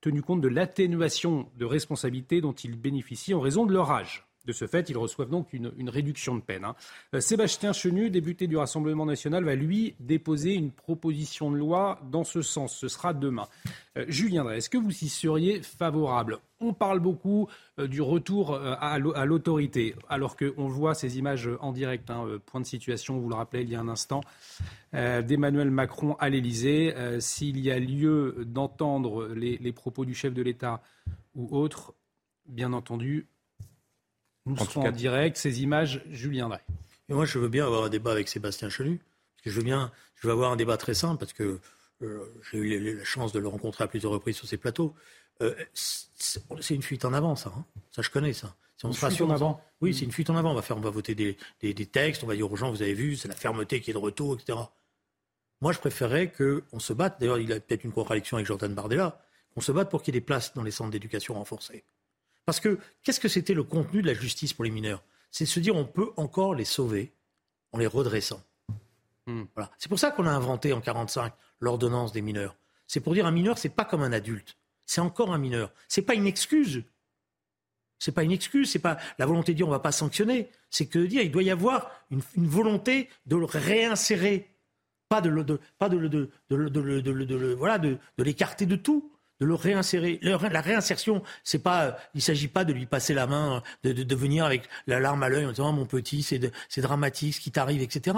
tenu 0.00 0.22
compte 0.22 0.40
de 0.40 0.48
l'atténuation 0.48 1.50
de 1.56 1.64
responsabilité 1.64 2.40
dont 2.40 2.52
ils 2.52 2.76
bénéficient 2.76 3.34
en 3.34 3.40
raison 3.40 3.66
de 3.66 3.72
leur 3.72 3.90
âge. 3.90 4.26
De 4.46 4.52
ce 4.52 4.66
fait, 4.68 4.88
ils 4.90 4.96
reçoivent 4.96 5.28
donc 5.28 5.52
une, 5.52 5.90
réduction 5.90 6.36
de 6.36 6.40
peine. 6.40 6.64
Hein. 6.64 6.76
Euh, 7.14 7.20
Sébastien 7.20 7.72
Chenu, 7.72 8.10
député 8.10 8.46
du 8.46 8.56
Rassemblement 8.56 9.04
national, 9.04 9.44
va 9.44 9.56
lui 9.56 9.96
déposer 9.98 10.54
une 10.54 10.70
proposition 10.70 11.50
de 11.50 11.56
loi 11.56 12.00
dans 12.12 12.22
ce 12.22 12.42
sens. 12.42 12.76
Ce 12.76 12.86
sera 12.86 13.12
demain. 13.12 13.48
Euh, 13.98 14.04
Julien 14.08 14.44
Drey, 14.44 14.58
est-ce 14.58 14.70
que 14.70 14.78
vous 14.78 14.92
y 14.92 15.08
seriez 15.08 15.62
favorable? 15.62 16.38
On 16.60 16.72
parle 16.74 17.00
beaucoup 17.00 17.48
euh, 17.80 17.88
du 17.88 18.00
retour 18.00 18.54
à, 18.54 18.98
l'autorité, 18.98 19.96
alors 20.08 20.36
qu'on 20.36 20.68
voit 20.68 20.94
ces 20.94 21.18
images 21.18 21.50
en 21.60 21.72
direct. 21.72 22.08
Hein, 22.08 22.38
point 22.46 22.60
de 22.60 22.66
situation, 22.66 23.18
vous 23.18 23.28
le 23.28 23.34
rappelez 23.34 23.62
il 23.62 23.70
y 23.70 23.74
a 23.74 23.80
un 23.80 23.88
instant, 23.88 24.20
d'Emmanuel 24.92 25.70
Macron 25.70 26.14
à 26.20 26.28
l'Élysée. 26.30 26.94
S'il 27.18 27.58
y 27.60 27.70
a 27.70 27.78
lieu 27.78 28.44
d'entendre 28.46 29.28
les, 29.34 29.58
les 29.58 29.72
propos 29.72 30.04
du 30.04 30.14
chef 30.14 30.32
de 30.32 30.42
l'État 30.42 30.80
ou 31.34 31.54
autre, 31.54 31.94
bien 32.46 32.72
entendu, 32.72 33.26
nous 34.46 34.56
en 34.56 34.64
serons 34.64 34.86
en 34.86 34.92
direct. 34.92 35.36
Ces 35.36 35.62
images, 35.62 36.02
Julien 36.10 36.48
Drey. 36.48 36.60
Et 37.08 37.14
moi, 37.14 37.24
je 37.24 37.38
veux 37.38 37.48
bien 37.48 37.66
avoir 37.66 37.84
un 37.84 37.88
débat 37.88 38.12
avec 38.12 38.28
Sébastien 38.28 38.68
Chenu. 38.68 38.98
Parce 38.98 39.44
que 39.44 39.50
je 39.50 39.56
veux 39.56 39.64
bien, 39.64 39.92
je 40.16 40.26
veux 40.26 40.32
avoir 40.32 40.50
un 40.52 40.56
débat 40.56 40.76
très 40.76 40.94
simple 40.94 41.18
parce 41.18 41.32
que 41.32 41.60
euh, 42.02 42.32
j'ai 42.50 42.58
eu 42.58 42.96
la 42.96 43.04
chance 43.04 43.32
de 43.32 43.38
le 43.38 43.48
rencontrer 43.48 43.84
à 43.84 43.88
plusieurs 43.88 44.12
reprises 44.12 44.36
sur 44.36 44.48
ces 44.48 44.56
plateaux. 44.56 44.94
Euh, 45.42 45.54
c'est 45.74 46.74
une 46.74 46.82
fuite 46.82 47.04
en 47.04 47.12
avant, 47.12 47.36
ça. 47.36 47.52
Hein. 47.56 47.64
Ça, 47.90 48.02
je 48.02 48.10
connais 48.10 48.32
ça. 48.32 48.54
Si 48.78 48.84
on 48.84 48.90
une 48.90 48.94
fuite 48.94 49.20
en 49.22 49.30
avant. 49.30 49.60
Oui, 49.80 49.94
c'est 49.94 50.04
une 50.04 50.12
fuite 50.12 50.30
en 50.30 50.36
avant. 50.36 50.52
On 50.52 50.54
va 50.54 50.62
faire, 50.62 50.76
on 50.76 50.80
va 50.80 50.90
voter 50.90 51.14
des, 51.14 51.36
des, 51.60 51.72
des, 51.72 51.86
textes. 51.86 52.22
On 52.24 52.26
va 52.26 52.36
dire 52.36 52.50
aux 52.50 52.56
gens, 52.56 52.70
vous 52.70 52.82
avez 52.82 52.94
vu, 52.94 53.16
c'est 53.16 53.28
la 53.28 53.34
fermeté 53.34 53.80
qui 53.80 53.90
est 53.90 53.94
de 53.94 53.98
retour, 53.98 54.34
etc. 54.34 54.58
Moi, 55.62 55.72
je 55.72 55.78
préférerais 55.78 56.30
qu'on 56.30 56.78
se 56.78 56.92
batte. 56.92 57.18
D'ailleurs, 57.18 57.38
il 57.38 57.52
a 57.52 57.60
peut-être 57.60 57.84
une 57.84 57.92
contradiction 57.92 58.36
avec 58.36 58.46
Jordan 58.46 58.74
Bardella. 58.74 59.18
qu'on 59.54 59.62
se 59.62 59.72
batte 59.72 59.90
pour 59.90 60.02
qu'il 60.02 60.14
y 60.14 60.18
ait 60.18 60.20
des 60.20 60.26
places 60.26 60.52
dans 60.52 60.62
les 60.62 60.70
centres 60.70 60.90
d'éducation 60.90 61.34
renforcées. 61.34 61.84
Parce 62.46 62.60
que 62.60 62.78
qu'est-ce 63.02 63.20
que 63.20 63.28
c'était 63.28 63.54
le 63.54 63.64
contenu 63.64 64.00
de 64.00 64.06
la 64.06 64.14
justice 64.14 64.54
pour 64.54 64.64
les 64.64 64.70
mineurs? 64.70 65.02
C'est 65.32 65.46
se 65.46 65.60
dire 65.60 65.74
on 65.74 65.84
peut 65.84 66.12
encore 66.16 66.54
les 66.54 66.64
sauver 66.64 67.12
en 67.72 67.78
les 67.78 67.88
redressant. 67.88 68.40
Hmm. 69.26 69.44
Voilà. 69.54 69.70
C'est 69.78 69.88
pour 69.88 69.98
ça 69.98 70.12
qu'on 70.12 70.26
a 70.26 70.30
inventé 70.30 70.68
en 70.72 70.76
1945 70.76 71.32
l'ordonnance 71.60 72.12
des 72.12 72.22
mineurs. 72.22 72.56
C'est 72.86 73.00
pour 73.00 73.14
dire 73.14 73.26
un 73.26 73.32
mineur, 73.32 73.58
c'est 73.58 73.68
pas 73.68 73.84
comme 73.84 74.02
un 74.02 74.12
adulte. 74.12 74.56
C'est 74.86 75.00
encore 75.00 75.34
un 75.34 75.38
mineur. 75.38 75.72
C'est 75.88 76.02
pas 76.02 76.14
une 76.14 76.28
excuse. 76.28 76.84
C'est 77.98 78.12
pas 78.12 78.22
une 78.22 78.30
excuse. 78.30 78.70
C'est 78.70 78.78
pas 78.78 78.96
la 79.18 79.26
volonté 79.26 79.52
de 79.52 79.56
dire 79.56 79.66
on 79.66 79.72
va 79.72 79.80
pas 79.80 79.90
sanctionner. 79.90 80.48
C'est 80.70 80.86
que 80.86 81.00
dire 81.00 81.22
il 81.22 81.32
doit 81.32 81.42
y 81.42 81.50
avoir 81.50 81.90
une, 82.12 82.22
volonté 82.36 83.10
de 83.26 83.34
le 83.34 83.46
réinsérer, 83.46 84.48
pas 85.08 85.20
de, 85.20 85.30
de 85.42 85.58
pas 85.78 85.88
de, 85.88 86.06
de, 86.06 86.30
de 86.48 87.54
voilà 87.54 87.78
de 87.78 87.98
l'écarter 88.18 88.66
de 88.66 88.76
tout 88.76 89.10
de 89.40 89.46
le 89.46 89.54
réinsérer. 89.54 90.18
La 90.22 90.60
réinsertion, 90.60 91.22
c'est 91.44 91.58
pas, 91.58 91.98
il 92.14 92.22
s'agit 92.22 92.48
pas 92.48 92.64
de 92.64 92.72
lui 92.72 92.86
passer 92.86 93.14
la 93.14 93.26
main, 93.26 93.62
de, 93.84 94.14
venir 94.14 94.44
avec 94.44 94.62
la 94.86 95.00
larme 95.00 95.22
à 95.22 95.28
l'œil 95.28 95.46
en 95.46 95.50
disant 95.50 95.72
mon 95.72 95.86
petit, 95.86 96.22
c'est 96.22 96.80
dramatique 96.80 97.34
ce 97.34 97.40
qui 97.40 97.50
t'arrive, 97.50 97.82
etc. 97.82 98.16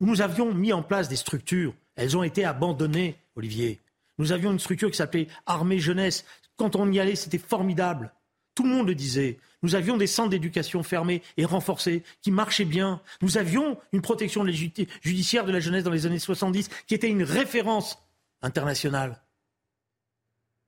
Nous 0.00 0.20
avions 0.20 0.52
mis 0.52 0.72
en 0.72 0.82
place 0.82 1.08
des 1.08 1.16
structures. 1.16 1.74
Elles 1.96 2.16
ont 2.16 2.22
été 2.22 2.44
abandonnées, 2.44 3.16
Olivier. 3.34 3.80
Nous 4.18 4.32
avions 4.32 4.52
une 4.52 4.58
structure 4.58 4.90
qui 4.90 4.96
s'appelait 4.96 5.28
Armée 5.46 5.78
Jeunesse. 5.78 6.24
Quand 6.56 6.76
on 6.76 6.90
y 6.90 7.00
allait, 7.00 7.16
c'était 7.16 7.38
formidable. 7.38 8.12
Tout 8.54 8.64
le 8.64 8.70
monde 8.70 8.88
le 8.88 8.94
disait. 8.94 9.38
Nous 9.62 9.74
avions 9.74 9.96
des 9.96 10.06
centres 10.06 10.30
d'éducation 10.30 10.82
fermés 10.82 11.22
et 11.36 11.44
renforcés 11.44 12.02
qui 12.22 12.30
marchaient 12.30 12.64
bien. 12.64 13.00
Nous 13.20 13.38
avions 13.38 13.78
une 13.92 14.00
protection 14.02 14.44
judiciaire 15.02 15.44
de 15.44 15.52
la 15.52 15.60
jeunesse 15.60 15.84
dans 15.84 15.90
les 15.90 16.06
années 16.06 16.18
70 16.18 16.68
qui 16.86 16.94
était 16.94 17.08
une 17.08 17.22
référence 17.22 17.98
internationale. 18.42 19.20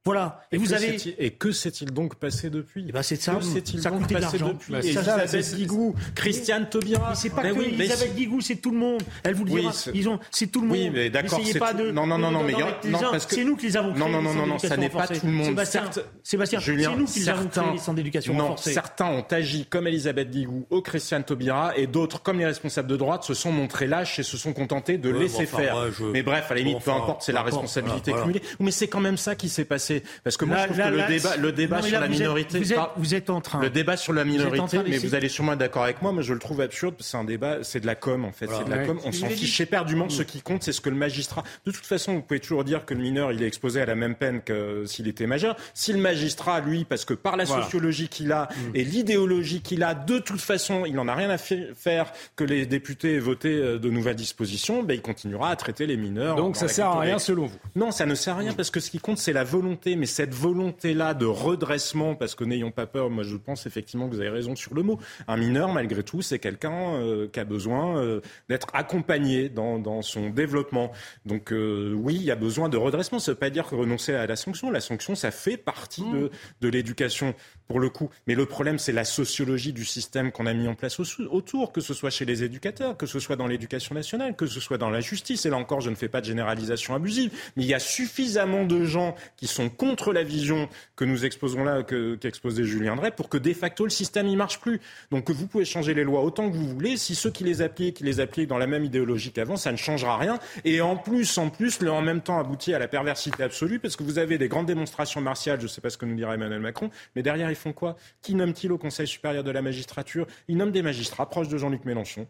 Voilà. 0.09 0.41
Et, 0.53 0.57
vous 0.57 0.73
avez 0.73 0.97
et 1.19 1.33
que 1.33 1.53
s'est-il 1.53 1.93
donc 1.93 2.15
passé 2.15 2.49
depuis 2.49 2.87
eh 2.89 2.93
ben 2.93 3.03
c'est 3.03 3.21
ça. 3.21 3.35
Que 3.35 3.45
s'est-il 3.45 3.83
donc 3.83 4.11
passé 4.11 4.39
depuis 4.39 4.73
bah, 4.73 4.79
Elisabeth 4.83 5.55
Guigou, 5.55 5.95
Christiane 6.15 6.67
Taubira. 6.71 7.15
c'est 7.15 7.29
pas 7.29 7.43
ben 7.43 7.55
que 7.55 7.59
oui, 7.59 7.75
Elisabeth 7.75 8.15
Guigou, 8.15 8.41
c'est 8.41 8.57
tout 8.57 8.71
le 8.71 8.79
monde. 8.79 9.03
Elle 9.23 9.35
vous 9.35 9.45
le 9.45 9.51
dira. 9.51 9.73
ils 9.93 10.09
ont, 10.09 10.19
c'est 10.31 10.47
tout 10.47 10.63
le 10.63 10.69
monde. 10.69 10.79
Oui, 10.79 10.89
mais 10.91 11.11
d'accord. 11.11 11.39
Pas 11.59 11.75
de, 11.75 11.91
non, 11.91 12.07
non, 12.07 12.17
non, 12.17 12.31
non, 12.31 12.43
mais 12.43 12.53
non, 12.53 13.01
parce 13.11 13.27
que 13.27 13.35
c'est 13.35 13.45
nous 13.45 13.57
qui 13.57 13.67
les 13.67 13.77
avons 13.77 13.93
créés. 13.93 14.01
Non, 14.01 14.09
non, 14.09 14.23
non, 14.23 14.33
non, 14.33 14.47
non, 14.47 14.59
ça 14.59 14.79
n'est 14.79 14.89
pas 14.89 15.07
tout 15.07 15.27
le 15.27 15.33
monde. 15.33 15.47
Sébastien, 15.47 16.61
c'est 16.61 16.97
nous 16.97 17.05
qui 17.05 17.21
les 17.21 17.29
avons 17.29 17.47
créés 17.47 17.73
les 17.73 17.79
centres 17.79 17.97
d'éducation 17.97 18.33
Non, 18.33 18.57
certains 18.57 19.09
ont 19.09 19.27
agi 19.31 19.67
comme 19.67 19.87
Elisabeth 19.87 20.31
Guigou 20.31 20.67
au 20.71 20.81
Christiane 20.81 21.25
Taubira 21.25 21.77
et 21.77 21.87
d'autres, 21.87 22.23
comme 22.23 22.39
les 22.39 22.47
responsables 22.47 22.89
de 22.89 22.97
droite, 22.97 23.25
se 23.25 23.35
sont 23.35 23.53
montrés 23.53 23.87
lâches 23.87 24.19
et 24.19 24.23
se 24.23 24.39
sont 24.39 24.55
contentés 24.55 24.97
de 24.97 25.11
laisser 25.11 25.45
faire. 25.45 25.77
Mais 26.15 26.23
bref, 26.23 26.47
à 26.51 26.55
la 26.55 26.61
limite, 26.61 26.83
peu 26.83 26.93
importe, 26.93 27.23
c'est 27.23 27.33
la 27.33 27.43
responsabilité 27.43 28.13
cumulée. 28.13 28.43
Mais 28.59 28.71
c'est 28.71 28.89
quand 28.89 29.01
même 29.01 29.19
ça 29.19 29.35
qui 29.35 29.49
s'est 29.49 29.65
passé, 29.65 29.98
parce 30.25 30.37
que 30.37 30.45
moi 30.45 30.67
le 30.67 31.07
débat, 31.09 31.37
le 31.37 31.53
débat 31.53 31.83
sur 31.83 32.01
la 32.01 32.09
minorité. 32.09 32.61
Vous 32.97 33.15
êtes, 33.15 33.31
en 33.31 33.41
train. 33.41 33.61
Le 33.61 33.71
débat 33.71 33.97
sur 33.97 34.13
la 34.13 34.25
minorité, 34.25 34.79
mais 34.87 34.99
vous 34.99 35.15
allez 35.15 35.29
sûrement 35.29 35.53
être 35.53 35.59
d'accord 35.59 35.85
avec 35.85 36.03
moi, 36.03 36.13
mais 36.13 36.23
je 36.23 36.33
le 36.33 36.39
trouve 36.39 36.61
absurde. 36.61 36.95
C'est 37.01 37.17
un 37.17 37.25
débat, 37.25 37.59
c'est 37.63 37.81
de 37.81 37.87
la 37.87 37.95
com 37.95 38.25
en 38.25 38.33
fait. 38.33 38.49
C'est 38.51 38.65
de 38.65 38.71
la 38.71 38.87
com. 38.87 38.99
On 39.05 39.13
s'en 39.13 39.29
fiche 39.29 39.61
éperdument. 39.61 40.09
Ce 40.09 40.23
qui 40.23 40.41
compte, 40.41 40.63
c'est 40.63 40.73
ce 40.73 40.81
que 40.81 40.91
le 40.91 40.97
magistrat. 40.97 41.43
De 41.67 41.71
toute 41.71 41.87
façon, 41.87 42.15
vous 42.15 42.23
pouvez 42.23 42.41
toujours 42.41 42.65
dire 42.65 42.85
que 42.85 42.95
le 42.95 43.01
mineur, 43.01 43.33
il 43.33 43.43
est 43.43 43.47
exposé 43.47 43.81
à 43.81 43.87
la 43.87 43.95
même 43.95 44.15
peine 44.15 44.43
que 44.43 44.85
s'il 44.87 45.09
était 45.09 45.27
majeur. 45.27 45.57
Si 45.75 45.93
le 45.93 45.99
magistrat, 45.99 46.61
lui, 46.61 46.85
parce 46.85 47.05
que 47.05 47.15
par 47.15 47.37
la 47.37 47.47
sociologie 47.47 48.09
qu'il 48.09 48.33
a 48.33 48.49
mm. 48.49 48.71
et 48.75 48.85
l'idéologie 48.85 49.61
qu'il 49.61 49.83
a, 49.83 49.95
de 49.95 50.19
toute 50.19 50.41
façon, 50.41 50.85
il 50.87 50.95
n'en 50.95 51.09
a 51.09 51.15
rien 51.15 51.31
à 51.31 51.39
faire 51.39 52.13
que 52.37 52.45
les 52.45 52.67
députés 52.67 53.17
aient 53.17 53.21
voté 53.21 53.49
euh, 53.55 53.79
de 53.79 53.91
nouvelles 53.91 54.17
dispositions, 54.17 54.83
ben, 54.83 54.95
il 54.95 55.03
continuera 55.03 55.51
à 55.51 55.57
traiter 55.57 55.87
les 55.87 55.97
mineurs. 55.97 56.37
Donc 56.37 56.57
ça 56.57 56.69
sert 56.69 56.89
à 56.89 57.01
rien 57.01 57.19
selon 57.19 57.47
vous 57.47 57.59
Non, 57.77 57.91
ça 57.91 58.07
ne 58.07 58.15
sert 58.15 58.35
à 58.35 58.39
rien 58.39 58.53
parce 58.53 58.71
que 58.71 58.81
ce 58.81 58.91
qui 58.91 58.99
compte, 58.99 59.19
c'est 59.19 59.33
la 59.33 59.45
volonté. 59.45 59.88
Mais 59.97 60.07
cette 60.07 60.35
volonté 60.35 60.59
volonté-là 60.59 61.15
de 61.15 61.27
redressement, 61.27 62.15
parce 62.15 62.35
que 62.35 62.45
n'ayons 62.45 62.71
pas 62.71 62.87
peur, 62.87 63.11
moi 63.11 63.23
je 63.23 63.37
pense 63.37 63.67
effectivement 63.67 64.09
que 64.09 64.15
vous 64.15 64.21
avez 64.21 64.31
raison 64.31 64.57
sur 64.57 64.75
le 64.75 64.83
mot. 64.83 64.99
Un 65.27 65.37
mineur, 65.37 65.73
malgré 65.73 66.03
tout, 66.03 66.21
c'est 66.23 66.39
quelqu'un 66.39 66.95
euh, 66.95 67.29
qui 67.29 67.41
a 67.41 67.45
besoin 67.45 67.99
euh, 67.99 68.21
d'être 68.49 68.67
accompagné 68.73 69.49
dans, 69.49 69.79
dans, 69.79 70.03
son 70.03 70.31
développement. 70.31 70.93
Donc 71.27 71.53
euh, 71.53 71.95
oui, 71.95 72.17
il 72.17 72.23
y 72.23 72.31
a 72.31 72.37
besoin 72.37 72.69
de 72.69 72.77
redressement. 72.77 73.19
Ça 73.19 73.31
ne 73.31 73.35
veut 73.35 73.39
pas 73.39 73.51
dire 73.51 73.67
que 73.67 73.75
renoncer 73.75 74.15
à 74.15 74.27
la 74.27 74.37
sanction. 74.37 74.71
La 74.71 74.81
sanction, 74.81 75.15
ça 75.15 75.31
fait 75.31 75.57
partie 75.57 76.03
de, 76.03 76.27
mmh. 76.27 76.31
de 76.61 76.69
l'éducation 76.69 77.35
pour 77.69 77.81
le 77.81 77.91
coup. 77.91 78.11
Mais 78.27 78.35
le 78.35 78.47
problème, 78.47 78.79
c'est 78.79 78.93
la 78.93 79.05
sociologie 79.05 79.73
du 79.73 79.85
système 79.85 80.33
qu'on 80.33 80.47
a 80.47 80.55
mis 80.55 80.67
en 80.67 80.75
place 80.75 80.99
autour, 81.31 81.73
que 81.73 81.81
ce 81.81 81.95
soit 81.95 82.11
chez 82.11 82.25
les 82.25 82.43
éducateurs, 82.43 82.97
que 82.97 83.07
ce 83.07 83.21
soit 83.21 83.37
dans 83.37 83.47
l'éducation 83.47 83.95
nationale, 83.95 84.35
que 84.35 84.47
ce 84.47 84.59
soit 84.59 84.79
dans 84.79 84.91
la 84.91 85.01
justice. 85.01 85.47
Et 85.47 85.51
là 85.51 85.57
encore, 85.57 85.81
je 85.81 85.91
ne 85.91 85.95
fais 85.95 86.09
pas 86.09 86.21
de 86.21 86.27
généralisation 86.27 86.95
abusive, 86.95 87.31
mais 87.57 87.63
il 87.65 87.69
y 87.69 87.75
a 87.75 87.79
suffisamment 87.79 88.65
de 88.65 88.85
gens 88.85 89.15
qui 89.37 89.47
sont 89.47 89.69
contre 89.69 90.13
la 90.13 90.23
vision 90.23 90.69
que 90.97 91.05
nous 91.05 91.25
exposons 91.25 91.63
là, 91.63 91.83
qu'exposait 91.83 92.65
Julien 92.65 92.97
Drey, 92.97 93.11
pour 93.11 93.29
que 93.29 93.39
de 93.39 93.53
facto 93.53 93.85
le 93.85 93.91
système 93.91 94.27
n'y 94.27 94.37
marche 94.37 94.61
plus. 94.61 94.81
Donc 95.11 95.31
vous 95.31 95.47
pouvez 95.47 95.65
changer 95.65 95.95
les 95.95 96.05
lois 96.05 96.23
autant 96.23 96.51
que 96.51 96.57
vous 96.57 96.69
voulez. 96.69 96.97
Si 96.97 97.15
ceux 97.15 97.31
qui 97.31 97.45
les 97.45 97.63
appliquent, 97.63 97.99
qui 97.99 98.05
les 98.05 98.21
appliquent 98.21 98.49
dans 98.49 98.59
la 98.59 98.67
même 98.67 98.85
idéologie 98.85 99.31
qu'avant, 99.31 99.57
ça 99.57 99.73
ne 99.73 99.77
changera 99.77 100.17
rien. 100.17 100.39
Et 100.65 100.81
en 100.81 100.97
plus, 100.97 101.37
en 101.39 101.51
plus, 101.51 101.81
le 101.81 101.91
en 101.91 102.03
même 102.03 102.23
temps 102.23 102.39
aboutit 102.39 102.75
à 102.75 102.79
la 102.79 102.89
perversité 102.89 103.43
absolue, 103.43 103.79
parce 103.79 103.97
que 103.97 104.03
vous 104.03 104.19
avez 104.19 104.39
des 104.39 104.49
grandes 104.49 104.67
démonstrations 104.67 105.21
martiales, 105.21 105.59
je 105.59 105.65
ne 105.65 105.69
sais 105.69 105.81
pas 105.81 105.91
ce 105.91 105.99
que 105.99 106.07
nous 106.07 106.15
dira 106.15 106.35
Emmanuel 106.35 106.61
Macron, 106.61 106.91
mais 107.15 107.23
derrière, 107.23 107.51
font 107.59 107.73
quoi? 107.73 107.97
Qui 108.23 108.35
nomme-t-il 108.35 108.73
au 108.73 108.79
Conseil 108.79 109.07
supérieur 109.07 109.45
de 109.45 109.51
la 109.51 109.63
magistrature? 109.63 110.27
Ils 110.49 110.57
nomment 110.57 110.73
des 110.73 110.83
magistrats 110.83 111.29
proches 111.29 111.49
de 111.49 111.59
Jean-Luc 111.59 111.85
Mélenchon. 111.85 112.27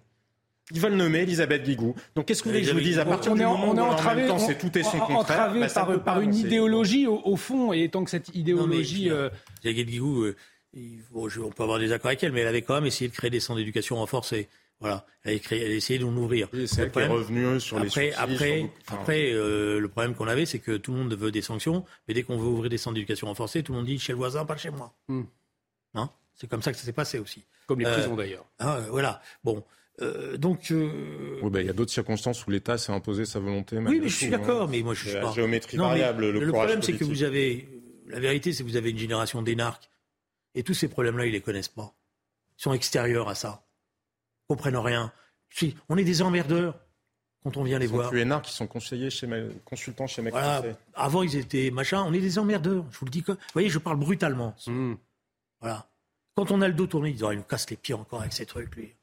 Ils 0.72 0.80
veulent 0.80 0.96
nommer 0.96 1.20
Elisabeth 1.20 1.62
Guigou. 1.62 1.94
Donc 2.14 2.26
qu'est-ce 2.26 2.42
que 2.42 2.48
vous 2.48 2.54
voulez 2.54 2.62
que 2.62 2.68
je 2.68 2.74
vous 2.74 2.80
dise 2.80 2.98
À 2.98 3.04
partir 3.04 3.34
du 3.34 3.42
moment 3.42 3.68
où 3.68 3.78
en 3.78 4.14
même 4.14 4.28
temps 4.28 4.38
c'est 4.38 4.58
tout 4.58 4.76
et 4.76 4.82
son 4.82 4.98
contraire, 4.98 5.54
bah, 5.54 5.66
par, 5.68 6.02
par 6.02 6.20
une 6.20 6.34
idéologie 6.34 7.06
au, 7.06 7.36
fond, 7.36 7.72
et 7.72 7.88
tant 7.88 8.04
que 8.04 8.10
cette 8.10 8.34
idéologie... 8.34 9.10
Euh... 9.10 9.30
Guigou, 9.64 10.24
euh, 10.24 10.36
on 11.14 11.50
peut 11.50 11.62
avoir 11.62 11.78
des 11.78 11.92
accords 11.92 12.08
avec 12.08 12.22
elle, 12.22 12.32
mais 12.32 12.40
elle 12.40 12.48
avait 12.48 12.62
quand 12.62 12.74
même 12.74 12.86
essayé 12.86 13.08
de 13.08 13.14
créer 13.14 13.30
des 13.30 13.40
centres 13.40 13.58
d'éducation 13.58 13.96
renforcés. 13.96 14.48
Voilà, 14.80 15.04
elle 15.24 15.34
a, 15.34 15.38
créé, 15.40 15.64
elle 15.64 15.72
a 15.72 15.74
essayé 15.74 15.98
d'en 15.98 16.14
ouvrir. 16.16 16.48
c'est 16.66 16.82
elle 16.82 16.92
qui 16.92 17.00
est 17.00 17.06
revenue 17.06 17.58
sur 17.58 17.78
après, 17.78 18.06
les 18.06 18.12
Après, 18.12 18.70
après 18.86 19.32
euh, 19.32 19.80
le 19.80 19.88
problème 19.88 20.14
qu'on 20.14 20.28
avait, 20.28 20.46
c'est 20.46 20.60
que 20.60 20.76
tout 20.76 20.92
le 20.92 20.98
monde 20.98 21.14
veut 21.14 21.32
des 21.32 21.42
sanctions, 21.42 21.84
mais 22.06 22.14
dès 22.14 22.22
qu'on 22.22 22.38
veut 22.38 22.46
ouvrir 22.46 22.70
des 22.70 22.78
centres 22.78 22.94
d'éducation 22.94 23.26
renforcés, 23.26 23.64
tout 23.64 23.72
le 23.72 23.78
monde 23.78 23.86
dit 23.86 23.98
chez 23.98 24.12
le 24.12 24.18
voisin, 24.18 24.44
pas 24.44 24.56
chez 24.56 24.70
moi. 24.70 24.94
Hein? 25.94 26.10
C'est 26.36 26.48
comme 26.48 26.62
ça 26.62 26.70
que 26.70 26.78
ça 26.78 26.84
s'est 26.84 26.92
passé 26.92 27.18
aussi. 27.18 27.44
Comme 27.66 27.80
les 27.80 27.86
euh, 27.86 27.92
prisons 27.92 28.14
d'ailleurs. 28.14 28.46
Hein, 28.60 28.78
voilà. 28.90 29.20
Bon. 29.42 29.64
Euh, 30.00 30.36
donc, 30.36 30.70
ben, 30.70 31.60
il 31.60 31.66
y 31.66 31.70
a 31.70 31.72
d'autres 31.72 31.90
circonstances 31.90 32.46
où 32.46 32.50
l'État 32.50 32.78
s'est 32.78 32.92
imposé 32.92 33.24
sa 33.24 33.40
volonté. 33.40 33.78
Oui, 33.78 33.98
mais 34.00 34.08
je 34.08 34.16
suis 34.16 34.28
d'accord, 34.28 34.62
hein. 34.62 34.68
mais 34.70 34.82
moi 34.82 34.94
je 34.94 35.08
suis 35.08 35.12
la 35.12 35.22
pas. 35.22 35.32
géométrie 35.32 35.76
variable, 35.76 36.30
le, 36.30 36.38
le 36.38 36.52
problème, 36.52 36.82
c'est 36.82 36.92
que 36.92 37.02
vous 37.02 37.24
avez. 37.24 37.68
La 38.06 38.20
vérité, 38.20 38.52
c'est 38.52 38.62
que 38.62 38.68
vous 38.68 38.76
avez 38.76 38.90
une 38.90 38.98
génération 38.98 39.42
d'énarques, 39.42 39.90
et 40.54 40.62
tous 40.62 40.72
ces 40.74 40.86
problèmes-là, 40.86 41.26
ils 41.26 41.32
les 41.32 41.40
connaissent 41.40 41.68
pas. 41.68 41.94
Ils 42.58 42.62
sont 42.62 42.72
extérieurs 42.72 43.28
à 43.28 43.34
ça. 43.34 43.67
Ils 44.48 44.54
comprennent 44.54 44.76
rien 44.76 45.12
on 45.88 45.96
est 45.96 46.04
des 46.04 46.22
emmerdeurs 46.22 46.74
quand 47.42 47.56
on 47.56 47.62
vient 47.62 47.78
les 47.78 47.86
voir. 47.86 48.12
Les 48.12 48.26
qui 48.42 48.52
sont 48.52 48.66
conseillers 48.66 49.10
chez 49.10 49.28
consultants 49.64 50.06
chez 50.06 50.22
McKinsey. 50.22 50.74
Avant, 50.94 51.22
ils 51.22 51.36
étaient 51.36 51.70
machin. 51.70 52.04
On 52.06 52.12
est 52.12 52.20
des 52.20 52.38
emmerdeurs. 52.38 52.84
Je 52.90 52.98
vous 52.98 53.06
le 53.06 53.10
dis 53.10 53.22
que. 53.22 53.32
Vous 53.32 53.38
voyez, 53.52 53.68
je 53.68 53.78
parle 53.78 53.98
brutalement. 53.98 54.54
Hmm. 54.66 54.94
Voilà. 55.60 55.86
Quand 56.34 56.50
on 56.50 56.60
a 56.60 56.68
le 56.68 56.74
dos 56.74 56.86
tourné, 56.86 57.10
ils 57.10 57.14
disent, 57.14 57.24
oh, 57.24 57.32
il 57.32 57.38
nous 57.38 57.42
casse 57.42 57.68
les 57.70 57.76
pieds 57.76 57.94
encore 57.94 58.20
avec 58.20 58.32
ces 58.32 58.46
trucs, 58.46 58.74
lui. 58.76 58.94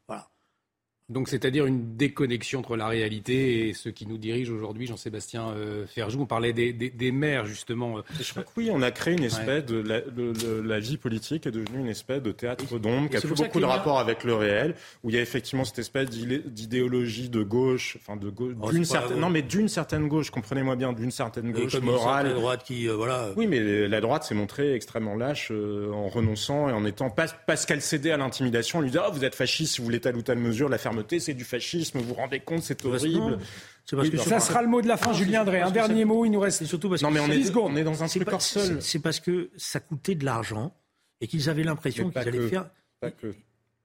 Donc 1.08 1.30
c'est-à-dire 1.30 1.68
une 1.68 1.96
déconnexion 1.96 2.62
entre 2.62 2.76
la 2.76 2.88
réalité 2.88 3.70
et 3.70 3.74
ceux 3.74 3.92
qui 3.92 4.08
nous 4.08 4.18
dirigent 4.18 4.52
aujourd'hui, 4.52 4.88
Jean-Sébastien 4.88 5.50
euh, 5.50 5.86
Ferjou. 5.86 6.22
On 6.22 6.26
parlait 6.26 6.52
des, 6.52 6.74
des, 6.74 6.90
des 6.90 7.12
maires 7.12 7.46
justement. 7.46 7.98
Je 8.20 8.32
crois 8.32 8.42
que 8.42 8.50
oui, 8.58 8.70
on 8.72 8.82
a 8.82 8.90
créé 8.90 9.14
une 9.14 9.24
espèce 9.24 9.66
de 9.66 9.78
la, 9.78 10.02
de, 10.02 10.34
de 10.34 10.62
la, 10.62 10.80
vie 10.80 10.98
politique 10.98 11.46
est 11.46 11.52
devenue 11.52 11.82
une 11.82 11.90
espèce 11.90 12.24
de 12.24 12.32
théâtre 12.32 12.80
d'ombre 12.80 13.12
qui 13.12 13.18
a 13.18 13.22
plus 13.22 13.36
beaucoup 13.36 13.60
de 13.60 13.66
rapport 13.66 14.00
avec 14.00 14.24
le 14.24 14.34
réel, 14.34 14.74
où 15.04 15.12
il 15.12 15.16
y 15.16 15.20
a 15.20 15.22
effectivement 15.22 15.64
cette 15.64 15.78
espèce 15.78 16.10
d'idéologie 16.10 17.30
de 17.30 17.44
gauche, 17.44 17.98
enfin 18.02 18.18
de 18.18 18.32
gauche, 18.32 18.56
oh, 18.60 18.72
d'une 18.72 18.84
certaine, 18.84 19.20
non 19.20 19.30
mais 19.30 19.44
d'une 19.44 19.68
certaine 19.68 20.08
gauche, 20.08 20.32
comprenez-moi 20.32 20.76
bien, 20.76 20.92
d'une 20.92 21.12
certaine 21.12 21.52
gauche 21.52 21.80
morale. 21.82 22.30
La 22.30 22.34
droite 22.34 22.64
qui, 22.64 22.90
euh, 22.90 22.96
voilà. 22.96 23.30
Oui, 23.36 23.46
mais 23.46 23.88
la 23.88 24.02
droite 24.02 24.24
s'est 24.24 24.34
montrée 24.34 24.74
extrêmement 24.74 25.16
lâche 25.16 25.50
euh, 25.52 25.92
en 25.92 26.08
renonçant 26.08 26.68
et 26.68 26.74
en 26.74 26.84
étant 26.84 27.12
pas, 27.12 27.28
parce 27.46 27.68
qu'elle 27.68 27.82
cédait 27.82 28.12
à 28.12 28.18
l'intimidation, 28.18 28.80
on 28.80 28.82
lui 28.82 28.90
dit 28.90 28.98
oh, 28.98 29.12
vous 29.14 29.24
êtes 29.24 29.36
fasciste 29.36 29.76
si 29.76 29.82
vous 29.82 29.86
voulez 29.86 30.00
telle 30.00 30.16
ou 30.16 30.24
telle 30.24 30.40
mesure, 30.40 30.68
la 30.68 30.80
ferme 30.80 30.95
c'est 31.20 31.34
du 31.34 31.44
fascisme, 31.44 32.00
vous 32.00 32.06
vous 32.06 32.14
rendez 32.14 32.40
compte, 32.40 32.64
c'est 32.64 32.84
horrible. 32.86 33.40
Parce 33.92 34.10
que 34.10 34.18
ça 34.18 34.40
sera 34.40 34.62
le 34.62 34.68
mot 34.68 34.82
de 34.82 34.88
la 34.88 34.98
fin, 34.98 35.14
Julien 35.14 35.44
Drey. 35.44 35.62
Un 35.62 35.72
dernier 35.72 36.06
mot, 36.06 36.26
il 36.26 36.32
nous 36.32 36.40
reste. 36.40 36.66
surtout 36.66 36.90
parce 36.90 37.02
non, 37.02 37.12
mais 37.12 37.20
on 37.20 37.30
est, 37.30 37.56
on 37.56 37.76
est 37.76 37.84
dans 37.84 38.04
un 38.04 38.08
truc 38.08 38.30
seul. 38.40 38.82
C'est 38.82 39.00
parce 39.00 39.20
que 39.20 39.50
ça 39.58 39.80
coûtait 39.80 40.16
de 40.16 40.26
l'argent 40.26 40.74
et 41.22 41.28
qu'ils 41.28 41.50
avaient 41.50 41.64
l'impression 41.64 42.10
qu'ils 42.10 42.28
allaient 42.28 42.48
faire. 42.48 42.70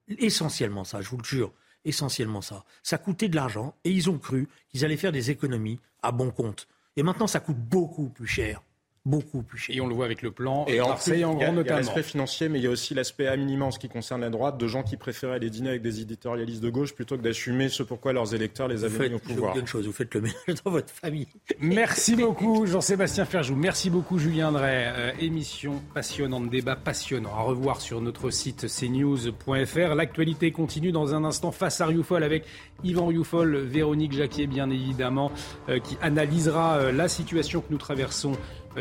Essentiellement 0.09 0.85
ça, 0.85 1.01
je 1.01 1.09
vous 1.09 1.19
le 1.19 1.25
jure. 1.25 1.53
Essentiellement 1.85 2.43
ça. 2.43 2.65
Ça 2.83 2.99
coûtait 2.99 3.29
de 3.29 3.37
l'argent 3.37 3.75
et 3.85 3.91
ils 3.91 4.11
ont 4.11 4.19
cru 4.19 4.49
qu'ils 4.69 4.85
allaient 4.85 4.97
faire 4.97 5.13
des 5.13 5.31
économies 5.31 5.79
à 6.03 6.13
bon 6.13 6.31
compte. 6.31 6.69
Et 6.97 7.03
maintenant, 7.03 7.27
ça 7.27 7.41
coûte 7.41 7.57
beaucoup 7.57 8.09
plus 8.09 8.27
cher 8.27 8.63
beaucoup 9.07 9.43
plus 9.43 9.59
cher. 9.59 9.77
Et 9.77 9.81
on 9.81 9.87
le 9.87 9.95
voit 9.95 10.05
avec 10.05 10.23
le 10.23 10.31
plan 10.31 10.67
et 10.67 10.79
Marseille 10.79 11.25
en, 11.25 11.35
grand 11.35 11.53
notamment. 11.53 11.63
Il 11.63 11.69
y 11.69 11.73
a 11.73 11.77
l'aspect 11.77 12.03
financier, 12.03 12.49
mais 12.49 12.59
il 12.59 12.65
y 12.65 12.67
a 12.67 12.71
aussi 12.71 12.95
l'aspect 12.95 13.27
à 13.27 13.37
minima 13.37 13.65
en 13.65 13.71
ce 13.71 13.79
qui 13.79 13.89
concerne 13.89 14.21
la 14.21 14.31
droite, 14.31 14.59
de 14.59 14.67
gens 14.67 14.83
qui 14.83 14.97
préféraient 14.97 15.37
aller 15.37 15.51
dîner 15.51 15.71
avec 15.71 15.83
des 15.83 16.01
éditorialistes 16.01 16.63
de 16.63 16.71
gauche 16.71 16.95
plutôt 16.95 17.17
que 17.17 17.23
d'assumer 17.23 17.69
ce 17.69 17.83
pourquoi 17.83 18.13
leurs 18.13 18.35
électeurs 18.35 18.69
les 18.69 18.85
avaient 18.85 19.09
mis 19.09 19.15
au 19.15 19.19
pouvoir. 19.19 19.57
Une 19.57 19.67
chose, 19.67 19.87
vous 19.87 19.93
faites 19.93 20.15
le 20.15 20.21
ménage 20.21 20.63
dans 20.65 20.71
votre 20.71 20.93
famille. 20.93 21.29
Merci 21.59 22.17
beaucoup 22.17 22.67
Jean-Sébastien 22.67 23.25
Ferjou. 23.25 23.57
Merci 23.57 23.91
beaucoup 23.91 24.19
Julien 24.19 24.53
Drey. 24.53 24.85
Euh, 24.87 25.13
émission 25.19 25.83
passionnante, 25.95 26.51
débat 26.51 26.77
passionnant. 26.77 27.35
À 27.35 27.41
revoir 27.41 27.81
sur 27.81 28.01
notre 28.01 28.31
site 28.31 28.67
cnews.fr. 28.69 29.95
L'actualité 29.95 30.53
continue 30.53 30.93
dans 30.93 31.15
un 31.15 31.25
instant 31.25 31.53
face 31.53 31.81
à 31.81 31.87
Rioufol 31.87 32.23
avec 32.23 32.45
Yvan 32.85 33.07
Rioufol, 33.07 33.57
Véronique 33.59 34.13
Jacquier 34.13 34.47
bien 34.47 34.71
évidemment, 34.71 35.33
euh, 35.69 35.79
qui 35.79 35.97
analysera 36.03 36.77
euh, 36.77 36.93
la 36.93 37.09
situation 37.09 37.61
que 37.61 37.67
nous 37.71 37.79
traversons 37.79 38.33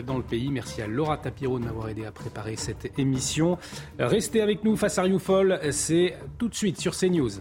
dans 0.06 0.18
le 0.18 0.24
pays. 0.24 0.50
Merci 0.50 0.82
à 0.82 0.88
Laura 0.88 1.18
Tapiro 1.18 1.60
de 1.60 1.66
m'avoir 1.66 1.90
aidé 1.90 2.06
à 2.06 2.12
préparer 2.12 2.56
cette 2.56 2.98
émission. 2.98 3.58
Restez 3.98 4.42
avec 4.42 4.64
nous 4.64 4.76
face 4.76 4.98
à 4.98 5.04
Rioufol, 5.04 5.60
c'est 5.72 6.16
tout 6.38 6.50
de 6.50 6.56
suite 6.56 6.80
sur 6.80 6.96
CNews. 6.96 7.32